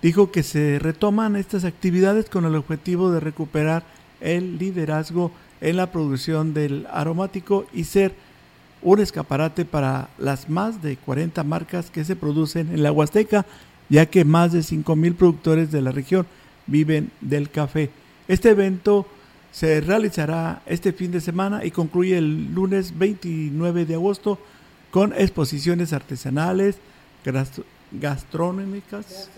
dijo 0.03 0.31
que 0.31 0.43
se 0.43 0.79
retoman 0.79 1.37
estas 1.37 1.65
actividades 1.65 2.31
con 2.31 2.45
el 2.45 2.55
objetivo 2.55 3.11
de 3.11 3.21
recuperar 3.21 3.83
el 4.21 4.59
liderazgo 4.59 5.33
en 5.61 5.77
la 5.77 5.91
producción 5.91 6.55
del 6.55 6.87
aromático 6.91 7.67
y 7.73 7.85
ser 7.85 8.15
un 8.81 9.01
escaparate 9.01 9.65
para 9.65 10.09
las 10.19 10.49
más 10.49 10.83
de 10.83 10.97
40 10.97 11.43
marcas 11.45 11.91
que 11.91 12.05
se 12.05 12.17
producen 12.17 12.73
en 12.73 12.83
la 12.83 12.93
Huasteca, 12.93 13.45
ya 13.89 14.07
que 14.07 14.25
más 14.25 14.53
de 14.53 14.61
5.000 14.61 15.15
productores 15.15 15.71
de 15.71 15.83
la 15.83 15.93
región 15.93 16.27
viven 16.67 17.11
del 17.21 17.51
café. 17.51 17.91
Este 18.29 18.51
evento 18.51 19.07
se 19.53 19.81
realizará 19.81 20.63
este 20.67 20.93
fin 20.93 21.11
de 21.11 21.21
semana 21.21 21.65
y 21.65 21.71
concluye 21.71 22.19
el 22.19 22.55
lunes 22.55 22.99
29 22.99 23.87
de 23.87 23.95
agosto 23.95 24.39
con 24.91 25.13
exposiciones 25.13 25.93
artesanales, 25.93 26.77
gastronómicas, 27.93 29.31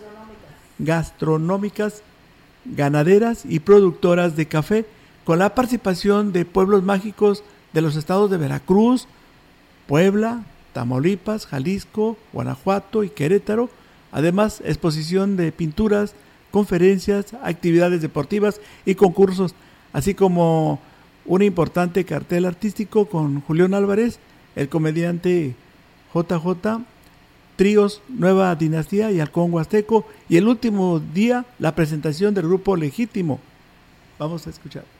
gastronómicas, 0.79 2.03
ganaderas 2.65 3.45
y 3.45 3.61
productoras 3.61 4.37
de 4.37 4.47
café, 4.47 4.87
con 5.25 5.39
la 5.39 5.55
participación 5.55 6.33
de 6.33 6.45
pueblos 6.45 6.83
mágicos 6.83 7.45
de 7.73 7.81
los 7.83 7.97
estados 7.97 8.31
de 8.31 8.37
Veracruz, 8.37 9.07
Puebla, 9.87 10.45
Tamaulipas, 10.73 11.47
Jalisco, 11.47 12.17
Guanajuato 12.33 13.05
y 13.05 13.11
Querétaro, 13.11 13.71
además 14.13 14.63
exposición 14.65 15.37
de 15.37 15.53
pinturas, 15.53 16.15
conferencias, 16.51 17.35
actividades 17.43 18.03
deportivas 18.03 18.61
y 18.85 18.95
concursos, 18.95 19.55
así 19.93 20.15
como 20.15 20.81
un 21.25 21.43
importante 21.43 22.05
cartel 22.05 22.45
artístico 22.45 23.07
con 23.07 23.41
Julián 23.43 23.75
Álvarez, 23.75 24.19
el 24.57 24.69
comediante 24.69 25.55
JJ, 26.15 26.83
tríos 27.57 28.03
Nueva 28.09 28.55
Dinastía 28.57 29.13
y 29.13 29.21
Halcón 29.21 29.53
Huasteco, 29.53 30.07
y 30.29 30.37
el 30.37 30.49
último 30.49 30.99
día 30.99 31.45
la 31.59 31.75
presentación 31.75 32.35
del 32.35 32.47
grupo 32.47 32.77
Legítimo. 32.77 33.39
Vamos 34.19 34.47
a 34.47 34.51
escuchar. 34.51 35.00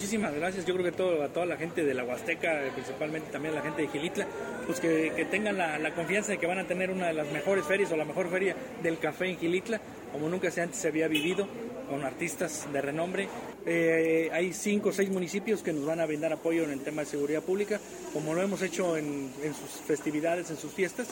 Muchísimas 0.00 0.34
gracias. 0.34 0.64
Yo 0.64 0.72
creo 0.72 0.86
que 0.86 0.92
todo, 0.92 1.22
a 1.22 1.28
toda 1.28 1.44
la 1.44 1.58
gente 1.58 1.84
de 1.84 1.92
la 1.92 2.04
Huasteca, 2.04 2.62
principalmente 2.72 3.30
también 3.30 3.52
a 3.52 3.58
la 3.58 3.62
gente 3.62 3.82
de 3.82 3.88
Gilitla, 3.88 4.26
pues 4.64 4.80
que, 4.80 5.26
tengan 5.30 5.58
la, 5.58 5.94
confianza 5.94 6.32
de 6.32 6.38
que 6.38 6.46
van 6.46 6.58
a 6.58 6.66
tener 6.66 6.90
una 6.90 7.08
de 7.08 7.12
las 7.12 7.30
mejores 7.30 7.66
ferias 7.66 7.92
o 7.92 7.98
la 7.98 8.06
mejor 8.06 8.30
feria 8.30 8.56
del 8.82 8.98
café 8.98 9.26
en 9.26 9.36
Gilitla, 9.36 9.78
como 10.10 10.30
nunca 10.30 10.50
se 10.50 10.62
antes 10.62 10.78
se 10.78 10.88
había 10.88 11.06
vivido, 11.06 11.46
con 11.90 12.02
artistas 12.02 12.66
de 12.72 12.80
renombre. 12.80 13.28
Eh, 13.66 14.30
hay 14.32 14.54
cinco 14.54 14.88
o 14.88 14.92
seis 14.92 15.10
municipios 15.10 15.62
que 15.62 15.74
nos 15.74 15.84
van 15.84 16.00
a 16.00 16.06
brindar 16.06 16.32
apoyo 16.32 16.64
en 16.64 16.70
el 16.70 16.80
tema 16.80 17.02
de 17.02 17.06
seguridad 17.06 17.42
pública, 17.42 17.78
como 18.14 18.32
lo 18.32 18.40
hemos 18.40 18.62
hecho 18.62 18.96
en 18.96 19.30
sus 19.52 19.82
festividades, 19.86 20.48
en 20.48 20.56
sus 20.56 20.72
fiestas. 20.72 21.08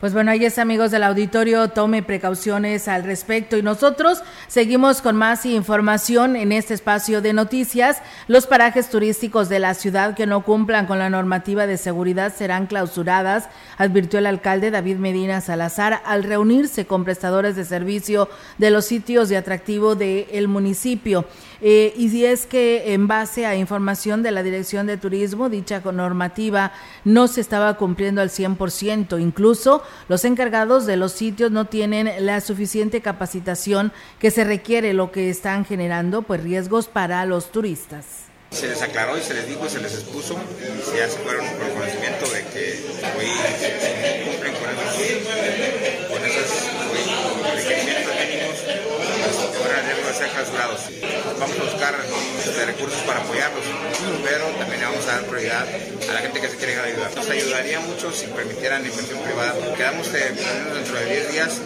Pues 0.00 0.14
bueno, 0.14 0.30
ahí 0.30 0.46
es 0.46 0.58
amigos 0.58 0.90
del 0.90 1.02
auditorio, 1.02 1.68
tome 1.68 2.02
precauciones 2.02 2.88
al 2.88 3.04
respecto 3.04 3.58
y 3.58 3.62
nosotros 3.62 4.22
seguimos 4.48 5.02
con 5.02 5.14
más 5.14 5.44
información 5.44 6.36
en 6.36 6.52
este 6.52 6.72
espacio 6.72 7.20
de 7.20 7.34
noticias. 7.34 7.98
Los 8.26 8.46
parajes 8.46 8.88
turísticos 8.88 9.50
de 9.50 9.58
la 9.58 9.74
ciudad 9.74 10.14
que 10.14 10.24
no 10.24 10.42
cumplan 10.42 10.86
con 10.86 10.98
la 10.98 11.10
normativa 11.10 11.66
de 11.66 11.76
seguridad 11.76 12.34
serán 12.34 12.66
clausuradas, 12.66 13.50
advirtió 13.76 14.20
el 14.20 14.26
alcalde 14.26 14.70
David 14.70 14.96
Medina 14.96 15.42
Salazar 15.42 16.00
al 16.06 16.24
reunirse 16.24 16.86
con 16.86 17.04
prestadores 17.04 17.54
de 17.54 17.66
servicio 17.66 18.30
de 18.56 18.70
los 18.70 18.86
sitios 18.86 19.28
de 19.28 19.36
atractivo 19.36 19.96
del 19.96 20.48
municipio. 20.48 21.26
Eh, 21.62 21.92
y 21.96 22.08
si 22.08 22.24
es 22.24 22.46
que 22.46 22.94
en 22.94 23.06
base 23.06 23.46
a 23.46 23.54
información 23.54 24.22
de 24.22 24.30
la 24.30 24.42
Dirección 24.42 24.86
de 24.86 24.96
Turismo, 24.96 25.48
dicha 25.48 25.80
normativa 25.80 26.72
no 27.04 27.28
se 27.28 27.40
estaba 27.40 27.76
cumpliendo 27.76 28.20
al 28.20 28.30
100%. 28.30 29.20
Incluso 29.20 29.82
los 30.08 30.24
encargados 30.24 30.86
de 30.86 30.96
los 30.96 31.12
sitios 31.12 31.50
no 31.50 31.66
tienen 31.66 32.24
la 32.24 32.40
suficiente 32.40 33.00
capacitación 33.00 33.92
que 34.18 34.30
se 34.30 34.44
requiere, 34.44 34.94
lo 34.94 35.12
que 35.12 35.30
están 35.30 35.64
generando 35.64 36.22
pues 36.22 36.42
riesgos 36.42 36.88
para 36.88 37.24
los 37.26 37.52
turistas. 37.52 38.30
Se 38.50 38.66
les 38.66 38.82
aclaró 38.82 39.16
y 39.16 39.22
se 39.22 39.32
les 39.32 39.46
dijo, 39.46 39.68
se 39.68 39.80
les 39.80 39.94
expuso 39.94 40.34
y 40.58 40.96
ya 40.96 41.08
se 41.08 41.18
fueron 41.20 41.46
por 41.46 41.68
conocimiento 41.70 42.26
de 42.30 42.42
que 42.46 42.84
hoy 43.16 43.26
cumplen 44.24 44.54
con 44.54 44.70
esos, 44.70 44.96
con 46.08 46.24
esos 46.24 46.48
requerimientos 47.54 48.12
mínimos, 48.16 48.56
ahora 49.56 49.82
deben 49.86 50.14
ser 50.14 50.30
clausurados. 50.30 50.80
Vamos 51.40 51.58
a 51.58 51.64
buscar 51.64 51.94
este, 52.38 52.66
recursos 52.66 53.00
para 53.04 53.20
apoyarlos, 53.20 53.64
pero 54.22 54.44
también 54.58 54.82
vamos 54.82 55.08
a 55.08 55.12
dar 55.12 55.24
prioridad 55.24 55.66
a 56.10 56.12
la 56.12 56.20
gente 56.20 56.38
que 56.38 56.48
se 56.48 56.56
quiere 56.58 56.78
ayudar. 56.78 57.16
Nos 57.16 57.30
ayudaría 57.30 57.80
mucho 57.80 58.12
si 58.12 58.26
permitieran 58.26 58.84
inversión 58.84 59.18
privada. 59.20 59.54
Quedamos 59.74 60.12
de, 60.12 60.20
dentro 60.20 60.96
de 60.96 61.06
10 61.06 61.32
días. 61.32 61.62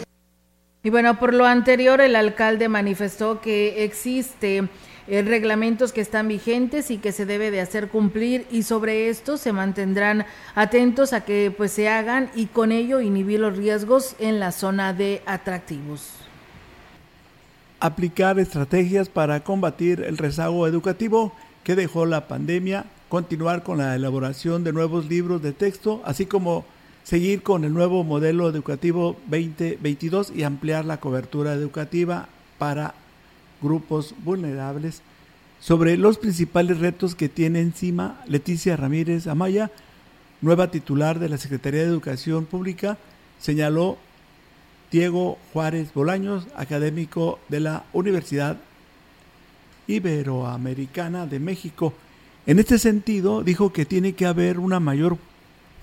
Y 0.85 0.91
bueno, 0.91 1.19
por 1.19 1.35
lo 1.35 1.45
anterior, 1.45 2.01
el 2.01 2.15
alcalde 2.15 2.69
manifestó 2.69 3.41
que 3.41 3.83
existe 3.83 4.69
eh, 5.09 5.23
reglamentos 5.23 5.93
que 5.93 6.03
están 6.03 6.29
vigentes 6.29 6.93
y 6.93 6.99
que 6.99 7.11
se 7.11 7.27
debe 7.27 7.51
de 7.51 7.61
hacer 7.61 7.89
cumplir 7.89 8.47
y 8.53 8.63
sobre 8.63 9.09
esto 9.09 9.37
se 9.37 9.53
mantendrán 9.53 10.25
atentos 10.55 11.13
a 11.13 11.25
que 11.25 11.53
pues 11.55 11.73
se 11.73 11.89
hagan 11.89 12.31
y 12.37 12.47
con 12.47 12.71
ello 12.71 13.01
inhibir 13.01 13.41
los 13.41 13.57
riesgos 13.57 14.15
en 14.21 14.39
la 14.39 14.53
zona 14.53 14.93
de 14.93 15.21
atractivos 15.27 16.24
aplicar 17.85 18.39
estrategias 18.39 19.11
para 19.11 19.45
combatir 19.45 20.01
el 20.01 20.17
rezago 20.17 20.67
educativo 20.67 21.35
que 21.65 21.75
dejó 21.75 22.07
la 22.07 22.29
pandemia, 22.29 22.87
continuar 23.11 23.63
con 23.63 23.77
la 23.77 23.95
elaboración 23.95 24.65
de 24.65 24.73
nuevos 24.73 25.05
libros 25.07 25.43
de 25.43 25.53
texto, 25.53 26.01
así 26.07 26.25
como 26.25 26.65
seguir 27.03 27.43
con 27.43 27.63
el 27.63 27.75
nuevo 27.75 28.03
modelo 28.03 28.49
educativo 28.49 29.17
2022 29.29 30.33
y 30.35 30.45
ampliar 30.45 30.87
la 30.87 30.97
cobertura 30.97 31.53
educativa 31.53 32.27
para 32.57 32.95
grupos 33.61 34.15
vulnerables. 34.25 35.03
Sobre 35.61 35.99
los 35.99 36.17
principales 36.17 36.79
retos 36.79 37.15
que 37.15 37.29
tiene 37.29 37.61
encima 37.61 38.19
Leticia 38.27 38.79
Ramírez 38.79 39.27
Amaya, 39.27 39.71
nueva 40.41 40.71
titular 40.71 41.19
de 41.19 41.29
la 41.29 41.37
Secretaría 41.37 41.83
de 41.83 41.89
Educación 41.89 42.47
Pública, 42.47 42.97
señaló 43.39 43.99
Diego 44.95 45.39
Juárez 45.53 45.93
Bolaños, 45.93 46.47
académico 46.55 47.41
de 47.49 47.59
la 47.59 47.83
Universidad 47.93 48.59
Iberoamericana 49.89 51.27
de 51.27 51.41
México. 51.41 51.93
En 52.47 52.61
este 52.61 52.79
sentido, 52.79 53.43
dijo 53.43 53.73
que 53.73 53.87
tiene 53.87 54.13
que 54.13 54.25
haber 54.25 54.61
una 54.61 54.79
mayor 54.79 55.19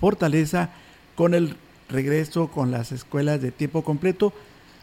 fortaleza 0.00 0.70
con 1.14 1.34
el 1.34 1.58
regreso 1.90 2.48
con 2.48 2.70
las 2.70 2.90
escuelas 2.90 3.42
de 3.42 3.50
tiempo 3.50 3.84
completo, 3.84 4.32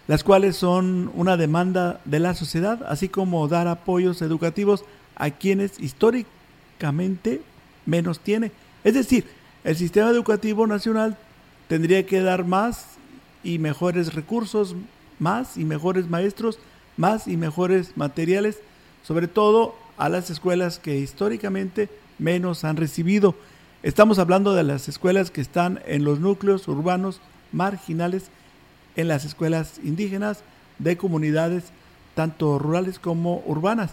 las 0.07 0.23
cuales 0.23 0.57
son 0.57 1.09
una 1.15 1.35
demanda 1.35 1.99
de 2.05 2.19
la 2.19 2.35
sociedad, 2.35 2.85
así 2.87 3.09
como 3.09 3.47
dar 3.47 3.67
apoyos 3.67 4.21
educativos 4.21 4.85
a 5.15 5.31
quienes 5.31 5.79
históricamente 5.79 7.41
menos 7.87 8.19
tiene. 8.19 8.51
Es 8.83 8.93
decir, 8.93 9.25
el 9.63 9.75
sistema 9.75 10.11
educativo 10.11 10.67
nacional 10.67 11.17
tendría 11.67 12.05
que 12.05 12.21
dar 12.21 12.45
más 12.45 12.98
y 13.43 13.59
mejores 13.59 14.13
recursos, 14.13 14.75
más 15.19 15.57
y 15.57 15.65
mejores 15.65 16.09
maestros, 16.09 16.59
más 16.97 17.27
y 17.27 17.37
mejores 17.37 17.95
materiales, 17.95 18.59
sobre 19.03 19.27
todo 19.27 19.75
a 19.97 20.09
las 20.09 20.29
escuelas 20.29 20.79
que 20.79 20.97
históricamente 20.97 21.89
menos 22.17 22.63
han 22.63 22.77
recibido. 22.77 23.35
Estamos 23.83 24.19
hablando 24.19 24.53
de 24.53 24.63
las 24.63 24.89
escuelas 24.89 25.31
que 25.31 25.41
están 25.41 25.81
en 25.85 26.03
los 26.03 26.19
núcleos 26.19 26.67
urbanos 26.67 27.21
marginales, 27.51 28.29
en 28.95 29.07
las 29.07 29.23
escuelas 29.25 29.79
indígenas 29.83 30.43
de 30.79 30.97
comunidades 30.97 31.65
tanto 32.15 32.59
rurales 32.59 32.99
como 32.99 33.41
urbanas. 33.45 33.91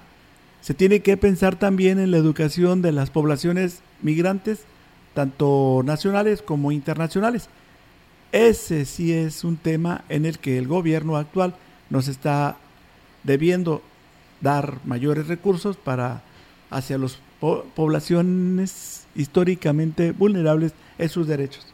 Se 0.61 0.75
tiene 0.75 1.01
que 1.01 1.17
pensar 1.17 1.55
también 1.57 2.01
en 2.01 2.11
la 2.11 2.17
educación 2.17 2.83
de 2.83 2.91
las 2.91 3.11
poblaciones 3.11 3.83
migrantes, 4.03 4.63
tanto 5.15 5.83
nacionales 5.85 6.43
como 6.43 6.73
internacionales. 6.73 7.49
Ese 8.37 8.85
sí 8.85 9.13
es 9.13 9.45
un 9.45 9.57
tema 9.57 10.05
en 10.09 10.27
el 10.27 10.39
que 10.39 10.59
el 10.59 10.69
gobierno 10.69 11.17
actual 11.17 11.55
nos 11.89 12.09
está 12.09 12.57
debiendo 13.23 13.83
dar 14.41 14.79
mayores 14.85 15.27
recursos 15.27 15.77
para 15.77 16.23
hacia 16.71 16.99
las 16.99 17.19
poblaciones 17.41 19.07
históricamente 19.15 20.13
vulnerables 20.13 20.73
en 20.99 21.09
sus 21.09 21.27
derechos. 21.27 21.67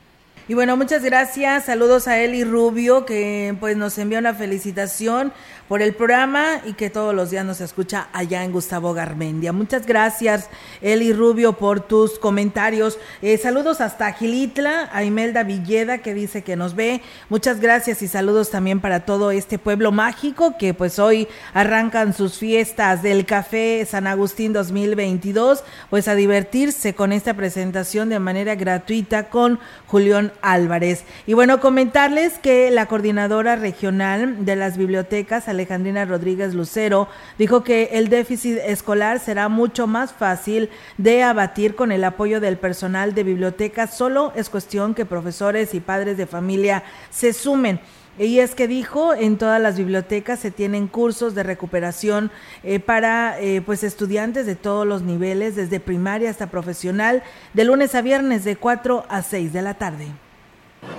Y 0.48 0.54
bueno, 0.54 0.76
muchas 0.76 1.02
gracias. 1.04 1.66
Saludos 1.66 2.08
a 2.08 2.20
Eli 2.20 2.44
Rubio, 2.44 3.06
que 3.06 3.56
pues 3.60 3.76
nos 3.76 3.96
envía 3.98 4.18
una 4.18 4.34
felicitación 4.34 5.32
por 5.72 5.80
el 5.80 5.94
programa 5.94 6.60
y 6.66 6.74
que 6.74 6.90
todos 6.90 7.14
los 7.14 7.30
días 7.30 7.46
nos 7.46 7.62
escucha 7.62 8.08
allá 8.12 8.44
en 8.44 8.52
Gustavo 8.52 8.92
Garmendia. 8.92 9.54
Muchas 9.54 9.86
gracias, 9.86 10.50
Eli 10.82 11.14
Rubio, 11.14 11.54
por 11.54 11.80
tus 11.80 12.18
comentarios. 12.18 12.98
Eh, 13.22 13.38
saludos 13.38 13.80
hasta 13.80 14.12
Gilitla, 14.12 14.90
a 14.92 15.02
Imelda 15.02 15.44
Villeda, 15.44 15.96
que 15.96 16.12
dice 16.12 16.42
que 16.42 16.56
nos 16.56 16.74
ve. 16.74 17.00
Muchas 17.30 17.58
gracias 17.58 18.02
y 18.02 18.08
saludos 18.08 18.50
también 18.50 18.80
para 18.80 19.06
todo 19.06 19.30
este 19.30 19.58
pueblo 19.58 19.92
mágico 19.92 20.58
que 20.58 20.74
pues 20.74 20.98
hoy 20.98 21.26
arrancan 21.54 22.12
sus 22.12 22.36
fiestas 22.36 23.02
del 23.02 23.24
Café 23.24 23.86
San 23.88 24.06
Agustín 24.06 24.52
2022, 24.52 25.64
pues 25.88 26.06
a 26.06 26.14
divertirse 26.14 26.94
con 26.94 27.12
esta 27.12 27.32
presentación 27.32 28.10
de 28.10 28.18
manera 28.18 28.56
gratuita 28.56 29.30
con 29.30 29.58
Julián 29.86 30.34
Álvarez. 30.42 31.04
Y 31.26 31.32
bueno, 31.32 31.60
comentarles 31.60 32.38
que 32.38 32.70
la 32.70 32.84
coordinadora 32.84 33.56
regional 33.56 34.44
de 34.44 34.56
las 34.56 34.76
bibliotecas, 34.76 35.48
Alejandrina 35.62 36.04
Rodríguez 36.04 36.54
Lucero, 36.54 37.08
dijo 37.38 37.62
que 37.62 37.90
el 37.92 38.08
déficit 38.08 38.58
escolar 38.58 39.20
será 39.20 39.48
mucho 39.48 39.86
más 39.86 40.12
fácil 40.12 40.70
de 40.98 41.22
abatir 41.22 41.76
con 41.76 41.92
el 41.92 42.02
apoyo 42.02 42.40
del 42.40 42.56
personal 42.56 43.14
de 43.14 43.22
bibliotecas. 43.22 43.96
Solo 43.96 44.32
es 44.34 44.50
cuestión 44.50 44.94
que 44.94 45.06
profesores 45.06 45.72
y 45.74 45.80
padres 45.80 46.16
de 46.16 46.26
familia 46.26 46.82
se 47.10 47.32
sumen. 47.32 47.78
Y 48.18 48.40
es 48.40 48.56
que 48.56 48.66
dijo, 48.66 49.14
en 49.14 49.38
todas 49.38 49.62
las 49.62 49.78
bibliotecas 49.78 50.40
se 50.40 50.50
tienen 50.50 50.88
cursos 50.88 51.36
de 51.36 51.44
recuperación 51.44 52.32
eh, 52.64 52.80
para 52.80 53.40
eh, 53.40 53.62
pues 53.64 53.84
estudiantes 53.84 54.46
de 54.46 54.56
todos 54.56 54.84
los 54.84 55.02
niveles, 55.02 55.54
desde 55.54 55.78
primaria 55.78 56.28
hasta 56.28 56.50
profesional, 56.50 57.22
de 57.54 57.64
lunes 57.64 57.94
a 57.94 58.02
viernes 58.02 58.42
de 58.44 58.56
4 58.56 59.06
a 59.08 59.22
6 59.22 59.52
de 59.52 59.62
la 59.62 59.74
tarde 59.74 60.08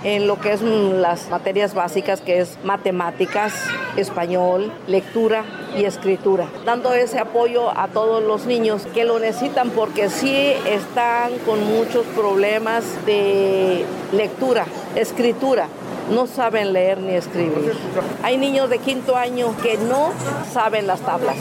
en 0.04 0.26
lo 0.26 0.38
que 0.38 0.52
es 0.52 0.62
las 0.62 1.30
materias 1.30 1.74
básicas 1.74 2.20
que 2.20 2.40
es 2.40 2.58
matemáticas, 2.62 3.52
español, 3.96 4.72
lectura 4.86 5.44
y 5.76 5.84
escritura, 5.84 6.46
dando 6.64 6.92
ese 6.92 7.18
apoyo 7.18 7.76
a 7.76 7.88
todos 7.88 8.22
los 8.22 8.46
niños 8.46 8.86
que 8.94 9.04
lo 9.04 9.18
necesitan 9.18 9.70
porque 9.70 10.10
sí 10.10 10.52
están 10.66 11.38
con 11.46 11.64
muchos 11.64 12.04
problemas 12.14 12.84
de 13.06 13.84
lectura, 14.12 14.66
escritura 14.94 15.68
no 16.10 16.26
saben 16.26 16.74
leer 16.74 16.98
ni 16.98 17.14
escribir. 17.14 17.74
Hay 18.22 18.36
niños 18.36 18.68
de 18.68 18.78
quinto 18.78 19.16
año 19.16 19.56
que 19.62 19.78
no 19.78 20.12
saben 20.52 20.86
las 20.86 21.00
tablas. 21.00 21.36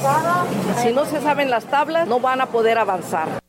Si 0.81 0.93
no 0.93 1.05
se 1.05 1.19
saben 1.19 1.49
las 1.49 1.65
tablas, 1.65 2.07
no 2.07 2.21
van 2.21 2.39
a 2.39 2.45
poder 2.45 2.77
avanzar. 2.77 3.42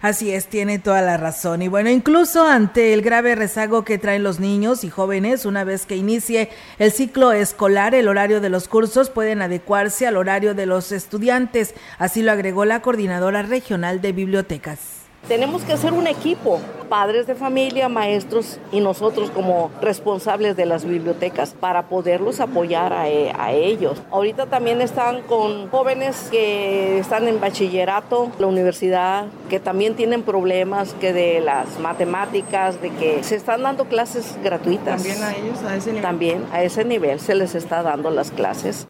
Así 0.00 0.30
es, 0.30 0.46
tiene 0.46 0.78
toda 0.78 1.02
la 1.02 1.16
razón. 1.16 1.60
Y 1.62 1.68
bueno, 1.68 1.90
incluso 1.90 2.46
ante 2.46 2.94
el 2.94 3.02
grave 3.02 3.34
rezago 3.34 3.84
que 3.84 3.98
traen 3.98 4.22
los 4.22 4.38
niños 4.38 4.84
y 4.84 4.90
jóvenes, 4.90 5.44
una 5.44 5.64
vez 5.64 5.86
que 5.86 5.96
inicie 5.96 6.50
el 6.78 6.92
ciclo 6.92 7.32
escolar, 7.32 7.96
el 7.96 8.06
horario 8.06 8.40
de 8.40 8.48
los 8.48 8.68
cursos 8.68 9.10
pueden 9.10 9.42
adecuarse 9.42 10.06
al 10.06 10.16
horario 10.16 10.54
de 10.54 10.66
los 10.66 10.92
estudiantes. 10.92 11.74
Así 11.98 12.22
lo 12.22 12.30
agregó 12.30 12.64
la 12.64 12.80
coordinadora 12.80 13.42
regional 13.42 14.00
de 14.00 14.12
bibliotecas. 14.12 15.07
Tenemos 15.26 15.62
que 15.62 15.76
ser 15.76 15.92
un 15.92 16.06
equipo, 16.06 16.60
padres 16.88 17.26
de 17.26 17.34
familia, 17.34 17.88
maestros 17.88 18.58
y 18.72 18.80
nosotros 18.80 19.30
como 19.30 19.70
responsables 19.82 20.56
de 20.56 20.64
las 20.64 20.86
bibliotecas 20.86 21.54
para 21.58 21.82
poderlos 21.82 22.40
apoyar 22.40 22.92
a, 22.94 23.08
e, 23.08 23.30
a, 23.38 23.52
ellos. 23.52 24.00
Ahorita 24.10 24.46
también 24.46 24.80
están 24.80 25.22
con 25.22 25.68
jóvenes 25.68 26.28
que 26.30 26.98
están 26.98 27.28
en 27.28 27.40
bachillerato, 27.40 28.30
la 28.38 28.46
universidad, 28.46 29.26
que 29.50 29.60
también 29.60 29.96
tienen 29.96 30.22
problemas 30.22 30.94
que 30.94 31.12
de 31.12 31.40
las 31.40 31.78
matemáticas, 31.78 32.80
de 32.80 32.90
que 32.90 33.22
se 33.22 33.36
están 33.36 33.62
dando 33.62 33.84
clases 33.84 34.38
gratuitas. 34.42 35.02
También 35.02 35.22
a 35.22 35.36
ellos, 35.36 35.62
a 35.62 35.76
ese 35.76 35.90
nivel. 35.90 36.02
También 36.02 36.44
a 36.52 36.62
ese 36.62 36.84
nivel 36.84 37.20
se 37.20 37.34
les 37.34 37.54
está 37.54 37.82
dando 37.82 38.10
las 38.10 38.30
clases. 38.30 38.88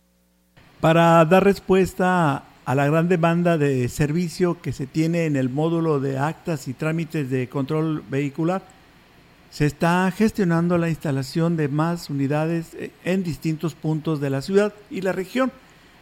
Para 0.80 1.24
dar 1.24 1.42
respuesta 1.42 2.44
a 2.68 2.74
la 2.74 2.86
gran 2.86 3.08
demanda 3.08 3.56
de 3.56 3.88
servicio 3.88 4.60
que 4.60 4.74
se 4.74 4.86
tiene 4.86 5.24
en 5.24 5.36
el 5.36 5.48
módulo 5.48 6.00
de 6.00 6.18
actas 6.18 6.68
y 6.68 6.74
trámites 6.74 7.30
de 7.30 7.48
control 7.48 8.04
vehicular, 8.10 8.60
se 9.48 9.64
está 9.64 10.12
gestionando 10.14 10.76
la 10.76 10.90
instalación 10.90 11.56
de 11.56 11.68
más 11.68 12.10
unidades 12.10 12.74
eh, 12.74 12.90
en 13.06 13.24
distintos 13.24 13.74
puntos 13.74 14.20
de 14.20 14.28
la 14.28 14.42
ciudad 14.42 14.74
y 14.90 15.00
la 15.00 15.12
región. 15.12 15.50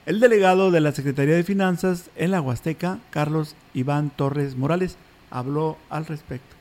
El 0.07 0.19
delegado 0.19 0.73
de 0.73 0.81
la 0.81 0.91
Secretaría 0.91 1.37
de 1.37 1.45
Finanzas 1.45 2.11
en 2.17 2.33
la 2.33 2.41
Huasteca, 2.41 2.99
Carlos 3.11 3.55
Iván 3.73 4.11
Torres 4.11 4.57
Morales, 4.57 4.97
habló 5.31 5.79
al 5.89 6.05
respecto. 6.05 6.56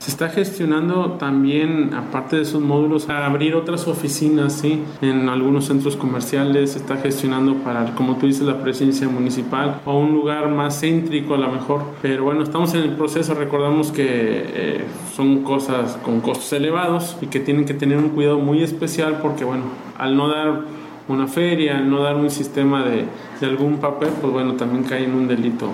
Se 0.00 0.10
está 0.10 0.30
gestionando 0.30 1.18
también, 1.18 1.92
aparte 1.92 2.36
de 2.36 2.42
esos 2.42 2.62
módulos, 2.62 3.10
a 3.10 3.26
abrir 3.26 3.54
otras 3.54 3.86
oficinas 3.86 4.54
¿sí? 4.54 4.82
en 5.02 5.28
algunos 5.28 5.66
centros 5.66 5.94
comerciales. 5.94 6.72
Se 6.72 6.78
está 6.78 6.96
gestionando 6.96 7.56
para, 7.56 7.94
como 7.94 8.16
tú 8.16 8.26
dices, 8.26 8.46
la 8.46 8.62
presencia 8.62 9.10
municipal 9.10 9.82
o 9.84 9.98
un 9.98 10.12
lugar 10.12 10.48
más 10.48 10.80
céntrico 10.80 11.34
a 11.34 11.36
lo 11.36 11.50
mejor. 11.50 11.82
Pero 12.00 12.24
bueno, 12.24 12.42
estamos 12.42 12.72
en 12.72 12.84
el 12.84 12.96
proceso. 12.96 13.34
Recordamos 13.34 13.92
que 13.92 14.06
eh, 14.08 14.84
son 15.14 15.42
cosas 15.42 15.98
con 15.98 16.22
costos 16.22 16.50
elevados 16.54 17.18
y 17.20 17.26
que 17.26 17.38
tienen 17.38 17.66
que 17.66 17.74
tener 17.74 17.98
un 17.98 18.08
cuidado 18.08 18.38
muy 18.38 18.62
especial 18.62 19.18
porque, 19.20 19.44
bueno, 19.44 19.64
al 19.98 20.16
no 20.16 20.28
dar 20.28 20.62
una 21.08 21.26
feria, 21.26 21.76
al 21.76 21.90
no 21.90 22.00
dar 22.00 22.16
un 22.16 22.30
sistema 22.30 22.86
de, 22.86 23.04
de 23.38 23.46
algún 23.46 23.76
papel, 23.76 24.08
pues 24.18 24.32
bueno, 24.32 24.54
también 24.54 24.82
cae 24.82 25.04
en 25.04 25.12
un 25.12 25.28
delito. 25.28 25.68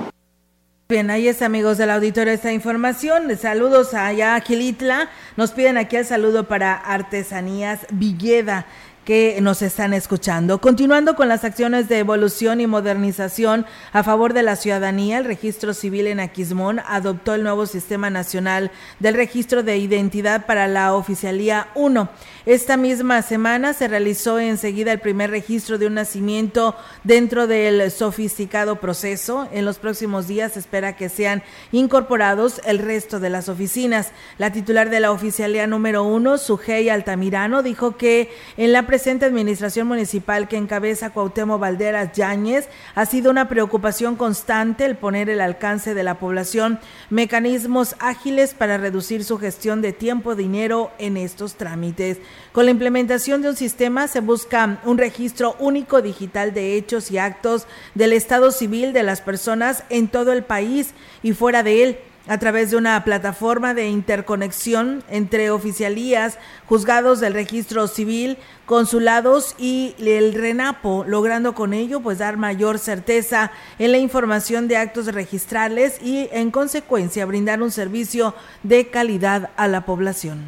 Bien, 0.89 1.11
ahí 1.11 1.27
es 1.27 1.43
amigos 1.43 1.79
del 1.79 1.91
auditorio 1.91 2.33
esta 2.33 2.53
información. 2.53 3.37
Saludos 3.37 3.93
allá 3.93 4.37
a 4.37 4.41
Gilitla. 4.41 5.11
Nos 5.37 5.51
piden 5.51 5.79
aquí 5.79 5.97
el 5.97 6.05
saludo 6.05 6.47
para 6.47 6.75
Artesanías 6.75 7.81
Villeda 7.91 8.67
que 9.07 9.39
nos 9.41 9.63
están 9.63 9.95
escuchando. 9.95 10.61
Continuando 10.61 11.15
con 11.15 11.29
las 11.29 11.45
acciones 11.45 11.89
de 11.89 12.01
evolución 12.01 12.61
y 12.61 12.67
modernización 12.67 13.65
a 13.93 14.03
favor 14.03 14.35
de 14.35 14.43
la 14.43 14.57
ciudadanía, 14.57 15.19
el 15.19 15.25
registro 15.25 15.75
civil 15.75 16.09
en 16.09 16.19
Aquismón 16.19 16.81
adoptó 16.87 17.35
el 17.35 17.45
nuevo 17.45 17.67
sistema 17.67 18.11
nacional 18.11 18.73
del 18.99 19.15
registro 19.15 19.63
de 19.63 19.79
identidad 19.79 20.45
para 20.45 20.67
la 20.67 20.93
oficialía 20.93 21.69
1. 21.77 22.09
Esta 22.47 22.77
misma 22.77 23.23
semana 23.23 23.75
se 23.75 23.87
realizó 23.87 24.41
enseguida 24.41 24.93
el 24.93 24.99
primer 24.99 25.31
registro 25.31 25.79
de 25.79 25.87
un 25.87 25.95
nacimiento 25.95 26.75
dentro 27.05 27.47
del 27.47 27.91
sofisticado 27.93 28.77
proceso. 28.77 29.49
En 29.53 29.65
los 29.65 29.79
próximos 29.79 30.27
días 30.27 30.55
se 30.55 30.59
espera 30.59 30.97
que 30.97 31.09
sean 31.09 31.45
incorporados 31.71 32.61
el 32.65 32.79
resto 32.81 33.21
de 33.21 33.31
las 33.31 33.49
oficinas. 33.49 34.11
La 34.39 34.51
titular 34.51 34.91
de 34.91 34.99
la 34.99 35.13
oficialía 35.13 35.69
número 35.69 36.03
1, 36.03 36.39
Sujei 36.39 36.89
Altamirano, 36.89 37.63
dijo 37.63 37.97
que 37.97 38.31
en 38.57 38.73
la 38.73 38.87
presente 38.97 39.27
administración 39.27 39.89
municipal 39.89 40.49
que 40.49 40.57
encabeza 40.57 41.11
Cuauhtémoc 41.11 41.61
Valderas 41.61 42.13
Yáñez, 42.15 42.67
ha 42.95 43.05
sido 43.05 43.31
una 43.31 43.47
preocupación 43.47 44.17
constante 44.17 44.87
el 44.87 44.97
poner 44.97 45.29
el 45.29 45.43
alcance 45.43 45.93
de 45.93 46.03
la 46.03 46.19
población 46.19 46.81
mecanismos 47.11 47.95
ágiles 47.99 48.55
para 48.55 48.79
reducir 48.79 49.23
su 49.23 49.37
gestión 49.37 49.83
de 49.83 49.93
tiempo, 49.93 50.35
dinero 50.35 50.93
en 50.99 51.19
estos 51.19 51.57
trámites. 51.57 52.21
Con 52.53 52.65
la 52.65 52.71
implementación 52.71 53.43
de 53.43 53.51
un 53.51 53.57
sistema 53.57 54.09
se 54.09 54.21
busca 54.21 54.81
un 54.87 54.97
registro 54.97 55.57
único 55.59 56.01
digital 56.01 56.55
de 56.55 56.79
hechos 56.79 57.11
y 57.11 57.19
actos 57.19 57.67
del 57.95 58.15
estado 58.15 58.51
civil 58.51 58.95
de 58.95 59.03
las 59.03 59.21
personas 59.21 59.85
en 59.91 60.09
todo 60.09 60.33
el 60.33 60.43
país 60.43 60.95
y 61.23 61.35
fuera 61.35 61.63
de 61.63 61.83
él 61.83 61.99
a 62.29 62.39
través 62.39 62.71
de 62.71 62.77
una 62.77 63.03
plataforma 63.05 63.75
de 63.75 63.89
interconexión 63.89 65.05
entre 65.09 65.51
oficialías, 65.51 66.39
juzgados 66.67 67.21
del 67.21 67.35
registro 67.35 67.87
civil, 67.87 68.39
consulados 68.67 69.55
y 69.59 69.95
el 69.99 70.35
RENAPO, 70.35 71.05
logrando 71.07 71.55
con 71.55 71.73
ello 71.73 72.01
pues 72.01 72.19
dar 72.19 72.37
mayor 72.37 72.79
certeza 72.79 73.53
en 73.79 73.93
la 73.93 73.99
información 73.99 74.69
de 74.69 74.77
actos 74.77 75.07
registrales 75.07 76.01
y 76.03 76.29
en 76.33 76.51
consecuencia 76.51 77.27
brindar 77.27 77.63
un 77.63 77.71
servicio 77.71 78.35
de 78.63 78.89
calidad 78.89 79.51
a 79.57 79.69
la 79.69 79.85
población. 79.87 80.45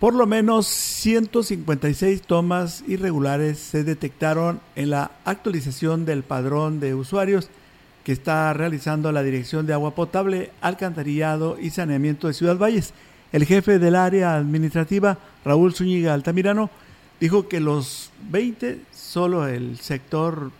Por 0.00 0.14
lo 0.14 0.26
menos 0.26 0.66
156 0.66 2.22
tomas 2.22 2.82
irregulares 2.88 3.58
se 3.58 3.84
detectaron 3.84 4.62
en 4.74 4.88
la 4.88 5.10
actualización 5.26 6.06
del 6.06 6.22
padrón 6.22 6.80
de 6.80 6.94
usuarios 6.94 7.50
que 8.04 8.12
está 8.12 8.52
realizando 8.52 9.12
la 9.12 9.22
Dirección 9.22 9.66
de 9.66 9.72
Agua 9.72 9.94
Potable, 9.94 10.50
Alcantarillado 10.60 11.58
y 11.60 11.70
Saneamiento 11.70 12.28
de 12.28 12.34
Ciudad 12.34 12.56
Valles. 12.56 12.92
El 13.32 13.44
jefe 13.44 13.78
del 13.78 13.94
área 13.94 14.34
administrativa, 14.34 15.18
Raúl 15.44 15.74
Zúñiga 15.74 16.14
Altamirano, 16.14 16.70
dijo 17.20 17.48
que 17.48 17.60
los 17.60 18.10
20, 18.30 18.80
solo 18.92 19.46
el 19.46 19.78
sector 19.78 20.50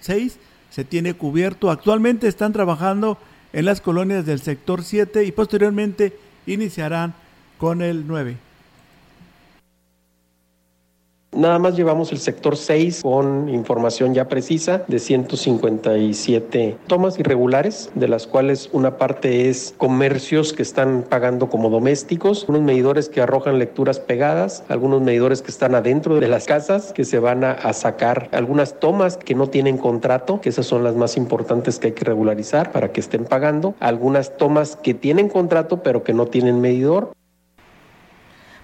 6, 0.00 0.38
se 0.70 0.84
tiene 0.84 1.14
cubierto. 1.14 1.70
Actualmente 1.70 2.28
están 2.28 2.52
trabajando 2.52 3.18
en 3.52 3.64
las 3.64 3.80
colonias 3.80 4.26
del 4.26 4.40
sector 4.40 4.84
7 4.84 5.24
y 5.24 5.32
posteriormente 5.32 6.16
iniciarán 6.46 7.14
con 7.58 7.82
el 7.82 8.06
9. 8.06 8.49
Nada 11.32 11.60
más 11.60 11.76
llevamos 11.76 12.10
el 12.10 12.18
sector 12.18 12.56
6 12.56 13.02
con 13.02 13.48
información 13.48 14.14
ya 14.14 14.26
precisa 14.26 14.82
de 14.88 14.98
157 14.98 16.76
tomas 16.88 17.20
irregulares, 17.20 17.90
de 17.94 18.08
las 18.08 18.26
cuales 18.26 18.68
una 18.72 18.96
parte 18.96 19.48
es 19.48 19.72
comercios 19.78 20.52
que 20.52 20.62
están 20.62 21.04
pagando 21.08 21.48
como 21.48 21.70
domésticos, 21.70 22.46
unos 22.48 22.62
medidores 22.62 23.08
que 23.08 23.20
arrojan 23.20 23.60
lecturas 23.60 24.00
pegadas, 24.00 24.64
algunos 24.68 25.02
medidores 25.02 25.40
que 25.40 25.52
están 25.52 25.76
adentro 25.76 26.18
de 26.18 26.26
las 26.26 26.46
casas 26.46 26.92
que 26.92 27.04
se 27.04 27.20
van 27.20 27.44
a, 27.44 27.52
a 27.52 27.74
sacar, 27.74 28.28
algunas 28.32 28.80
tomas 28.80 29.16
que 29.16 29.36
no 29.36 29.48
tienen 29.48 29.78
contrato, 29.78 30.40
que 30.40 30.48
esas 30.48 30.66
son 30.66 30.82
las 30.82 30.96
más 30.96 31.16
importantes 31.16 31.78
que 31.78 31.88
hay 31.88 31.92
que 31.94 32.04
regularizar 32.04 32.72
para 32.72 32.90
que 32.90 32.98
estén 32.98 33.24
pagando, 33.24 33.76
algunas 33.78 34.36
tomas 34.36 34.74
que 34.74 34.94
tienen 34.94 35.28
contrato 35.28 35.80
pero 35.84 36.02
que 36.02 36.12
no 36.12 36.26
tienen 36.26 36.60
medidor. 36.60 37.12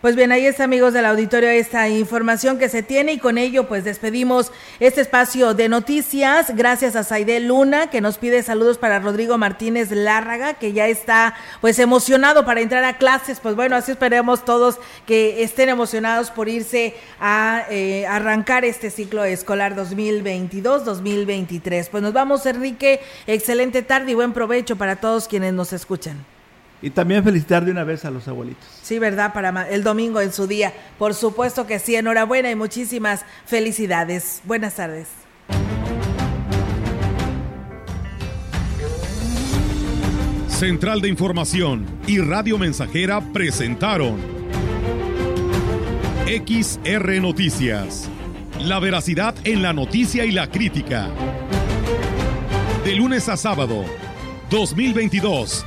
Pues 0.02 0.14
bien, 0.14 0.30
ahí 0.30 0.44
está 0.44 0.64
amigos 0.64 0.92
del 0.92 1.06
auditorio 1.06 1.48
esta 1.48 1.88
información 1.88 2.58
que 2.58 2.68
se 2.68 2.82
tiene 2.82 3.14
y 3.14 3.18
con 3.18 3.38
ello 3.38 3.66
pues 3.66 3.82
despedimos 3.82 4.52
este 4.78 5.00
espacio 5.00 5.54
de 5.54 5.70
noticias. 5.70 6.54
Gracias 6.54 6.96
a 6.96 7.02
Saide 7.02 7.40
Luna 7.40 7.88
que 7.88 8.02
nos 8.02 8.18
pide 8.18 8.42
saludos 8.42 8.76
para 8.76 8.98
Rodrigo 8.98 9.38
Martínez 9.38 9.90
Lárraga 9.90 10.52
que 10.52 10.74
ya 10.74 10.86
está 10.86 11.34
pues 11.62 11.78
emocionado 11.78 12.44
para 12.44 12.60
entrar 12.60 12.84
a 12.84 12.98
clases. 12.98 13.40
Pues 13.40 13.56
bueno, 13.56 13.74
así 13.74 13.92
esperemos 13.92 14.44
todos 14.44 14.78
que 15.06 15.42
estén 15.42 15.70
emocionados 15.70 16.30
por 16.30 16.50
irse 16.50 16.94
a 17.18 17.64
eh, 17.70 18.06
arrancar 18.06 18.66
este 18.66 18.90
ciclo 18.90 19.24
escolar 19.24 19.74
2022-2023. 19.76 21.88
Pues 21.88 22.02
nos 22.02 22.12
vamos 22.12 22.44
Enrique, 22.44 23.00
excelente 23.26 23.80
tarde 23.80 24.12
y 24.12 24.14
buen 24.14 24.34
provecho 24.34 24.76
para 24.76 24.96
todos 24.96 25.26
quienes 25.26 25.54
nos 25.54 25.72
escuchan. 25.72 26.35
Y 26.82 26.90
también 26.90 27.24
felicitar 27.24 27.64
de 27.64 27.70
una 27.70 27.84
vez 27.84 28.04
a 28.04 28.10
los 28.10 28.28
abuelitos. 28.28 28.64
Sí, 28.82 28.98
¿verdad? 28.98 29.32
Para 29.32 29.68
el 29.68 29.82
domingo 29.82 30.20
en 30.20 30.32
su 30.32 30.46
día. 30.46 30.72
Por 30.98 31.14
supuesto 31.14 31.66
que 31.66 31.78
sí, 31.78 31.96
enhorabuena 31.96 32.50
y 32.50 32.54
muchísimas 32.54 33.24
felicidades. 33.46 34.42
Buenas 34.44 34.76
tardes. 34.76 35.08
Central 40.48 41.02
de 41.02 41.08
Información 41.08 41.84
y 42.06 42.18
Radio 42.18 42.56
Mensajera 42.56 43.20
presentaron 43.20 44.16
XR 46.26 47.20
Noticias. 47.20 48.08
La 48.60 48.80
veracidad 48.80 49.34
en 49.44 49.62
la 49.62 49.74
noticia 49.74 50.24
y 50.24 50.32
la 50.32 50.50
crítica. 50.50 51.10
De 52.84 52.94
lunes 52.94 53.28
a 53.28 53.36
sábado, 53.36 53.84
2022 54.50 55.66